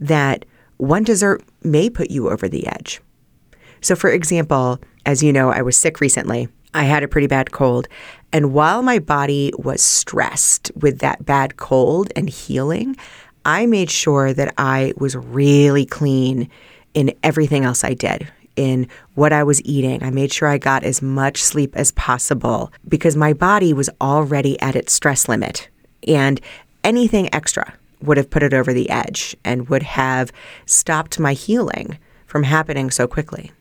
that 0.00 0.44
one 0.76 1.04
dessert 1.04 1.42
may 1.62 1.88
put 1.88 2.10
you 2.10 2.28
over 2.28 2.46
the 2.46 2.66
edge. 2.66 3.00
So, 3.80 3.96
for 3.96 4.10
example, 4.10 4.80
as 5.06 5.22
you 5.22 5.32
know, 5.32 5.50
I 5.50 5.62
was 5.62 5.78
sick 5.78 6.02
recently. 6.02 6.48
I 6.74 6.84
had 6.84 7.02
a 7.02 7.08
pretty 7.08 7.26
bad 7.26 7.52
cold. 7.52 7.88
And 8.32 8.52
while 8.52 8.82
my 8.82 8.98
body 8.98 9.52
was 9.56 9.82
stressed 9.82 10.70
with 10.76 10.98
that 10.98 11.24
bad 11.24 11.56
cold 11.56 12.12
and 12.14 12.28
healing, 12.28 12.96
I 13.44 13.66
made 13.66 13.90
sure 13.90 14.32
that 14.34 14.52
I 14.58 14.92
was 14.96 15.16
really 15.16 15.86
clean 15.86 16.50
in 16.92 17.14
everything 17.22 17.64
else 17.64 17.84
I 17.84 17.94
did, 17.94 18.28
in 18.56 18.88
what 19.14 19.32
I 19.32 19.42
was 19.44 19.62
eating. 19.64 20.02
I 20.02 20.10
made 20.10 20.32
sure 20.32 20.48
I 20.48 20.58
got 20.58 20.84
as 20.84 21.00
much 21.00 21.42
sleep 21.42 21.74
as 21.74 21.92
possible 21.92 22.72
because 22.86 23.16
my 23.16 23.32
body 23.32 23.72
was 23.72 23.88
already 24.00 24.60
at 24.60 24.76
its 24.76 24.92
stress 24.92 25.28
limit. 25.28 25.68
And 26.06 26.40
anything 26.84 27.32
extra 27.34 27.72
would 28.02 28.16
have 28.16 28.30
put 28.30 28.42
it 28.42 28.52
over 28.52 28.72
the 28.72 28.90
edge 28.90 29.36
and 29.44 29.68
would 29.68 29.82
have 29.82 30.32
stopped 30.66 31.18
my 31.18 31.32
healing 31.32 31.98
from 32.26 32.42
happening 32.42 32.90
so 32.90 33.06
quickly. 33.06 33.52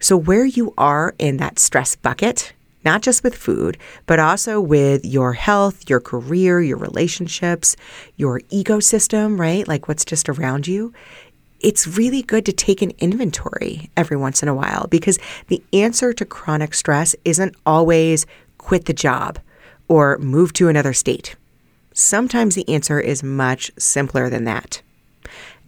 So, 0.00 0.16
where 0.16 0.44
you 0.44 0.74
are 0.78 1.14
in 1.18 1.38
that 1.38 1.58
stress 1.58 1.96
bucket, 1.96 2.52
not 2.88 3.02
just 3.02 3.22
with 3.22 3.34
food, 3.34 3.76
but 4.06 4.18
also 4.18 4.58
with 4.62 5.04
your 5.04 5.34
health, 5.34 5.90
your 5.90 6.00
career, 6.00 6.62
your 6.62 6.78
relationships, 6.78 7.76
your 8.16 8.40
ecosystem, 8.48 9.38
right? 9.38 9.68
Like 9.68 9.88
what's 9.88 10.06
just 10.06 10.26
around 10.26 10.66
you. 10.66 10.94
It's 11.60 11.86
really 11.86 12.22
good 12.22 12.46
to 12.46 12.52
take 12.52 12.80
an 12.80 12.92
inventory 12.98 13.90
every 13.94 14.16
once 14.16 14.42
in 14.42 14.48
a 14.48 14.54
while 14.54 14.86
because 14.88 15.18
the 15.48 15.62
answer 15.74 16.14
to 16.14 16.24
chronic 16.24 16.72
stress 16.72 17.14
isn't 17.26 17.54
always 17.66 18.24
quit 18.56 18.86
the 18.86 18.94
job 18.94 19.38
or 19.86 20.16
move 20.16 20.54
to 20.54 20.68
another 20.68 20.94
state. 20.94 21.36
Sometimes 21.92 22.54
the 22.54 22.66
answer 22.70 22.98
is 22.98 23.22
much 23.22 23.70
simpler 23.76 24.30
than 24.30 24.44
that. 24.44 24.80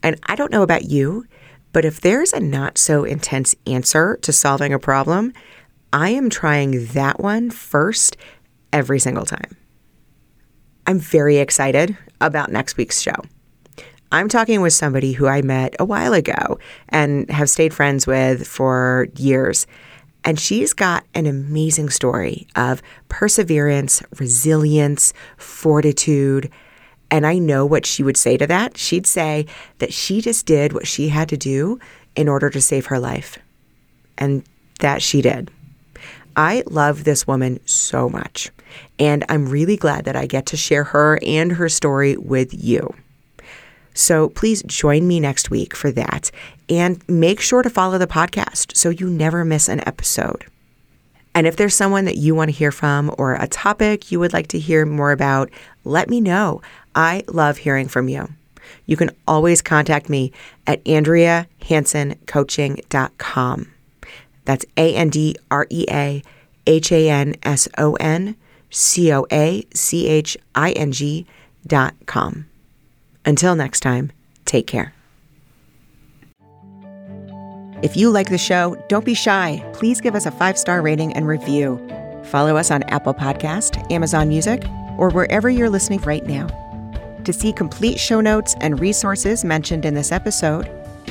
And 0.02 0.18
I 0.24 0.36
don't 0.36 0.52
know 0.52 0.62
about 0.62 0.84
you, 0.84 1.26
but 1.74 1.84
if 1.84 2.00
there's 2.00 2.32
a 2.32 2.40
not 2.40 2.78
so 2.78 3.04
intense 3.04 3.54
answer 3.66 4.18
to 4.22 4.32
solving 4.32 4.72
a 4.72 4.78
problem, 4.78 5.34
I 5.92 6.10
am 6.10 6.30
trying 6.30 6.86
that 6.86 7.20
one 7.20 7.50
first 7.50 8.16
every 8.72 9.00
single 9.00 9.24
time. 9.24 9.56
I'm 10.86 10.98
very 10.98 11.38
excited 11.38 11.96
about 12.20 12.52
next 12.52 12.76
week's 12.76 13.00
show. 13.00 13.14
I'm 14.12 14.28
talking 14.28 14.60
with 14.60 14.72
somebody 14.72 15.12
who 15.12 15.26
I 15.26 15.42
met 15.42 15.74
a 15.78 15.84
while 15.84 16.12
ago 16.12 16.58
and 16.88 17.30
have 17.30 17.50
stayed 17.50 17.74
friends 17.74 18.06
with 18.06 18.46
for 18.46 19.08
years. 19.16 19.66
And 20.24 20.38
she's 20.38 20.72
got 20.72 21.04
an 21.14 21.26
amazing 21.26 21.90
story 21.90 22.46
of 22.56 22.82
perseverance, 23.08 24.02
resilience, 24.18 25.12
fortitude, 25.36 26.50
and 27.10 27.26
I 27.26 27.38
know 27.38 27.66
what 27.66 27.86
she 27.86 28.02
would 28.02 28.16
say 28.16 28.36
to 28.36 28.46
that. 28.46 28.76
She'd 28.76 29.06
say 29.06 29.46
that 29.78 29.92
she 29.92 30.20
just 30.20 30.46
did 30.46 30.72
what 30.72 30.86
she 30.86 31.08
had 31.08 31.28
to 31.30 31.36
do 31.36 31.80
in 32.14 32.28
order 32.28 32.50
to 32.50 32.60
save 32.60 32.86
her 32.86 32.98
life. 32.98 33.38
And 34.18 34.44
that 34.80 35.02
she 35.02 35.22
did. 35.22 35.50
I 36.40 36.64
love 36.70 37.04
this 37.04 37.26
woman 37.26 37.60
so 37.66 38.08
much. 38.08 38.50
And 38.98 39.26
I'm 39.28 39.46
really 39.46 39.76
glad 39.76 40.06
that 40.06 40.16
I 40.16 40.24
get 40.24 40.46
to 40.46 40.56
share 40.56 40.84
her 40.84 41.18
and 41.22 41.52
her 41.52 41.68
story 41.68 42.16
with 42.16 42.54
you. 42.54 42.94
So 43.92 44.30
please 44.30 44.62
join 44.62 45.06
me 45.06 45.20
next 45.20 45.50
week 45.50 45.76
for 45.76 45.92
that. 45.92 46.30
And 46.70 47.06
make 47.06 47.42
sure 47.42 47.62
to 47.62 47.68
follow 47.68 47.98
the 47.98 48.06
podcast 48.06 48.74
so 48.74 48.88
you 48.88 49.10
never 49.10 49.44
miss 49.44 49.68
an 49.68 49.86
episode. 49.86 50.46
And 51.34 51.46
if 51.46 51.56
there's 51.56 51.76
someone 51.76 52.06
that 52.06 52.16
you 52.16 52.34
want 52.34 52.48
to 52.48 52.56
hear 52.56 52.72
from 52.72 53.14
or 53.18 53.34
a 53.34 53.46
topic 53.46 54.10
you 54.10 54.18
would 54.18 54.32
like 54.32 54.46
to 54.48 54.58
hear 54.58 54.86
more 54.86 55.12
about, 55.12 55.50
let 55.84 56.08
me 56.08 56.22
know. 56.22 56.62
I 56.94 57.22
love 57.28 57.58
hearing 57.58 57.88
from 57.88 58.08
you. 58.08 58.26
You 58.86 58.96
can 58.96 59.10
always 59.28 59.60
contact 59.60 60.08
me 60.08 60.32
at 60.66 60.82
AndreaHansonCoaching.com. 60.84 63.72
That's 64.50 64.66
A 64.76 64.92
N 64.96 65.10
D 65.10 65.36
R 65.48 65.68
E 65.70 65.86
A 65.88 66.24
H 66.66 66.90
A 66.90 67.08
N 67.08 67.36
S 67.44 67.68
O 67.78 67.94
N 68.00 68.34
C 68.68 69.12
O 69.12 69.24
A 69.30 69.64
C 69.72 70.08
H 70.08 70.36
I 70.56 70.72
N 70.72 70.90
G 70.90 71.24
dot 71.64 71.94
com. 72.06 72.46
Until 73.24 73.54
next 73.54 73.78
time, 73.78 74.10
take 74.46 74.66
care. 74.66 74.92
If 77.80 77.96
you 77.96 78.10
like 78.10 78.28
the 78.28 78.38
show, 78.38 78.74
don't 78.88 79.04
be 79.04 79.14
shy. 79.14 79.64
Please 79.72 80.00
give 80.00 80.16
us 80.16 80.26
a 80.26 80.32
five 80.32 80.58
star 80.58 80.82
rating 80.82 81.12
and 81.12 81.28
review. 81.28 81.78
Follow 82.24 82.56
us 82.56 82.72
on 82.72 82.82
Apple 82.84 83.12
Podcast, 83.14 83.88
Amazon 83.92 84.28
Music, 84.28 84.64
or 84.98 85.10
wherever 85.10 85.48
you're 85.48 85.70
listening 85.70 86.00
right 86.00 86.26
now. 86.26 86.48
To 87.22 87.32
see 87.32 87.52
complete 87.52 88.00
show 88.00 88.20
notes 88.20 88.56
and 88.60 88.80
resources 88.80 89.44
mentioned 89.44 89.84
in 89.84 89.94
this 89.94 90.10
episode, 90.10 90.68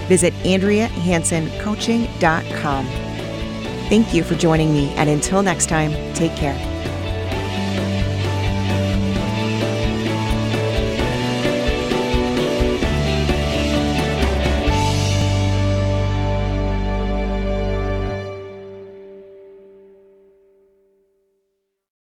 visit 0.10 0.34
AndreaHansonCoaching.com. 0.44 3.09
Thank 3.90 4.14
you 4.14 4.24
for 4.24 4.36
joining 4.36 4.72
me, 4.72 4.94
and 4.98 5.10
until 5.10 5.42
next 5.42 5.66
time, 5.66 5.92
take 6.14 6.36
care. 6.36 6.79